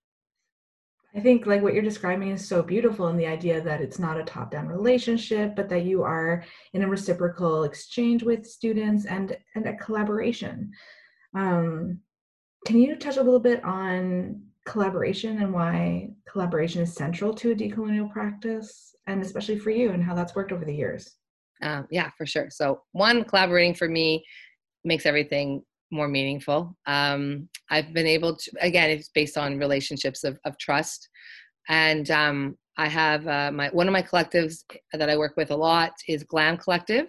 I 1.15 1.21
think 1.21 1.45
like 1.47 1.63
what 1.63 1.75
you're 1.75 1.83
describing 1.83 2.31
is 2.31 2.47
so 2.47 2.63
beautiful 2.63 3.09
in 3.09 3.19
the 3.19 3.27
idea 3.27 3.61
that 3.61 3.83
it's 3.83 3.99
not 3.99 4.19
a 4.19 4.25
top-down 4.25 4.67
relationship, 4.67 5.55
but 5.55 5.69
that 5.69 5.85
you 5.85 6.03
are 6.03 6.43
in 6.73 6.83
a 6.83 6.89
reciprocal 6.89 7.65
exchange 7.65 8.23
with 8.23 8.47
students 8.47 9.05
and 9.05 9.37
and 9.55 9.67
a 9.67 9.77
collaboration. 9.77 10.73
Um, 11.35 12.01
can 12.67 12.79
you 12.79 12.97
touch 12.97 13.19
a 13.19 13.23
little 13.23 13.41
bit 13.41 13.63
on 13.63 14.43
collaboration 14.65 15.43
and 15.43 15.53
why 15.53 16.11
collaboration 16.27 16.81
is 16.81 16.95
central 16.95 17.35
to 17.35 17.51
a 17.51 17.55
decolonial 17.55 18.11
practice, 18.11 18.95
and 19.07 19.21
especially 19.21 19.59
for 19.59 19.71
you, 19.71 19.91
and 19.91 20.03
how 20.03 20.15
that's 20.15 20.35
worked 20.35 20.53
over 20.53 20.65
the 20.65 20.75
years? 20.75 21.17
Um, 21.61 21.87
yeah, 21.91 22.11
for 22.17 22.25
sure. 22.25 22.49
So 22.51 22.83
one, 22.93 23.25
collaborating 23.25 23.75
for 23.75 23.89
me 23.89 24.25
makes 24.85 25.05
everything 25.05 25.63
more 25.93 26.09
meaningful. 26.09 26.77
Um, 26.87 27.49
I've 27.71 27.93
been 27.93 28.07
able 28.07 28.37
to, 28.37 28.51
again, 28.61 28.91
it's 28.91 29.11
based 29.11 29.37
on 29.37 29.59
relationships 29.59 30.25
of, 30.25 30.39
of 30.45 30.59
trust. 30.59 31.09
And 31.69 32.11
um, 32.11 32.57
I 32.77 32.89
have 32.89 33.27
uh, 33.27 33.53
my 33.53 33.69
one 33.69 33.87
of 33.87 33.93
my 33.93 34.03
collectives 34.03 34.65
that 34.93 35.11
I 35.11 35.17
work 35.17 35.35
with 35.37 35.51
a 35.51 35.57
lot 35.57 35.93
is 36.09 36.25
Glam 36.25 36.57
Collective, 36.57 37.07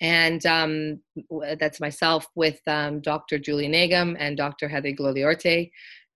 and 0.00 0.44
um, 0.46 1.00
that's 1.60 1.80
myself 1.80 2.26
with 2.34 2.60
um, 2.66 3.00
Dr. 3.00 3.38
Julie 3.38 3.68
Nagam 3.68 4.16
and 4.18 4.36
Dr. 4.36 4.68
Heather 4.68 4.88
Igloliorte. 4.88 5.70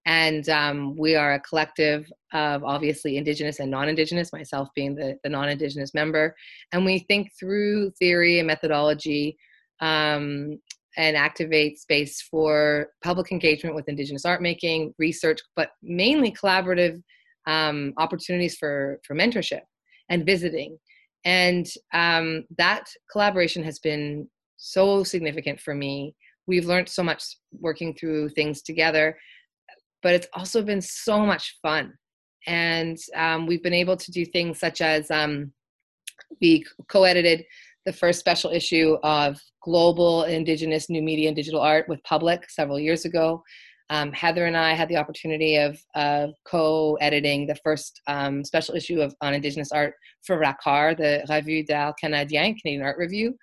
And 0.07 0.49
um, 0.49 0.97
we 0.97 1.17
are 1.17 1.35
a 1.35 1.41
collective 1.41 2.11
of 2.33 2.63
obviously 2.63 3.17
Indigenous 3.17 3.59
and 3.59 3.71
non 3.71 3.89
Indigenous, 3.89 4.33
myself 4.33 4.69
being 4.75 4.95
the, 4.95 5.19
the 5.23 5.29
non 5.29 5.49
Indigenous 5.49 5.95
member. 5.95 6.35
And 6.73 6.85
we 6.85 7.01
think 7.01 7.33
through 7.39 7.91
theory 7.99 8.39
and 8.39 8.47
methodology 8.47 9.37
um, 9.81 10.59
and 10.97 11.17
activate 11.17 11.79
space 11.79 12.23
for 12.23 12.89
public 13.05 13.31
engagement 13.31 13.77
with 13.77 13.89
Indigenous 13.89 14.25
art 14.25 14.41
making, 14.41 14.95
research, 14.99 15.41
but 15.55 15.71
mainly 15.83 16.33
collaborative 16.33 17.03
um, 17.47 17.93
opportunities 17.99 18.57
for, 18.57 19.01
for 19.07 19.15
mentorship 19.15 19.61
and 20.09 20.25
visiting. 20.25 20.79
And 21.25 21.67
um, 21.93 22.45
that 22.57 22.85
collaboration 23.11 23.63
has 23.65 23.79
been 23.79 24.29
so 24.57 25.05
significant 25.05 25.61
for 25.61 25.75
me. 25.75 26.15
We've 26.47 26.67
learned 26.67 26.89
so 26.89 27.03
much 27.03 27.23
working 27.53 27.95
through 27.95 28.31
things 28.31 28.63
together, 28.63 29.19
but 30.03 30.15
it's 30.15 30.29
also 30.33 30.63
been 30.63 30.81
so 30.81 31.27
much 31.27 31.59
fun. 31.63 31.93
And 32.47 32.97
um, 33.17 33.47
we've 33.47 33.63
been 33.63 33.75
able 33.75 33.97
to 33.97 34.13
do 34.13 34.25
things 34.25 34.61
such 34.61 34.81
as 34.81 35.11
um, 35.11 35.53
we 36.41 36.65
co 36.89 37.05
edited 37.05 37.45
the 37.87 37.93
first 37.93 38.19
special 38.19 38.51
issue 38.51 38.97
of 39.03 39.41
Global 39.63 40.25
Indigenous 40.25 40.91
New 40.91 41.03
Media 41.03 41.29
and 41.29 41.37
Digital 41.37 41.61
Art 41.61 41.89
with 41.89 42.03
Public 42.03 42.51
several 42.51 42.79
years 42.79 43.05
ago. 43.05 43.43
Um, 43.89 44.13
Heather 44.13 44.47
and 44.47 44.57
I 44.57 44.75
had 44.75 44.89
the 44.89 44.97
opportunity 44.97 45.57
of, 45.57 45.79
of 45.95 46.31
co-editing 46.45 47.47
the 47.47 47.55
first 47.63 48.01
um, 48.09 48.43
special 48.43 48.75
issue 48.75 49.01
of 49.01 49.15
on 49.21 49.33
Indigenous 49.33 49.71
art 49.71 49.95
for 50.27 50.37
RACAR, 50.39 50.97
the 50.97 51.25
Revue 51.29 51.65
d'Art 51.65 51.95
Canadien, 52.01 52.57
Canadian 52.57 52.83
Art 52.83 52.99
Review. 52.99 53.37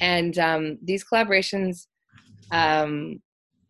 And 0.00 0.38
um, 0.38 0.78
these 0.82 1.04
collaborations 1.04 1.86
um, 2.50 3.20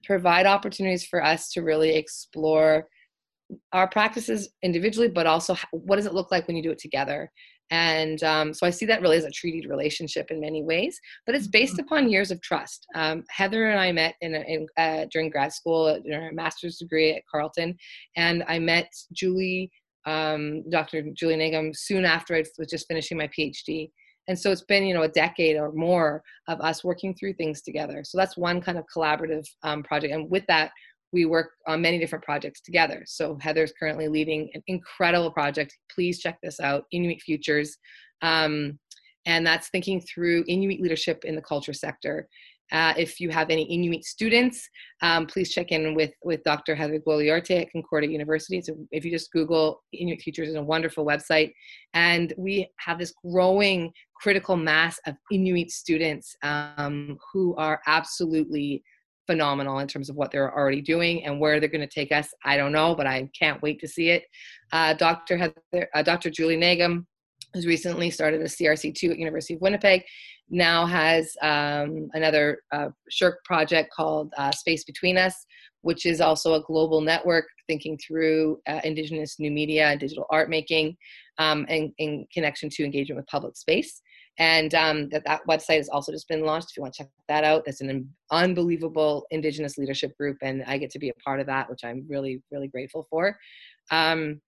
provide 0.04 0.46
opportunities 0.46 1.04
for 1.04 1.22
us 1.22 1.50
to 1.52 1.62
really 1.62 1.96
explore 1.96 2.86
our 3.72 3.88
practices 3.88 4.48
individually, 4.62 5.08
but 5.08 5.26
also 5.26 5.56
what 5.72 5.96
does 5.96 6.06
it 6.06 6.14
look 6.14 6.30
like 6.30 6.46
when 6.46 6.56
you 6.56 6.62
do 6.62 6.70
it 6.70 6.78
together? 6.78 7.30
And 7.72 8.22
um, 8.22 8.52
so 8.52 8.66
I 8.66 8.70
see 8.70 8.84
that 8.84 9.00
really 9.00 9.16
as 9.16 9.24
a 9.24 9.30
treated 9.30 9.68
relationship 9.68 10.30
in 10.30 10.40
many 10.40 10.62
ways, 10.62 11.00
but 11.24 11.34
it's 11.34 11.46
based 11.46 11.78
mm-hmm. 11.78 11.84
upon 11.84 12.10
years 12.10 12.30
of 12.30 12.38
trust. 12.42 12.86
Um, 12.94 13.24
Heather 13.30 13.70
and 13.70 13.80
I 13.80 13.90
met 13.92 14.14
in, 14.20 14.34
in 14.34 14.66
uh, 14.76 15.06
during 15.10 15.30
grad 15.30 15.54
school, 15.54 15.86
uh, 15.86 15.98
in 16.04 16.12
our 16.12 16.32
master's 16.32 16.76
degree 16.76 17.14
at 17.14 17.22
Carleton, 17.30 17.74
and 18.14 18.44
I 18.46 18.58
met 18.58 18.92
Julie, 19.14 19.70
um, 20.04 20.68
Dr. 20.68 21.02
Julie 21.14 21.36
Nagam, 21.36 21.74
soon 21.74 22.04
after 22.04 22.36
I 22.36 22.44
was 22.58 22.68
just 22.68 22.86
finishing 22.88 23.16
my 23.16 23.28
PhD. 23.28 23.90
And 24.28 24.38
so 24.38 24.52
it's 24.52 24.64
been, 24.64 24.84
you 24.84 24.92
know, 24.92 25.02
a 25.02 25.08
decade 25.08 25.56
or 25.56 25.72
more 25.72 26.22
of 26.48 26.60
us 26.60 26.84
working 26.84 27.14
through 27.14 27.32
things 27.34 27.62
together. 27.62 28.02
So 28.04 28.18
that's 28.18 28.36
one 28.36 28.60
kind 28.60 28.76
of 28.76 28.84
collaborative 28.94 29.46
um, 29.62 29.82
project. 29.82 30.12
And 30.12 30.30
with 30.30 30.44
that, 30.46 30.72
we 31.12 31.26
work 31.26 31.50
on 31.66 31.82
many 31.82 31.98
different 31.98 32.24
projects 32.24 32.60
together. 32.60 33.02
So 33.06 33.38
Heather's 33.40 33.72
currently 33.78 34.08
leading 34.08 34.50
an 34.54 34.62
incredible 34.66 35.30
project. 35.30 35.76
Please 35.94 36.20
check 36.20 36.38
this 36.42 36.58
out, 36.60 36.84
Inuit 36.92 37.20
Futures. 37.20 37.76
Um, 38.22 38.78
and 39.26 39.46
that's 39.46 39.68
thinking 39.68 40.00
through 40.00 40.44
Inuit 40.48 40.80
leadership 40.80 41.24
in 41.24 41.36
the 41.36 41.42
culture 41.42 41.72
sector. 41.72 42.28
Uh, 42.72 42.94
if 42.96 43.20
you 43.20 43.28
have 43.28 43.50
any 43.50 43.64
Inuit 43.64 44.02
students, 44.02 44.66
um, 45.02 45.26
please 45.26 45.52
check 45.52 45.72
in 45.72 45.94
with, 45.94 46.12
with 46.24 46.42
Dr. 46.42 46.74
Heather 46.74 46.98
Igloliorte 46.98 47.60
at 47.60 47.70
Concordia 47.70 48.08
University. 48.08 48.62
So 48.62 48.74
if 48.90 49.04
you 49.04 49.10
just 49.10 49.30
Google 49.30 49.82
Inuit 49.92 50.22
Futures, 50.22 50.48
is 50.48 50.54
a 50.54 50.62
wonderful 50.62 51.04
website. 51.04 51.52
And 51.92 52.32
we 52.38 52.70
have 52.78 52.98
this 52.98 53.12
growing 53.30 53.92
critical 54.14 54.56
mass 54.56 54.98
of 55.06 55.16
Inuit 55.30 55.70
students 55.70 56.34
um, 56.42 57.18
who 57.32 57.54
are 57.56 57.80
absolutely 57.86 58.82
phenomenal 59.26 59.78
in 59.78 59.88
terms 59.88 60.10
of 60.10 60.16
what 60.16 60.30
they're 60.30 60.54
already 60.56 60.80
doing 60.80 61.24
and 61.24 61.40
where 61.40 61.60
they're 61.60 61.68
going 61.68 61.86
to 61.86 61.86
take 61.86 62.12
us. 62.12 62.28
I 62.44 62.56
don't 62.56 62.72
know, 62.72 62.94
but 62.94 63.06
I 63.06 63.28
can't 63.38 63.62
wait 63.62 63.80
to 63.80 63.88
see 63.88 64.10
it. 64.10 64.24
Uh, 64.72 64.94
Dr. 64.94 65.36
Heather, 65.36 65.88
uh, 65.94 66.02
Dr. 66.02 66.30
Julie 66.30 66.56
Nagam, 66.56 67.06
who's 67.54 67.66
recently 67.66 68.10
started 68.10 68.40
a 68.40 68.44
CRC2 68.44 69.10
at 69.10 69.18
University 69.18 69.54
of 69.54 69.60
Winnipeg, 69.60 70.02
now 70.48 70.86
has 70.86 71.34
um, 71.42 72.08
another 72.14 72.62
uh, 72.72 72.88
SSHRC 73.10 73.34
project 73.44 73.92
called 73.94 74.32
uh, 74.36 74.50
Space 74.52 74.84
Between 74.84 75.16
Us, 75.16 75.46
which 75.82 76.06
is 76.06 76.20
also 76.20 76.54
a 76.54 76.62
global 76.62 77.00
network 77.00 77.46
thinking 77.66 77.98
through 77.98 78.60
uh, 78.68 78.80
Indigenous 78.84 79.38
new 79.38 79.50
media 79.50 79.88
and 79.88 80.00
digital 80.00 80.26
art 80.30 80.50
making 80.50 80.96
um, 81.38 81.66
in, 81.68 81.92
in 81.98 82.26
connection 82.32 82.68
to 82.70 82.84
engagement 82.84 83.16
with 83.18 83.26
public 83.26 83.56
space 83.56 84.02
and 84.38 84.74
um, 84.74 85.08
that 85.10 85.24
that 85.26 85.46
website 85.46 85.76
has 85.76 85.88
also 85.88 86.12
just 86.12 86.28
been 86.28 86.44
launched 86.44 86.70
if 86.70 86.76
you 86.76 86.82
want 86.82 86.94
to 86.94 87.02
check 87.02 87.10
that 87.28 87.44
out. 87.44 87.64
That's 87.64 87.80
an 87.80 88.08
unbelievable 88.30 89.26
indigenous 89.30 89.76
leadership 89.76 90.16
group 90.16 90.38
and 90.42 90.62
i 90.66 90.78
get 90.78 90.90
to 90.90 90.98
be 90.98 91.10
a 91.10 91.14
part 91.14 91.38
of 91.38 91.46
that 91.46 91.68
which 91.68 91.84
i'm 91.84 92.04
really 92.08 92.42
really 92.50 92.68
grateful 92.68 93.06
for. 93.10 93.36
Um, 93.90 94.40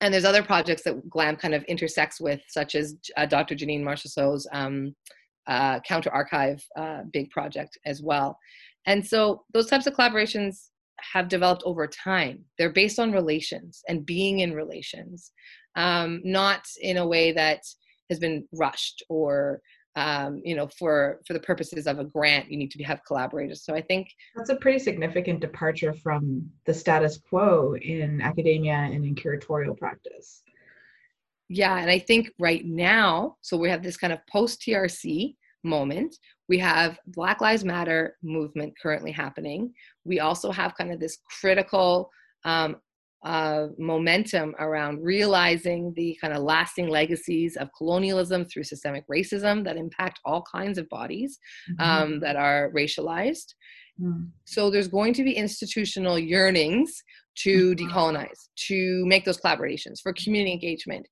and 0.00 0.14
there's 0.14 0.24
other 0.24 0.42
projects 0.42 0.82
that 0.84 1.10
glam 1.10 1.36
kind 1.36 1.54
of 1.54 1.64
intersects 1.64 2.20
with 2.20 2.40
such 2.48 2.74
as 2.74 2.96
uh, 3.16 3.26
dr 3.26 3.54
janine 3.54 3.82
marchessault's 3.82 4.46
um, 4.52 4.94
uh, 5.46 5.80
counter 5.80 6.10
archive 6.10 6.62
uh, 6.76 7.00
big 7.12 7.30
project 7.30 7.78
as 7.86 8.02
well. 8.02 8.38
And 8.86 9.06
so 9.06 9.44
those 9.52 9.66
types 9.66 9.86
of 9.86 9.94
collaborations 9.94 10.68
have 11.00 11.28
developed 11.28 11.62
over 11.64 11.86
time. 11.86 12.44
They're 12.58 12.72
based 12.72 12.98
on 12.98 13.12
relations 13.12 13.82
and 13.88 14.04
being 14.04 14.40
in 14.40 14.52
relations 14.52 15.32
um, 15.76 16.20
not 16.24 16.66
in 16.80 16.96
a 16.96 17.06
way 17.06 17.32
that 17.32 17.62
has 18.08 18.18
been 18.18 18.46
rushed 18.52 19.02
or 19.08 19.60
um, 19.96 20.40
you 20.44 20.54
know 20.54 20.68
for 20.68 21.20
for 21.26 21.32
the 21.32 21.40
purposes 21.40 21.86
of 21.86 21.98
a 21.98 22.04
grant 22.04 22.50
you 22.50 22.56
need 22.56 22.70
to 22.70 22.82
have 22.84 23.04
collaborators. 23.04 23.64
So 23.64 23.74
i 23.74 23.80
think 23.80 24.08
that's 24.36 24.50
a 24.50 24.56
pretty 24.56 24.78
significant 24.78 25.40
departure 25.40 25.92
from 25.92 26.48
the 26.66 26.74
status 26.74 27.18
quo 27.18 27.74
in 27.76 28.20
academia 28.20 28.74
and 28.74 29.04
in 29.04 29.14
curatorial 29.14 29.76
practice. 29.76 30.42
Yeah 31.48 31.78
and 31.78 31.90
i 31.90 31.98
think 31.98 32.30
right 32.38 32.64
now 32.64 33.36
so 33.40 33.56
we 33.56 33.70
have 33.70 33.82
this 33.82 33.96
kind 33.96 34.12
of 34.12 34.20
post 34.30 34.60
trc 34.60 35.34
moment. 35.64 36.16
We 36.48 36.58
have 36.58 36.98
black 37.06 37.40
lives 37.40 37.64
matter 37.64 38.16
movement 38.22 38.74
currently 38.80 39.12
happening. 39.12 39.72
We 40.04 40.20
also 40.20 40.50
have 40.50 40.76
kind 40.76 40.92
of 40.92 41.00
this 41.00 41.18
critical 41.40 42.10
um, 42.44 42.76
uh, 43.24 43.66
momentum 43.78 44.54
around 44.58 45.02
realizing 45.02 45.92
the 45.96 46.16
kind 46.20 46.32
of 46.32 46.42
lasting 46.42 46.88
legacies 46.88 47.56
of 47.56 47.68
colonialism 47.76 48.44
through 48.44 48.62
systemic 48.62 49.04
racism 49.08 49.64
that 49.64 49.76
impact 49.76 50.20
all 50.24 50.44
kinds 50.50 50.78
of 50.78 50.88
bodies 50.88 51.38
mm-hmm. 51.70 51.82
um, 51.82 52.20
that 52.20 52.36
are 52.36 52.70
racialized. 52.74 53.54
Mm. 54.00 54.28
So 54.44 54.70
there's 54.70 54.88
going 54.88 55.14
to 55.14 55.24
be 55.24 55.32
institutional 55.32 56.18
yearnings 56.18 57.02
to 57.38 57.74
mm-hmm. 57.74 57.88
decolonize, 57.88 58.48
to 58.68 59.04
make 59.06 59.24
those 59.24 59.40
collaborations 59.40 60.00
for 60.00 60.12
community 60.12 60.52
engagement. 60.52 61.06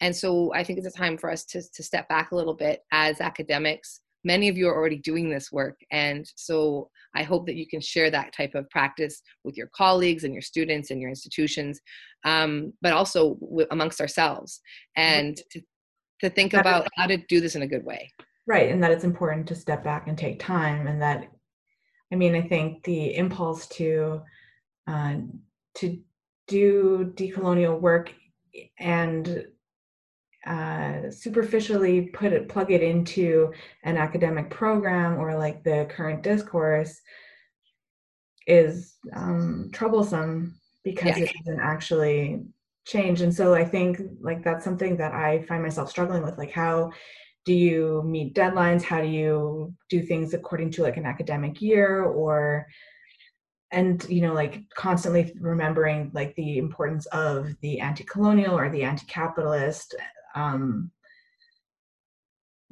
And 0.00 0.16
so 0.16 0.52
I 0.54 0.64
think 0.64 0.78
it's 0.78 0.88
a 0.88 0.98
time 0.98 1.18
for 1.18 1.30
us 1.30 1.44
to, 1.46 1.62
to 1.74 1.82
step 1.82 2.08
back 2.08 2.32
a 2.32 2.36
little 2.36 2.54
bit 2.54 2.80
as 2.90 3.20
academics 3.20 4.00
many 4.24 4.48
of 4.48 4.56
you 4.56 4.68
are 4.68 4.76
already 4.76 4.98
doing 4.98 5.30
this 5.30 5.50
work 5.50 5.78
and 5.90 6.30
so 6.36 6.88
i 7.14 7.22
hope 7.22 7.46
that 7.46 7.56
you 7.56 7.66
can 7.66 7.80
share 7.80 8.10
that 8.10 8.32
type 8.32 8.54
of 8.54 8.68
practice 8.70 9.22
with 9.44 9.56
your 9.56 9.70
colleagues 9.74 10.24
and 10.24 10.32
your 10.34 10.42
students 10.42 10.90
and 10.90 11.00
your 11.00 11.10
institutions 11.10 11.80
um, 12.24 12.72
but 12.82 12.92
also 12.92 13.34
w- 13.36 13.66
amongst 13.70 14.00
ourselves 14.00 14.60
and 14.96 15.38
to, 15.50 15.60
to 16.20 16.30
think 16.30 16.54
about 16.54 16.86
how 16.96 17.06
to 17.06 17.16
do 17.28 17.40
this 17.40 17.54
in 17.54 17.62
a 17.62 17.66
good 17.66 17.84
way. 17.84 18.12
Right 18.46 18.70
and 18.70 18.82
that 18.82 18.90
it's 18.90 19.04
important 19.04 19.46
to 19.48 19.54
step 19.54 19.82
back 19.84 20.08
and 20.08 20.18
take 20.18 20.38
time 20.38 20.86
and 20.86 21.00
that 21.00 21.30
i 22.12 22.16
mean 22.16 22.34
i 22.34 22.42
think 22.42 22.82
the 22.84 23.14
impulse 23.14 23.66
to 23.68 24.22
uh, 24.86 25.16
to 25.76 25.98
do 26.48 27.12
decolonial 27.14 27.80
work 27.80 28.12
and 28.80 29.46
uh, 30.46 31.10
superficially 31.10 32.02
put 32.12 32.32
it 32.32 32.48
plug 32.48 32.70
it 32.70 32.82
into 32.82 33.52
an 33.84 33.96
academic 33.96 34.48
program 34.48 35.18
or 35.18 35.36
like 35.36 35.62
the 35.62 35.86
current 35.90 36.22
discourse 36.22 37.00
is 38.46 38.96
um, 39.14 39.70
troublesome 39.72 40.58
because 40.82 41.18
yeah. 41.18 41.24
it 41.24 41.32
doesn't 41.44 41.60
actually 41.60 42.42
change 42.86 43.20
and 43.20 43.34
so 43.34 43.54
i 43.54 43.64
think 43.64 44.00
like 44.22 44.42
that's 44.42 44.64
something 44.64 44.96
that 44.96 45.12
i 45.12 45.42
find 45.42 45.62
myself 45.62 45.90
struggling 45.90 46.22
with 46.22 46.38
like 46.38 46.50
how 46.50 46.90
do 47.44 47.52
you 47.52 48.02
meet 48.06 48.34
deadlines 48.34 48.82
how 48.82 49.00
do 49.00 49.06
you 49.06 49.74
do 49.90 50.00
things 50.02 50.32
according 50.32 50.70
to 50.70 50.82
like 50.82 50.96
an 50.96 51.04
academic 51.04 51.60
year 51.60 52.04
or 52.04 52.66
and 53.72 54.04
you 54.08 54.22
know 54.22 54.32
like 54.32 54.62
constantly 54.74 55.32
remembering 55.38 56.10
like 56.14 56.34
the 56.36 56.58
importance 56.58 57.06
of 57.06 57.54
the 57.60 57.78
anti-colonial 57.80 58.58
or 58.58 58.70
the 58.70 58.82
anti-capitalist 58.82 59.94
um, 60.34 60.90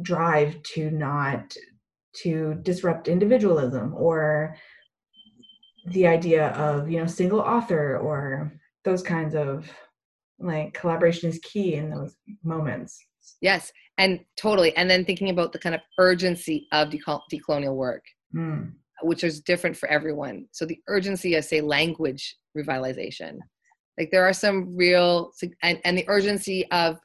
drive 0.03 0.63
to 0.75 0.91
not 0.91 1.55
to 2.23 2.55
disrupt 2.63 3.09
individualism 3.09 3.95
or 3.97 4.57
the 5.87 6.07
idea 6.07 6.49
of 6.49 6.91
you 6.91 6.99
know 6.99 7.07
single 7.07 7.41
author 7.41 7.97
or 7.99 8.53
those 8.85 9.03
kinds 9.03 9.35
of 9.35 9.71
like 10.39 10.73
collaboration 10.73 11.29
is 11.29 11.39
key 11.41 11.75
in 11.75 11.91
those 11.91 12.17
moments. 12.43 12.99
Yes 13.41 13.73
and 13.99 14.21
totally 14.37 14.75
and 14.77 14.89
then 14.89 15.05
thinking 15.05 15.29
about 15.29 15.53
the 15.53 15.59
kind 15.59 15.75
of 15.75 15.81
urgency 15.99 16.67
of 16.73 16.89
decolonial 16.89 17.75
work 17.75 18.05
mm. 18.35 18.73
which 19.03 19.25
is 19.25 19.41
different 19.41 19.77
for 19.77 19.89
everyone. 19.89 20.47
So 20.53 20.65
the 20.65 20.79
urgency 20.89 21.35
of 21.35 21.45
say 21.45 21.61
language 21.61 22.37
revitalization. 22.57 23.39
Like 23.99 24.11
there 24.11 24.25
are 24.25 24.33
some 24.33 24.75
real 24.77 25.33
and, 25.63 25.81
and 25.85 25.99
the 25.99 26.09
urgency 26.09 26.71
of 26.71 26.99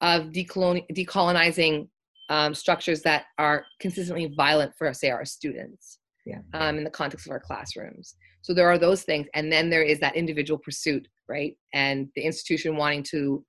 of 0.00 0.26
decoloni- 0.26 0.86
decolonizing 0.92 1.88
um, 2.28 2.54
structures 2.54 3.02
that 3.02 3.24
are 3.38 3.64
consistently 3.80 4.32
violent 4.36 4.72
for 4.78 4.92
say 4.94 5.10
our 5.10 5.24
students 5.24 5.98
yeah. 6.24 6.38
um, 6.54 6.78
in 6.78 6.84
the 6.84 6.90
context 6.90 7.26
of 7.26 7.32
our 7.32 7.40
classrooms. 7.40 8.14
So 8.42 8.54
there 8.54 8.68
are 8.68 8.78
those 8.78 9.02
things 9.02 9.26
and 9.34 9.50
then 9.52 9.68
there 9.68 9.82
is 9.82 9.98
that 10.00 10.16
individual 10.16 10.58
pursuit 10.58 11.06
right? 11.30 11.56
And 11.72 12.08
the 12.16 12.22
institution 12.22 12.76
wanting 12.76 13.04
to 13.04 13.44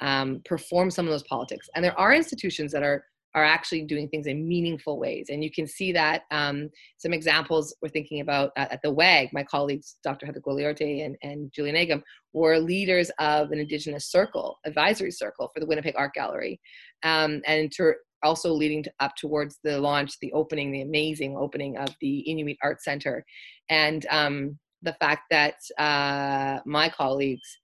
um, 0.00 0.42
perform 0.44 0.90
some 0.90 1.06
of 1.06 1.10
those 1.10 1.22
politics. 1.24 1.68
And 1.74 1.84
there 1.84 1.98
are 1.98 2.12
institutions 2.12 2.70
that 2.72 2.82
are 2.82 3.04
are 3.34 3.44
actually 3.44 3.82
doing 3.82 4.08
things 4.08 4.26
in 4.26 4.46
meaningful 4.46 4.98
ways. 4.98 5.26
And 5.30 5.42
you 5.42 5.50
can 5.50 5.66
see 5.66 5.92
that 5.92 6.22
um, 6.30 6.68
some 6.98 7.12
examples 7.12 7.74
we're 7.80 7.88
thinking 7.88 8.20
about 8.20 8.50
at, 8.56 8.80
the 8.82 8.90
WAG 8.90 9.28
my 9.32 9.44
colleagues 9.44 9.96
dr 10.02 10.24
heather 10.24 10.40
Igloliorte 10.40 11.04
and, 11.04 11.16
and 11.22 11.52
Julie 11.52 11.72
Nagam 11.72 12.02
were 12.32 12.58
leaders 12.58 13.10
of 13.18 13.52
an 13.52 13.58
indigenous 13.58 14.10
circle 14.10 14.58
advisory 14.64 15.10
circle 15.10 15.50
for 15.54 15.60
the 15.60 15.66
winnipeg 15.66 15.94
art 15.96 16.14
gallery 16.14 16.60
um, 17.02 17.40
and 17.46 17.70
to, 17.72 17.92
also 18.22 18.52
leading 18.52 18.82
to, 18.82 18.92
up 19.00 19.12
towards 19.16 19.58
the 19.64 19.78
launch 19.78 20.18
the 20.20 20.32
opening 20.32 20.72
the 20.72 20.82
amazing 20.82 21.36
opening 21.36 21.76
of 21.76 21.88
the 22.00 22.20
inuit 22.20 22.56
art 22.62 22.82
center. 22.82 23.24
And 23.68 24.06
um, 24.10 24.58
the 24.82 24.94
fact 24.94 25.22
that 25.30 25.54
uh, 25.78 26.60
my 26.66 26.88
colleagues 26.88 27.58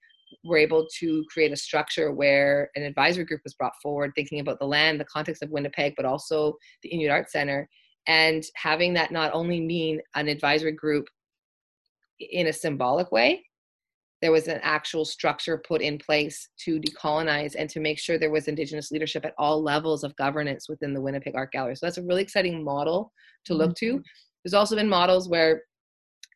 were 0.44 0.56
able 0.56 0.86
to 0.98 1.24
create 1.30 1.52
a 1.52 1.56
structure 1.56 2.12
where 2.12 2.70
an 2.76 2.82
advisory 2.82 3.24
group 3.24 3.40
was 3.44 3.54
brought 3.54 3.72
forward 3.82 4.12
thinking 4.14 4.40
about 4.40 4.58
the 4.58 4.66
land 4.66 5.00
the 5.00 5.04
context 5.04 5.42
of 5.42 5.50
winnipeg 5.50 5.94
but 5.96 6.06
also 6.06 6.54
the 6.82 6.88
inuit 6.90 7.10
art 7.10 7.30
center 7.30 7.68
and 8.06 8.44
having 8.56 8.94
that 8.94 9.12
not 9.12 9.32
only 9.34 9.60
mean 9.60 10.00
an 10.14 10.28
advisory 10.28 10.72
group 10.72 11.06
in 12.20 12.48
a 12.48 12.52
symbolic 12.52 13.10
way 13.12 13.44
there 14.20 14.32
was 14.32 14.48
an 14.48 14.58
actual 14.62 15.04
structure 15.04 15.62
put 15.66 15.80
in 15.80 15.96
place 15.96 16.48
to 16.58 16.80
decolonize 16.80 17.54
and 17.56 17.70
to 17.70 17.78
make 17.78 17.98
sure 17.98 18.18
there 18.18 18.32
was 18.32 18.48
indigenous 18.48 18.90
leadership 18.90 19.24
at 19.24 19.34
all 19.38 19.62
levels 19.62 20.02
of 20.02 20.16
governance 20.16 20.68
within 20.68 20.92
the 20.92 21.00
winnipeg 21.00 21.34
art 21.36 21.52
gallery 21.52 21.76
so 21.76 21.86
that's 21.86 21.98
a 21.98 22.02
really 22.02 22.22
exciting 22.22 22.62
model 22.64 23.12
to 23.44 23.54
look 23.54 23.70
mm-hmm. 23.70 23.96
to 23.96 24.02
there's 24.44 24.54
also 24.54 24.76
been 24.76 24.88
models 24.88 25.28
where 25.28 25.62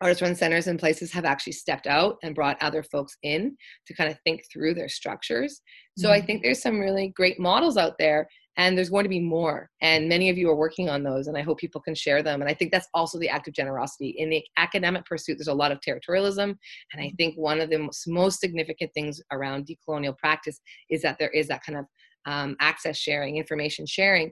artist 0.03 0.21
run 0.21 0.35
centers 0.35 0.67
and 0.67 0.79
places 0.79 1.13
have 1.13 1.25
actually 1.25 1.53
stepped 1.53 1.87
out 1.87 2.17
and 2.23 2.35
brought 2.35 2.61
other 2.61 2.83
folks 2.83 3.17
in 3.23 3.57
to 3.87 3.95
kind 3.95 4.11
of 4.11 4.19
think 4.25 4.43
through 4.53 4.75
their 4.75 4.89
structures. 4.89 5.63
So 5.97 6.09
mm-hmm. 6.09 6.23
I 6.23 6.27
think 6.27 6.43
there's 6.43 6.61
some 6.61 6.81
really 6.81 7.13
great 7.17 7.39
models 7.39 7.77
out 7.77 7.95
there 7.99 8.29
and 8.57 8.77
there's 8.77 8.91
going 8.91 9.05
to 9.05 9.09
be 9.09 9.21
more 9.21 9.71
and 9.81 10.09
many 10.09 10.29
of 10.29 10.37
you 10.37 10.51
are 10.51 10.57
working 10.57 10.91
on 10.91 11.03
those 11.03 11.27
and 11.27 11.37
i 11.37 11.43
hope 11.43 11.59
people 11.59 11.81
can 11.81 11.95
share 11.95 12.23
them 12.23 12.41
and 12.41 12.51
i 12.51 12.55
think 12.55 12.71
that's 12.71 12.89
also 12.93 13.19
the 13.19 13.29
act 13.29 13.49
of 13.49 13.55
generosity 13.55 14.15
in 14.19 14.29
the 14.29 14.43
academic 14.59 15.05
pursuit 15.07 15.37
there's 15.39 15.49
a 15.49 15.55
lot 15.55 15.73
of 15.73 15.81
territorialism 15.81 16.43
and 16.43 16.59
i 16.99 17.05
mm-hmm. 17.05 17.17
think 17.17 17.35
one 17.37 17.61
of 17.61 17.71
the 17.71 17.79
most, 17.79 18.07
most 18.07 18.41
significant 18.41 18.91
things 18.95 19.21
around 19.33 19.67
decolonial 19.67 20.17
practice 20.19 20.61
is 20.91 21.03
that 21.03 21.17
there 21.19 21.31
is 21.31 21.49
that 21.49 21.63
kind 21.65 21.79
of 21.79 21.87
um, 22.27 22.57
access 22.61 22.97
sharing 22.97 23.37
information 23.37 23.87
sharing 23.87 24.31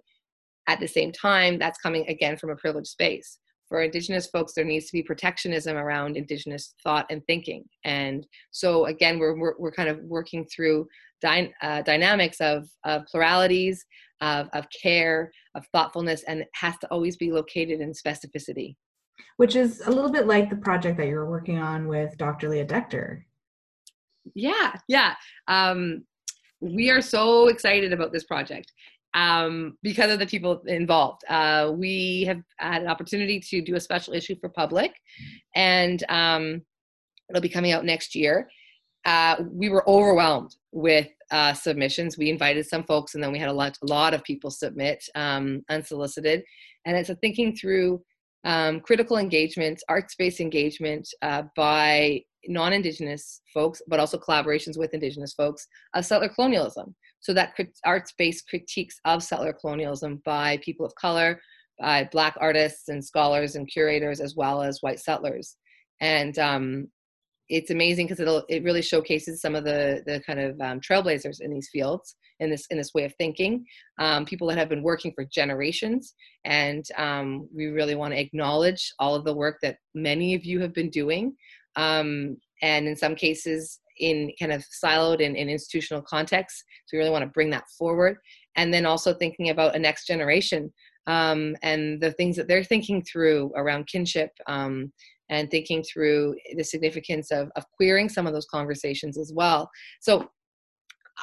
at 0.68 0.78
the 0.80 0.86
same 0.86 1.12
time 1.12 1.58
that's 1.58 1.78
coming 1.78 2.06
again 2.08 2.36
from 2.36 2.50
a 2.50 2.56
privileged 2.56 2.88
space 2.88 3.38
for 3.70 3.80
indigenous 3.80 4.26
folks 4.26 4.52
there 4.52 4.64
needs 4.66 4.86
to 4.86 4.92
be 4.92 5.02
protectionism 5.02 5.76
around 5.76 6.18
indigenous 6.18 6.74
thought 6.84 7.06
and 7.08 7.24
thinking. 7.26 7.64
And 7.84 8.26
so 8.50 8.84
again 8.86 9.18
we're 9.18 9.38
we're, 9.38 9.54
we're 9.58 9.72
kind 9.72 9.88
of 9.88 10.00
working 10.00 10.44
through 10.44 10.86
dy- 11.22 11.54
uh, 11.62 11.80
dynamics 11.82 12.40
of, 12.40 12.68
of 12.84 13.06
pluralities 13.06 13.86
of, 14.20 14.48
of 14.52 14.66
care 14.70 15.30
of 15.54 15.64
thoughtfulness 15.72 16.24
and 16.24 16.40
it 16.40 16.48
has 16.54 16.76
to 16.78 16.88
always 16.88 17.16
be 17.16 17.32
located 17.32 17.80
in 17.80 17.92
specificity. 17.92 18.76
Which 19.38 19.56
is 19.56 19.86
a 19.86 19.90
little 19.90 20.10
bit 20.10 20.26
like 20.26 20.50
the 20.50 20.56
project 20.56 20.98
that 20.98 21.06
you 21.06 21.14
were 21.14 21.30
working 21.30 21.58
on 21.58 21.88
with 21.88 22.18
dr 22.18 22.46
leah 22.46 22.66
decter 22.66 23.22
yeah 24.34 24.74
yeah. 24.88 25.14
Um, 25.48 26.04
we 26.60 26.90
are 26.90 27.00
so 27.00 27.48
excited 27.48 27.92
about 27.92 28.12
this 28.12 28.24
project 28.24 28.72
um, 29.14 29.76
because 29.82 30.12
of 30.12 30.18
the 30.18 30.26
people 30.26 30.62
involved. 30.66 31.22
Uh, 31.28 31.72
we 31.74 32.24
have 32.26 32.40
had 32.58 32.82
an 32.82 32.88
opportunity 32.88 33.40
to 33.40 33.60
do 33.60 33.74
a 33.74 33.80
special 33.80 34.14
issue 34.14 34.36
for 34.40 34.48
public, 34.48 34.92
and 35.54 36.04
um, 36.08 36.62
it'll 37.28 37.42
be 37.42 37.48
coming 37.48 37.72
out 37.72 37.84
next 37.84 38.14
year. 38.14 38.48
Uh, 39.04 39.36
we 39.50 39.68
were 39.68 39.88
overwhelmed 39.88 40.54
with 40.72 41.08
uh, 41.30 41.54
submissions. 41.54 42.18
We 42.18 42.30
invited 42.30 42.66
some 42.66 42.84
folks, 42.84 43.14
and 43.14 43.22
then 43.22 43.32
we 43.32 43.38
had 43.38 43.48
a 43.48 43.52
lot, 43.52 43.78
a 43.82 43.86
lot 43.86 44.14
of 44.14 44.22
people 44.24 44.50
submit 44.50 45.02
um, 45.14 45.62
unsolicited. 45.70 46.42
And 46.84 46.96
it's 46.96 47.10
a 47.10 47.14
thinking 47.16 47.54
through 47.54 48.02
um, 48.44 48.80
critical 48.80 49.16
engagement, 49.16 49.82
art 49.88 50.10
space 50.10 50.40
engagement 50.40 51.08
uh, 51.22 51.42
by 51.56 52.22
non 52.46 52.72
Indigenous 52.72 53.42
folks, 53.52 53.82
but 53.88 54.00
also 54.00 54.18
collaborations 54.18 54.78
with 54.78 54.94
Indigenous 54.94 55.34
folks 55.34 55.66
of 55.94 56.04
settler 56.04 56.28
colonialism. 56.28 56.94
So 57.20 57.34
that 57.34 57.54
arts-based 57.84 58.48
critiques 58.48 58.98
of 59.04 59.22
settler 59.22 59.52
colonialism 59.52 60.22
by 60.24 60.58
people 60.58 60.86
of 60.86 60.94
color, 60.94 61.40
by 61.78 62.08
Black 62.12 62.36
artists 62.40 62.88
and 62.88 63.04
scholars 63.04 63.56
and 63.56 63.68
curators, 63.68 64.20
as 64.20 64.34
well 64.36 64.62
as 64.62 64.78
white 64.80 65.00
settlers. 65.00 65.56
And 66.00 66.38
um, 66.38 66.88
it's 67.50 67.70
amazing 67.70 68.06
because 68.06 68.20
it'll 68.20 68.44
it 68.48 68.62
really 68.62 68.80
showcases 68.80 69.40
some 69.40 69.54
of 69.54 69.64
the 69.64 70.02
the 70.06 70.22
kind 70.26 70.40
of 70.40 70.58
um, 70.60 70.80
trailblazers 70.80 71.40
in 71.40 71.50
these 71.52 71.68
fields 71.70 72.16
in 72.38 72.48
this 72.48 72.64
in 72.70 72.78
this 72.78 72.94
way 72.94 73.04
of 73.04 73.14
thinking 73.16 73.64
um, 73.98 74.24
people 74.24 74.46
that 74.46 74.56
have 74.56 74.68
been 74.68 74.82
working 74.82 75.12
for 75.14 75.24
generations 75.24 76.14
and 76.44 76.84
um, 76.96 77.48
we 77.54 77.66
really 77.66 77.96
want 77.96 78.14
to 78.14 78.20
acknowledge 78.20 78.92
all 78.98 79.14
of 79.14 79.24
the 79.24 79.34
work 79.34 79.58
that 79.62 79.76
many 79.94 80.34
of 80.34 80.44
you 80.44 80.60
have 80.60 80.72
been 80.72 80.90
doing 80.90 81.34
um, 81.76 82.36
and 82.62 82.86
in 82.86 82.96
some 82.96 83.14
cases 83.14 83.80
in 83.98 84.32
kind 84.38 84.52
of 84.52 84.64
siloed 84.84 85.20
in, 85.20 85.36
in 85.36 85.48
institutional 85.48 86.02
contexts. 86.02 86.64
So 86.86 86.96
we 86.96 86.98
really 86.98 87.10
want 87.10 87.22
to 87.22 87.30
bring 87.30 87.50
that 87.50 87.68
forward. 87.78 88.16
And 88.56 88.72
then 88.72 88.86
also 88.86 89.14
thinking 89.14 89.50
about 89.50 89.76
a 89.76 89.78
next 89.78 90.06
generation 90.06 90.72
um, 91.06 91.56
and 91.62 92.00
the 92.00 92.12
things 92.12 92.36
that 92.36 92.48
they're 92.48 92.64
thinking 92.64 93.02
through 93.02 93.52
around 93.56 93.86
kinship 93.86 94.30
um, 94.46 94.92
and 95.28 95.50
thinking 95.50 95.82
through 95.82 96.34
the 96.56 96.64
significance 96.64 97.30
of, 97.30 97.50
of 97.56 97.64
queering 97.76 98.08
some 98.08 98.26
of 98.26 98.32
those 98.32 98.46
conversations 98.46 99.18
as 99.18 99.32
well. 99.34 99.70
So 100.00 100.28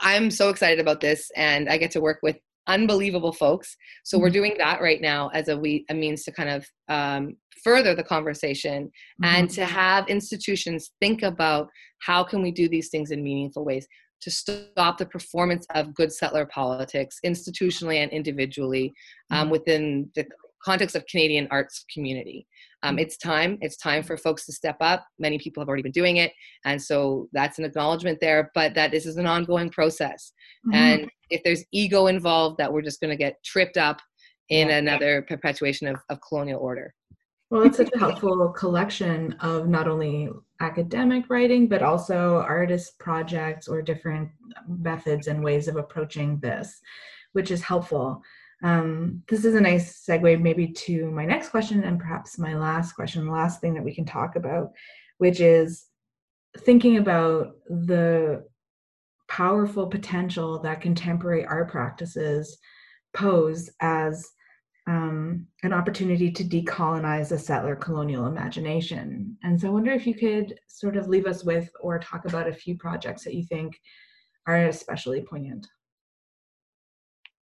I'm 0.01 0.29
so 0.29 0.49
excited 0.49 0.79
about 0.79 1.01
this, 1.01 1.29
and 1.35 1.67
I 1.69 1.77
get 1.77 1.91
to 1.91 2.01
work 2.01 2.19
with 2.21 2.37
unbelievable 2.67 3.33
folks. 3.33 3.75
So 4.03 4.17
we're 4.17 4.27
mm-hmm. 4.27 4.33
doing 4.33 4.55
that 4.59 4.81
right 4.81 5.01
now 5.01 5.29
as 5.33 5.47
a 5.47 5.57
we 5.57 5.85
a 5.89 5.93
means 5.93 6.23
to 6.25 6.31
kind 6.31 6.49
of 6.49 6.65
um, 6.89 7.35
further 7.63 7.95
the 7.95 8.03
conversation 8.03 8.85
mm-hmm. 8.85 9.25
and 9.25 9.49
to 9.51 9.65
have 9.65 10.07
institutions 10.07 10.91
think 10.99 11.23
about 11.23 11.69
how 11.99 12.23
can 12.23 12.41
we 12.41 12.51
do 12.51 12.69
these 12.69 12.89
things 12.89 13.11
in 13.11 13.23
meaningful 13.23 13.65
ways 13.65 13.87
to 14.19 14.31
stop 14.31 14.97
the 14.97 15.05
performance 15.05 15.65
of 15.75 15.93
good 15.93 16.11
settler 16.11 16.45
politics 16.47 17.19
institutionally 17.25 17.97
and 17.97 18.11
individually 18.11 18.93
um, 19.31 19.43
mm-hmm. 19.43 19.51
within 19.51 20.09
the 20.15 20.25
context 20.63 20.95
of 20.95 21.05
Canadian 21.05 21.47
arts 21.51 21.85
community. 21.93 22.47
Um, 22.83 22.91
mm-hmm. 22.91 22.99
it's 22.99 23.17
time. 23.17 23.57
It's 23.61 23.77
time 23.77 24.03
for 24.03 24.17
folks 24.17 24.45
to 24.45 24.53
step 24.53 24.77
up. 24.81 25.05
Many 25.19 25.39
people 25.39 25.61
have 25.61 25.67
already 25.67 25.83
been 25.83 25.91
doing 25.91 26.17
it, 26.17 26.31
and 26.65 26.81
so 26.81 27.27
that's 27.33 27.59
an 27.59 27.65
acknowledgement 27.65 28.19
there. 28.21 28.51
But 28.53 28.75
that 28.75 28.91
this 28.91 29.05
is 29.05 29.17
an 29.17 29.25
ongoing 29.25 29.69
process, 29.69 30.31
mm-hmm. 30.67 30.75
and 30.75 31.11
if 31.29 31.41
there's 31.43 31.65
ego 31.71 32.07
involved, 32.07 32.57
that 32.57 32.71
we're 32.71 32.81
just 32.81 33.01
going 33.01 33.11
to 33.11 33.17
get 33.17 33.43
tripped 33.43 33.77
up 33.77 33.99
in 34.49 34.69
yeah. 34.69 34.77
another 34.77 35.21
perpetuation 35.23 35.87
of, 35.87 35.97
of 36.09 36.19
colonial 36.21 36.59
order. 36.59 36.93
Well, 37.49 37.63
it's 37.63 37.77
such 37.77 37.89
a 37.95 37.99
helpful 37.99 38.49
collection 38.49 39.33
of 39.39 39.69
not 39.69 39.87
only 39.87 40.29
academic 40.59 41.29
writing, 41.29 41.67
but 41.67 41.81
also 41.81 42.41
artist 42.41 42.99
projects 42.99 43.69
or 43.69 43.81
different 43.81 44.29
methods 44.67 45.27
and 45.27 45.41
ways 45.41 45.69
of 45.69 45.77
approaching 45.77 46.39
this, 46.39 46.81
which 47.31 47.49
is 47.49 47.61
helpful. 47.61 48.21
Um, 48.63 49.23
this 49.27 49.45
is 49.45 49.55
a 49.55 49.61
nice 49.61 50.05
segue, 50.05 50.41
maybe, 50.41 50.67
to 50.69 51.11
my 51.11 51.25
next 51.25 51.49
question 51.49 51.83
and 51.83 51.99
perhaps 51.99 52.39
my 52.39 52.55
last 52.55 52.93
question, 52.93 53.25
the 53.25 53.31
last 53.31 53.61
thing 53.61 53.73
that 53.75 53.83
we 53.83 53.93
can 53.93 54.05
talk 54.05 54.35
about, 54.35 54.71
which 55.19 55.39
is 55.39 55.85
thinking 56.59 56.97
about 56.97 57.55
the 57.67 58.43
powerful 59.27 59.87
potential 59.87 60.59
that 60.59 60.81
contemporary 60.81 61.45
art 61.45 61.69
practices 61.69 62.57
pose 63.13 63.69
as 63.81 64.27
um, 64.87 65.45
an 65.63 65.73
opportunity 65.73 66.31
to 66.31 66.43
decolonize 66.43 67.29
the 67.29 67.37
settler 67.37 67.75
colonial 67.75 68.25
imagination. 68.25 69.37
And 69.43 69.59
so 69.59 69.67
I 69.67 69.71
wonder 69.71 69.91
if 69.91 70.07
you 70.07 70.15
could 70.15 70.57
sort 70.67 70.95
of 70.95 71.09
leave 71.09 71.25
us 71.25 71.43
with 71.43 71.69
or 71.81 71.99
talk 71.99 72.25
about 72.25 72.47
a 72.47 72.53
few 72.53 72.77
projects 72.77 73.23
that 73.25 73.33
you 73.33 73.43
think 73.43 73.77
are 74.47 74.67
especially 74.67 75.21
poignant. 75.21 75.67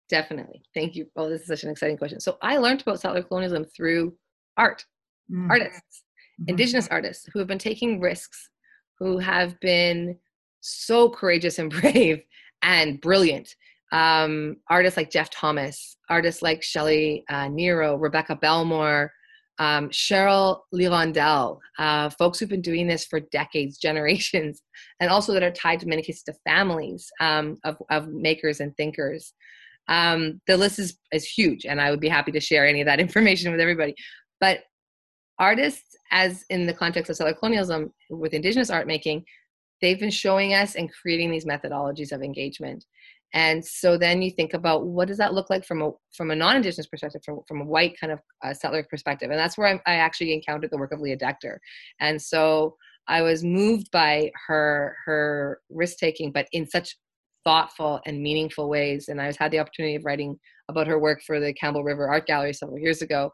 Definitely. 0.09 0.63
Thank 0.75 0.97
you. 0.97 1.07
Oh, 1.17 1.29
this 1.29 1.43
is 1.43 1.47
such 1.47 1.65
an 1.65 1.71
exciting 1.71 1.97
question. 1.97 2.21
So 2.21 2.37
I 2.43 2.59
learned 2.59 2.83
about 2.83 3.01
settler 3.01 3.23
colonialism 3.23 3.65
through 3.65 4.15
art, 4.57 4.85
mm. 5.31 5.49
artists, 5.49 6.05
mm-hmm. 6.41 6.51
indigenous 6.51 6.89
artists 6.89 7.27
who 7.33 7.39
have 7.39 7.49
been 7.49 7.59
taking 7.59 8.01
risks, 8.01 8.51
who 8.99 9.19
have 9.19 9.59
been 9.61 10.17
so 10.61 11.09
courageous 11.09 11.59
and 11.59 11.71
brave 11.81 12.23
and 12.63 13.01
brilliant 13.01 13.55
um, 13.95 14.57
artists 14.69 14.97
like 14.97 15.11
Jeff 15.11 15.31
Thomas, 15.31 15.97
artists 16.11 16.43
like 16.43 16.63
Shelley 16.65 17.25
uh, 17.31 17.47
Niro, 17.47 17.97
Rebecca 17.99 18.35
Belmore, 18.35 19.13
um, 19.61 19.89
Cheryl 19.91 20.63
L'Hirondelle, 20.73 21.61
uh, 21.79 22.11
folks 22.11 22.41
who've 22.41 22.49
been 22.49 22.61
doing 22.61 22.89
this 22.89 23.05
for 23.05 23.21
decades, 23.21 23.79
generations, 23.89 24.63
and 24.99 25.11
also 25.11 25.33
that 25.33 25.45
are 25.45 25.53
tied 25.53 25.79
to 25.81 25.87
many 25.87 26.03
cases 26.03 26.25
to 26.25 26.35
families 26.45 27.09
um, 27.21 27.57
of, 27.65 27.77
of 27.91 28.09
makers 28.09 28.59
and 28.59 28.77
thinkers. 28.77 29.33
Um, 29.89 30.41
the 30.47 30.57
list 30.57 30.79
is, 30.79 30.99
is 31.13 31.25
huge, 31.25 31.67
and 31.67 31.81
I 31.81 31.91
would 31.91 32.01
be 32.01 32.09
happy 32.09 32.33
to 32.33 32.41
share 32.41 32.67
any 32.67 32.81
of 32.81 32.87
that 32.87 33.01
information 33.07 33.53
with 33.53 33.61
everybody. 33.61 33.95
But 34.41 34.61
artists, 35.39 35.97
as 36.11 36.45
in 36.51 36.67
the 36.67 36.75
context 36.75 37.11
of 37.11 37.17
settler 37.17 37.35
colonialism 37.35 37.93
with 38.11 38.35
indigenous 38.35 38.71
art 38.71 38.87
making, 38.87 39.25
they've 39.81 39.99
been 39.99 40.11
showing 40.11 40.55
us 40.55 40.77
and 40.77 40.93
creating 40.93 41.31
these 41.31 41.45
methodologies 41.45 42.13
of 42.13 42.23
engagement. 42.23 42.85
And 43.33 43.65
so 43.65 43.99
then 43.99 44.23
you 44.23 44.31
think 44.31 44.55
about 44.55 44.87
what 44.87 45.09
does 45.09 45.19
that 45.19 45.35
look 45.35 45.51
like 45.51 45.65
from 45.65 45.83
a 45.83 45.91
from 46.17 46.31
a 46.31 46.37
non-indigenous 46.37 46.87
perspective 46.87 47.23
from, 47.25 47.41
from 47.49 47.61
a 47.63 47.65
white 47.65 47.99
kind 47.99 48.13
of 48.13 48.21
uh, 48.45 48.55
settler 48.55 48.87
perspective? 48.89 49.31
And 49.31 49.39
that's 49.39 49.59
where 49.59 49.67
I, 49.67 49.93
I 49.93 49.97
actually 49.97 50.33
encountered 50.33 50.71
the 50.71 50.79
work 50.79 50.93
of 50.93 51.01
leah 51.01 51.17
decter 51.17 51.57
and 52.01 52.21
so 52.21 52.77
i 53.09 53.23
was 53.23 53.45
moved 53.45 53.91
by 53.91 54.31
her 54.47 54.97
her 55.05 55.61
risk 55.69 55.99
taking 55.99 56.33
but 56.33 56.47
in 56.53 56.67
such 56.67 56.97
thoughtful 57.45 58.01
and 58.07 58.23
meaningful 58.23 58.69
ways 58.69 59.09
and 59.09 59.21
i 59.21 59.27
was 59.27 59.37
had 59.37 59.51
the 59.51 59.59
opportunity 59.59 59.95
of 59.95 60.05
writing 60.05 60.39
about 60.69 60.87
her 60.87 60.99
work 60.99 61.23
for 61.23 61.41
the 61.41 61.53
campbell 61.55 61.85
river 61.85 62.09
art 62.09 62.27
gallery 62.27 62.53
several 62.53 62.79
years 62.79 63.03
ago 63.03 63.31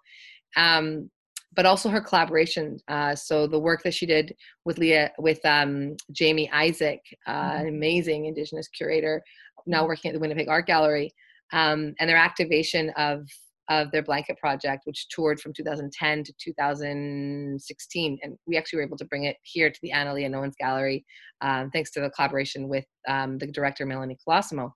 um, 0.57 1.09
but 1.55 1.67
also 1.67 1.89
her 1.89 2.01
collaboration. 2.01 2.79
Uh, 2.89 3.15
so 3.15 3.47
the 3.47 3.59
work 3.59 3.83
that 3.83 3.95
she 3.95 4.07
did 4.07 4.35
with 4.65 4.79
Leah, 4.79 5.11
with 5.19 5.45
um, 5.45 5.97
Jaimie 6.13 6.51
Isaac, 6.53 7.01
uh, 7.27 7.33
mm-hmm. 7.33 7.61
an 7.63 7.69
amazing 7.69 8.27
Indigenous 8.27 8.69
curator, 8.69 9.23
now 9.67 9.87
working 9.87 10.11
at 10.11 10.15
the 10.15 10.21
Winnipeg 10.21 10.49
Art 10.49 10.67
Gallery, 10.67 11.13
um, 11.53 11.95
and 11.99 12.09
their 12.09 12.17
activation 12.17 12.91
of 12.97 13.27
of 13.71 13.91
their 13.93 14.03
blanket 14.03 14.37
project, 14.37 14.83
which 14.85 15.09
toured 15.09 15.41
from 15.41 15.53
2010 15.53 16.25
to 16.25 16.33
2016, 16.39 18.19
and 18.23 18.37
we 18.47 18.59
actually 18.59 18.77
were 18.79 18.83
able 18.83 18.99
to 18.99 19.05
bring 19.05 19.25
it 19.25 19.37
here 19.43 19.71
to 19.71 19.79
the 19.81 19.93
Anna 19.93 20.13
Leonowens 20.13 20.57
Gallery, 20.59 21.07
um, 21.41 21.71
thanks 21.71 21.93
to 21.93 22.01
the 22.01 22.11
collaboration 22.11 22.69
with 22.69 22.85
um, 23.09 23.39
the 23.39 23.47
director 23.47 23.87
Melanie 23.87 24.19
Colosimo, 24.27 24.73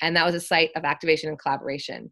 and 0.00 0.16
that 0.16 0.24
was 0.24 0.34
a 0.34 0.40
site 0.40 0.70
of 0.74 0.84
activation 0.84 1.28
and 1.28 1.38
collaboration. 1.38 2.10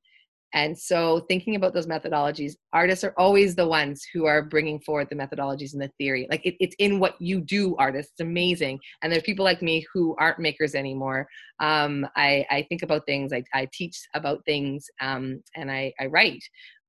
And 0.53 0.77
so, 0.77 1.21
thinking 1.29 1.55
about 1.55 1.75
those 1.75 1.87
methodologies, 1.87 2.55
artists 2.73 3.05
are 3.05 3.15
always 3.17 3.55
the 3.55 3.67
ones 3.67 4.05
who 4.13 4.27
are 4.27 4.43
bringing 4.43 4.81
forward 4.81 5.09
the 5.09 5.17
methodologies 5.17 5.73
and 5.75 5.83
the 5.83 5.91
theory. 5.99 6.27
Like 6.31 6.45
it, 6.45 6.57
it's 6.59 6.75
in 6.79 6.99
what 6.99 7.15
you 7.21 7.41
do, 7.41 7.77
artists. 7.77 8.13
It's 8.13 8.27
amazing. 8.27 8.81
And 9.03 9.13
there's 9.13 9.23
people 9.23 9.45
like 9.45 9.63
me 9.63 9.87
who 9.93 10.17
aren't 10.19 10.41
makers 10.41 10.75
anymore. 10.75 11.29
Um, 11.61 12.07
I, 12.17 12.45
I, 12.51 12.67
think 12.69 12.83
about 12.83 13.07
things, 13.07 13.33
I, 13.33 13.45
I 13.55 13.69
teach 13.73 14.01
about 14.15 14.45
things, 14.45 14.87
um, 15.01 15.43
and 15.57 15.71
I, 15.71 15.93
I 16.01 16.07
write, 16.07 16.43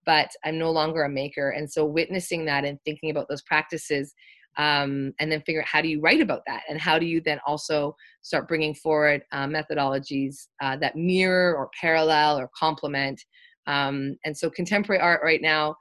but 0.06 0.32
I'm 0.44 0.58
no 0.58 0.72
longer 0.72 1.04
a 1.04 1.10
maker. 1.10 1.52
And 1.52 1.72
so, 1.72 1.86
witnessing 1.86 2.46
that 2.46 2.66
and 2.66 2.80
thinking 2.84 3.12
about 3.12 3.28
those 3.30 3.44
practices 3.44 4.14
um, 4.58 5.14
and 5.20 5.32
then 5.32 5.42
figure 5.42 5.62
out 5.62 5.68
how 5.68 5.82
do 5.82 5.88
you 5.88 6.02
write 6.02 6.22
about 6.22 6.42
that 6.48 6.64
and 6.70 6.80
how 6.80 7.00
do 7.00 7.06
you 7.06 7.22
then 7.22 7.40
also 7.46 7.96
start 8.22 8.48
bringing 8.48 8.74
forward 8.74 9.24
uh, 9.32 9.46
methodologies 9.46 10.48
uh, 10.62 10.76
that 10.78 10.96
mirror 10.96 11.56
or 11.56 11.70
parallel 11.80 12.38
or 12.38 12.50
complement 12.58 13.22
um, 13.68 14.16
and 14.26 14.36
so 14.36 14.50
contemporary 14.50 15.02
art 15.02 15.22
right 15.24 15.42
now, 15.42 15.76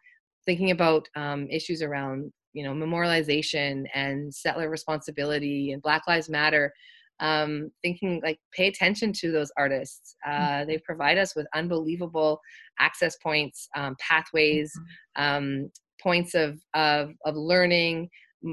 thinking 0.46 0.70
about 0.70 1.08
um, 1.16 1.46
issues 1.50 1.82
around 1.82 2.32
you 2.52 2.64
know 2.64 2.72
memorialization 2.72 3.84
and 3.94 4.34
settler 4.34 4.68
responsibility 4.70 5.72
and 5.72 5.82
Black 5.82 6.02
Lives 6.08 6.28
Matter, 6.28 6.72
um, 7.20 7.70
thinking 7.82 8.20
like 8.24 8.38
pay 8.52 8.66
attention 8.66 9.12
to 9.14 9.30
those 9.30 9.52
artists. 9.56 10.16
Uh, 10.26 10.30
mm-hmm. 10.30 10.68
They 10.68 10.78
provide 10.78 11.18
us 11.18 11.34
with 11.36 11.46
unbelievable 11.54 12.40
access 12.78 13.16
points, 13.16 13.68
um, 13.76 13.96
pathways, 14.00 14.72
mm-hmm. 15.16 15.22
um, 15.22 15.70
points 16.02 16.34
of, 16.34 16.58
of 16.74 17.10
of 17.24 17.36
learning, 17.36 18.08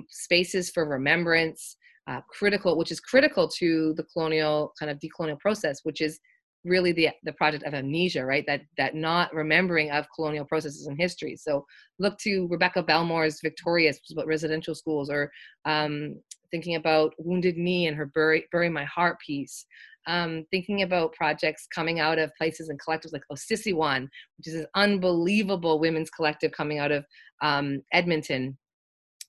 spaces 0.10 0.70
for 0.70 0.88
remembrance. 0.88 1.78
Uh, 2.10 2.22
critical, 2.30 2.78
which 2.78 2.90
is 2.90 3.02
critical 3.02 3.50
to 3.50 3.94
the 3.98 4.04
colonial 4.14 4.72
kind 4.80 4.90
of 4.90 4.98
decolonial 4.98 5.38
process, 5.42 5.82
which 5.84 6.00
is 6.00 6.22
really 6.66 6.92
the 6.92 7.10
the 7.24 7.34
project 7.34 7.64
of 7.64 7.74
amnesia 7.74 8.26
right? 8.26 8.46
That 8.48 8.62
that 8.78 8.96
not 8.96 9.34
remembering 9.34 9.92
of 9.92 10.06
colonial 10.16 10.46
processes 10.46 10.88
and 10.88 11.00
history. 11.00 11.36
So 11.36 11.66
look 12.00 12.18
to 12.20 12.48
rebecca 12.48 12.84
belmore's 12.84 13.40
victorious 13.42 13.98
which 13.98 14.10
is 14.10 14.14
about 14.14 14.28
residential 14.28 14.76
schools 14.76 15.10
or 15.10 15.32
um, 15.66 16.16
thinking 16.52 16.76
about 16.76 17.14
wounded 17.18 17.58
knee 17.58 17.88
and 17.88 17.98
her 17.98 18.06
bury, 18.06 18.46
bury 18.52 18.70
my 18.70 18.86
heart 18.86 19.20
piece. 19.26 19.66
Um, 20.08 20.46
thinking 20.52 20.84
about 20.84 21.12
projects 21.12 21.68
coming 21.76 22.00
out 22.00 22.18
of 22.18 22.32
places 22.38 22.70
and 22.70 22.80
collectives 22.80 23.12
like 23.12 23.24
Ociciwan, 23.30 24.08
which 24.38 24.48
is 24.48 24.54
an 24.54 24.68
unbelievable 24.74 25.80
women's 25.82 26.10
collective 26.10 26.54
coming 26.54 26.80
out 26.80 26.94
of 26.94 27.06
um, 27.42 27.82
Edmonton, 27.92 28.58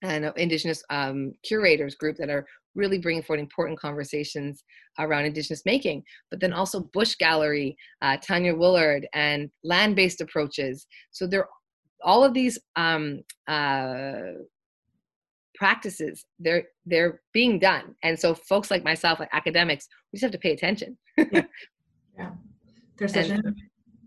and 0.02 0.32
Indigenous 0.36 0.82
um, 0.90 1.32
curators 1.42 1.96
group 1.96 2.16
that 2.18 2.30
are 2.30 2.46
really 2.74 2.98
bringing 2.98 3.22
forward 3.22 3.40
important 3.40 3.78
conversations 3.78 4.64
around 4.98 5.24
Indigenous 5.24 5.62
making, 5.64 6.02
but 6.30 6.40
then 6.40 6.52
also 6.52 6.88
Bush 6.92 7.14
Gallery, 7.16 7.76
uh, 8.02 8.16
Tania 8.20 8.54
Willard, 8.54 9.06
and 9.14 9.50
land-based 9.64 10.20
approaches. 10.20 10.86
So 11.10 11.26
there, 11.26 11.46
all 12.02 12.24
of 12.24 12.34
these 12.34 12.58
um, 12.76 13.22
uh, 13.46 14.32
practices, 15.54 16.24
they're 16.38 16.64
they're 16.86 17.20
being 17.32 17.58
done, 17.58 17.94
and 18.02 18.18
so 18.18 18.34
folks 18.34 18.70
like 18.70 18.84
myself, 18.84 19.20
like 19.20 19.30
academics, 19.32 19.88
we 20.12 20.16
just 20.18 20.24
have 20.24 20.32
to 20.32 20.38
pay 20.38 20.52
attention. 20.52 20.96
yeah. 21.16 21.26
yeah, 22.18 22.30
there's 22.96 23.12
such 23.12 23.28
and, 23.28 23.44
an, 23.44 23.56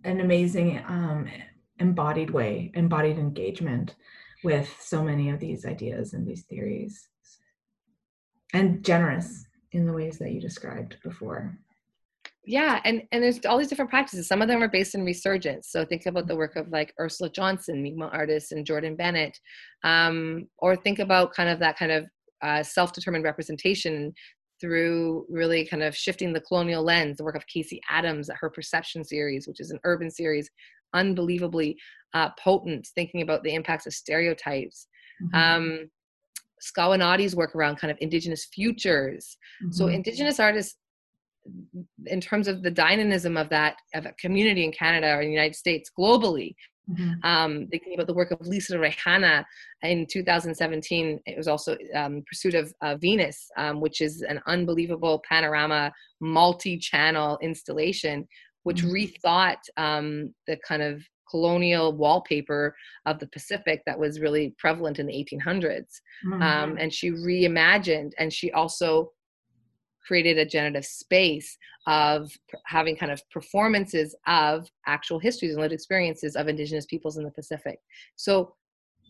an 0.06 0.20
amazing 0.22 0.84
um, 0.88 1.28
embodied 1.80 2.30
way, 2.30 2.72
embodied 2.76 3.18
engagement 3.18 3.96
with 4.44 4.74
so 4.80 5.04
many 5.04 5.30
of 5.30 5.40
these 5.40 5.66
ideas 5.66 6.14
and 6.14 6.26
these 6.26 6.44
theories 6.44 7.10
and 8.54 8.84
generous 8.84 9.46
in 9.72 9.86
the 9.86 9.94
ways 9.94 10.18
that 10.20 10.32
you 10.32 10.42
described 10.42 10.98
before. 11.04 11.58
Yeah 12.46 12.82
and 12.86 13.04
and 13.12 13.24
there's 13.24 13.46
all 13.46 13.58
these 13.58 13.68
different 13.68 13.92
practices. 13.92 14.28
Some 14.28 14.42
of 14.42 14.48
them 14.48 14.64
are 14.64 14.68
based 14.68 14.96
in 14.96 15.06
resurgence. 15.06 15.70
So 15.70 15.86
think 15.86 16.06
about 16.06 16.28
the 16.28 16.36
work 16.36 16.56
of 16.56 16.70
like 16.70 16.94
ursula 17.00 17.30
johnson 17.30 17.84
mi'kmaq 17.84 18.14
artist 18.14 18.52
and 18.52 18.66
jordan 18.66 18.96
bennett. 18.96 19.38
Um, 19.84 20.48
or 20.58 20.76
think 20.76 21.00
about 21.00 21.34
kind 21.34 21.50
of 21.50 21.60
that 21.60 21.78
kind 21.78 21.92
of 21.92 22.06
uh, 22.42 22.64
self-determined 22.64 23.24
representation 23.24 24.14
through 24.60 25.26
really 25.30 25.66
kind 25.66 25.84
of 25.84 25.96
shifting 25.96 26.34
the 26.34 26.42
colonial 26.42 26.84
lens 26.84 27.18
the 27.18 27.24
work 27.24 27.36
of 27.36 27.46
KC 27.46 27.80
Adams 27.90 28.30
her 28.40 28.50
perception 28.50 29.04
series 29.04 29.48
which 29.48 29.60
is 29.60 29.72
an 29.72 29.80
urban 29.84 30.10
series 30.10 30.50
unbelievably 30.94 31.78
uh, 32.14 32.30
potent 32.40 32.88
thinking 32.96 33.22
about 33.22 33.44
the 33.44 33.54
impacts 33.54 33.86
of 33.86 33.94
stereotypes. 33.94 34.88
Mm-hmm. 35.24 35.36
um, 35.36 35.90
Skawennati's 36.62 37.36
work 37.36 37.56
around 37.56 37.78
kind 37.78 37.92
of 37.92 37.98
indigenous 38.02 38.48
futures. 38.54 39.38
Mm-hmm. 39.64 39.72
So 39.72 39.88
indigenous 39.88 40.40
artists, 40.40 40.78
in 42.06 42.22
terms 42.22 42.48
of 42.48 42.62
the 42.62 42.72
dynamism 42.72 43.36
of 43.36 43.50
that 43.50 43.78
of 43.96 44.06
a 44.06 44.14
community 44.14 44.64
in 44.64 44.72
Canada 44.72 45.16
or 45.16 45.22
in 45.22 45.28
the 45.28 45.34
United 45.34 45.56
States 45.56 45.90
globally, 45.98 46.54
mm-hmm. 46.90 47.14
um, 47.24 47.68
thinking 47.72 47.94
about 47.96 48.08
the 48.08 48.14
work 48.14 48.32
of 48.32 48.40
Lisa 48.42 48.76
Reihana 48.76 49.44
in 49.82 50.06
2017, 50.08 51.20
it 51.26 51.38
was 51.38 51.48
also 51.48 51.78
um, 51.96 52.24
Pursuit 52.28 52.54
of 52.54 52.74
uh, 52.82 52.96
Venus, 52.98 53.50
um, 53.58 53.82
which 53.82 54.02
is 54.02 54.22
an 54.22 54.40
unbelievable 54.46 55.22
panorama 55.28 55.92
multi-channel 56.20 57.40
installation, 57.42 58.28
which 58.64 58.84
mm-hmm. 58.84 58.94
rethought 58.94 59.62
um, 59.78 60.34
the 60.48 60.58
kind 60.68 60.84
of 60.84 61.04
colonial 61.32 61.94
wallpaper 61.94 62.76
of 63.08 63.18
the 63.20 63.28
Pacific 63.28 63.82
that 63.86 63.98
was 63.98 64.20
really 64.20 64.54
prevalent 64.60 65.00
in 65.00 65.08
the 65.08 65.14
1800s. 65.14 66.02
Mm-hmm. 66.28 66.42
Um, 66.42 66.78
and 66.78 66.94
she 66.94 67.10
reimagined, 67.12 68.12
and 68.20 68.32
she 68.32 68.52
also 68.52 69.12
created 70.06 70.38
a 70.38 70.46
generative 70.46 70.86
space 70.86 71.58
of 71.88 72.32
having 72.66 72.96
kind 72.96 73.12
of 73.12 73.22
performances 73.30 74.16
of 74.28 74.68
actual 74.88 75.20
histories 75.20 75.54
and 75.54 75.62
lived 75.62 75.74
experiences 75.74 76.36
of 76.36 76.48
indigenous 76.48 76.86
peoples 76.86 77.18
in 77.18 77.24
the 77.24 77.32
pacific 77.32 77.80
so 78.16 78.54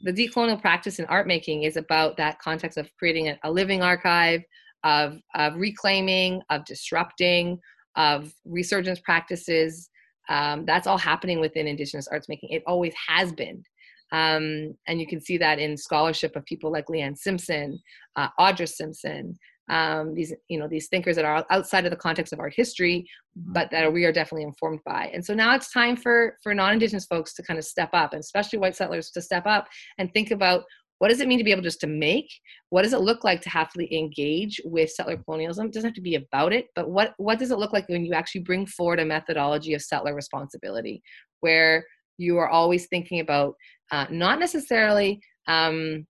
the 0.04 0.12
decolonial 0.12 0.60
practice 0.60 1.00
in 1.00 1.06
art 1.06 1.28
making 1.28 1.64
is 1.64 1.78
about 1.78 2.18
that 2.18 2.40
context 2.40 2.78
of 2.78 2.90
creating 2.98 3.30
a, 3.30 3.40
a 3.44 3.52
living 3.52 3.82
archive 3.82 4.42
of, 4.84 5.18
of 5.36 5.56
reclaiming 5.56 6.42
of 6.50 6.66
disrupting 6.66 7.60
of 7.96 8.34
resurgence 8.46 9.00
practices 9.00 9.90
um, 10.30 10.66
that's 10.66 10.88
all 10.88 10.98
happening 10.98 11.40
within 11.40 11.68
indigenous 11.68 12.08
arts 12.08 12.30
making. 12.30 12.50
It 12.50 12.64
always 12.66 12.94
has 13.08 13.32
been. 13.32 13.64
Um, 14.12 14.76
and 14.88 15.00
you 15.00 15.08
can 15.08 15.22
see 15.22 15.38
that 15.38 15.60
in 15.60 15.78
scholarship 15.78 16.36
of 16.36 16.46
people 16.46 16.70
like 16.70 16.88
leanne 16.88 17.18
simpson 17.18 17.80
uh, 18.18 18.28
audra 18.38 18.68
simpson 18.68 19.38
um, 19.70 20.14
these 20.14 20.34
you 20.50 20.60
know 20.60 20.68
these 20.68 20.90
thinkers 20.90 21.16
that 21.16 21.24
are 21.24 21.46
outside 21.50 21.86
of 21.86 21.92
the 21.92 21.98
context 21.98 22.34
of 22.34 22.40
art 22.40 22.54
history 22.56 23.08
but 23.36 23.72
that 23.72 23.92
we 23.92 24.04
are 24.04 24.12
definitely 24.12 24.44
informed 24.44 24.82
by. 24.86 25.10
And 25.14 25.26
so 25.26 25.34
now 25.34 25.56
it's 25.56 25.72
time 25.72 25.96
for 25.96 26.38
for 26.44 26.54
non-indigenous 26.54 27.06
folks 27.06 27.34
to 27.36 27.44
kind 27.44 27.58
of 27.58 27.66
step 27.66 27.90
up 27.94 28.14
and 28.14 28.20
especially 28.20 28.60
white 28.60 28.76
settlers 28.76 29.10
to 29.12 29.22
step 29.22 29.46
up 29.46 29.68
and 29.98 30.12
think 30.14 30.32
about 30.32 30.64
what 31.02 31.10
does 31.10 31.20
it 31.20 31.28
mean 31.28 31.40
to 31.40 31.44
be 31.44 31.52
able 31.52 31.64
just 31.64 31.80
to 31.80 31.88
make 31.88 32.32
what 32.70 32.84
does 32.84 32.94
it 32.94 33.02
look 33.02 33.24
like 33.24 33.42
to 33.42 33.50
happily 33.50 33.92
engage 33.92 34.62
with 34.64 34.92
settler 34.92 35.18
colonialism 35.18 35.66
it 35.66 35.74
doesn't 35.74 35.88
have 35.88 35.96
to 35.96 36.02
be 36.02 36.14
about 36.14 36.54
it 36.54 36.68
but 36.76 36.92
what 36.92 37.16
what 37.18 37.40
does 37.40 37.50
it 37.50 37.58
look 37.58 37.74
like 37.74 37.90
when 37.90 38.06
you 38.06 38.14
actually 38.14 38.42
bring 38.42 38.68
forward 38.68 39.00
a 39.00 39.06
methodology 39.06 39.74
of 39.74 39.82
settler 39.82 40.14
responsibility 40.14 41.02
where 41.40 41.84
you 42.20 42.38
are 42.38 42.50
always 42.50 42.86
thinking 42.86 43.20
about 43.20 43.56
uh, 43.92 44.06
not 44.12 44.40
necessarily 44.40 45.20
um, 45.48 46.06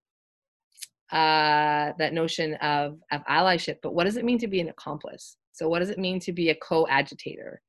uh, 1.14 1.94
that 1.98 2.14
notion 2.14 2.56
of, 2.56 2.98
of 3.12 3.22
allyship, 3.30 3.78
but 3.82 3.94
what 3.94 4.04
does 4.04 4.18
it 4.18 4.26
mean 4.26 4.38
to 4.40 4.48
be 4.48 4.60
an 4.60 4.70
accomplice? 4.70 5.38
So, 5.54 5.68
what 5.68 5.80
does 5.80 5.90
it 5.90 6.00
mean 6.00 6.20
to 6.22 6.34
be 6.34 6.50
a 6.50 6.56
co 6.56 6.86
agitator 6.88 7.62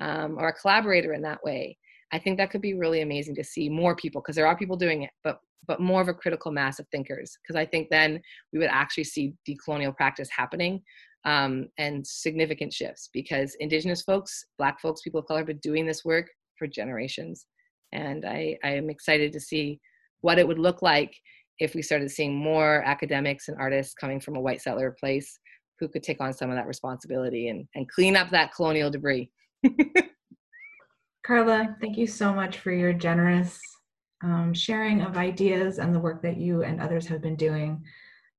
um, 0.00 0.36
or 0.38 0.48
a 0.48 0.52
collaborator 0.52 1.12
in 1.12 1.22
that 1.22 1.42
way? 1.44 1.76
I 2.12 2.18
think 2.18 2.36
that 2.38 2.50
could 2.50 2.60
be 2.60 2.74
really 2.74 3.00
amazing 3.00 3.34
to 3.36 3.44
see 3.44 3.68
more 3.68 3.96
people 3.96 4.20
because 4.20 4.36
there 4.36 4.46
are 4.46 4.56
people 4.56 4.76
doing 4.76 5.02
it, 5.02 5.10
but 5.24 5.40
but 5.66 5.80
more 5.80 6.00
of 6.00 6.08
a 6.08 6.14
critical 6.14 6.50
mass 6.50 6.78
of 6.78 6.86
thinkers 6.88 7.36
because 7.42 7.56
I 7.56 7.66
think 7.66 7.88
then 7.90 8.20
we 8.52 8.58
would 8.58 8.70
actually 8.70 9.04
see 9.04 9.34
decolonial 9.48 9.96
practice 9.96 10.28
happening 10.36 10.82
um, 11.24 11.68
and 11.78 12.06
significant 12.06 12.72
shifts 12.72 13.08
because 13.12 13.56
Indigenous 13.60 14.02
folks, 14.02 14.44
Black 14.58 14.80
folks, 14.80 15.02
people 15.02 15.20
of 15.20 15.26
color 15.26 15.40
have 15.40 15.46
been 15.46 15.58
doing 15.58 15.86
this 15.86 16.04
work 16.04 16.28
for 16.58 16.66
generations, 16.66 17.46
and 17.92 18.24
I 18.24 18.58
I 18.62 18.70
am 18.70 18.90
excited 18.90 19.32
to 19.32 19.40
see 19.40 19.80
what 20.20 20.38
it 20.38 20.46
would 20.46 20.58
look 20.58 20.82
like 20.82 21.14
if 21.58 21.74
we 21.74 21.82
started 21.82 22.10
seeing 22.10 22.34
more 22.34 22.82
academics 22.84 23.48
and 23.48 23.56
artists 23.58 23.94
coming 23.94 24.20
from 24.20 24.36
a 24.36 24.40
white 24.40 24.60
settler 24.60 24.96
place 24.98 25.38
who 25.78 25.88
could 25.88 26.02
take 26.02 26.20
on 26.20 26.32
some 26.32 26.50
of 26.50 26.56
that 26.56 26.66
responsibility 26.66 27.48
and, 27.48 27.66
and 27.74 27.88
clean 27.88 28.16
up 28.16 28.30
that 28.30 28.54
colonial 28.54 28.90
debris. 28.90 29.30
Carla, 31.26 31.76
thank 31.80 31.96
you 31.96 32.06
so 32.06 32.32
much 32.32 32.58
for 32.58 32.72
your 32.72 32.92
generous 32.92 33.58
um, 34.24 34.54
sharing 34.54 35.02
of 35.02 35.16
ideas 35.16 35.78
and 35.78 35.94
the 35.94 36.00
work 36.00 36.22
that 36.22 36.38
you 36.38 36.62
and 36.62 36.80
others 36.80 37.06
have 37.06 37.20
been 37.20 37.36
doing. 37.36 37.84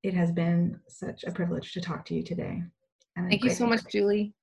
It 0.04 0.14
has 0.16 0.32
been 0.32 0.80
such 0.88 1.24
a 1.24 1.32
privilege 1.32 1.74
to 1.74 1.82
talk 1.82 2.06
to 2.06 2.16
you 2.16 2.24
today. 2.24 2.64
And 3.16 3.30
thank 3.30 3.44
you 3.44 3.52
so 3.52 3.68
much, 3.68 3.82
Julie. 3.90 4.34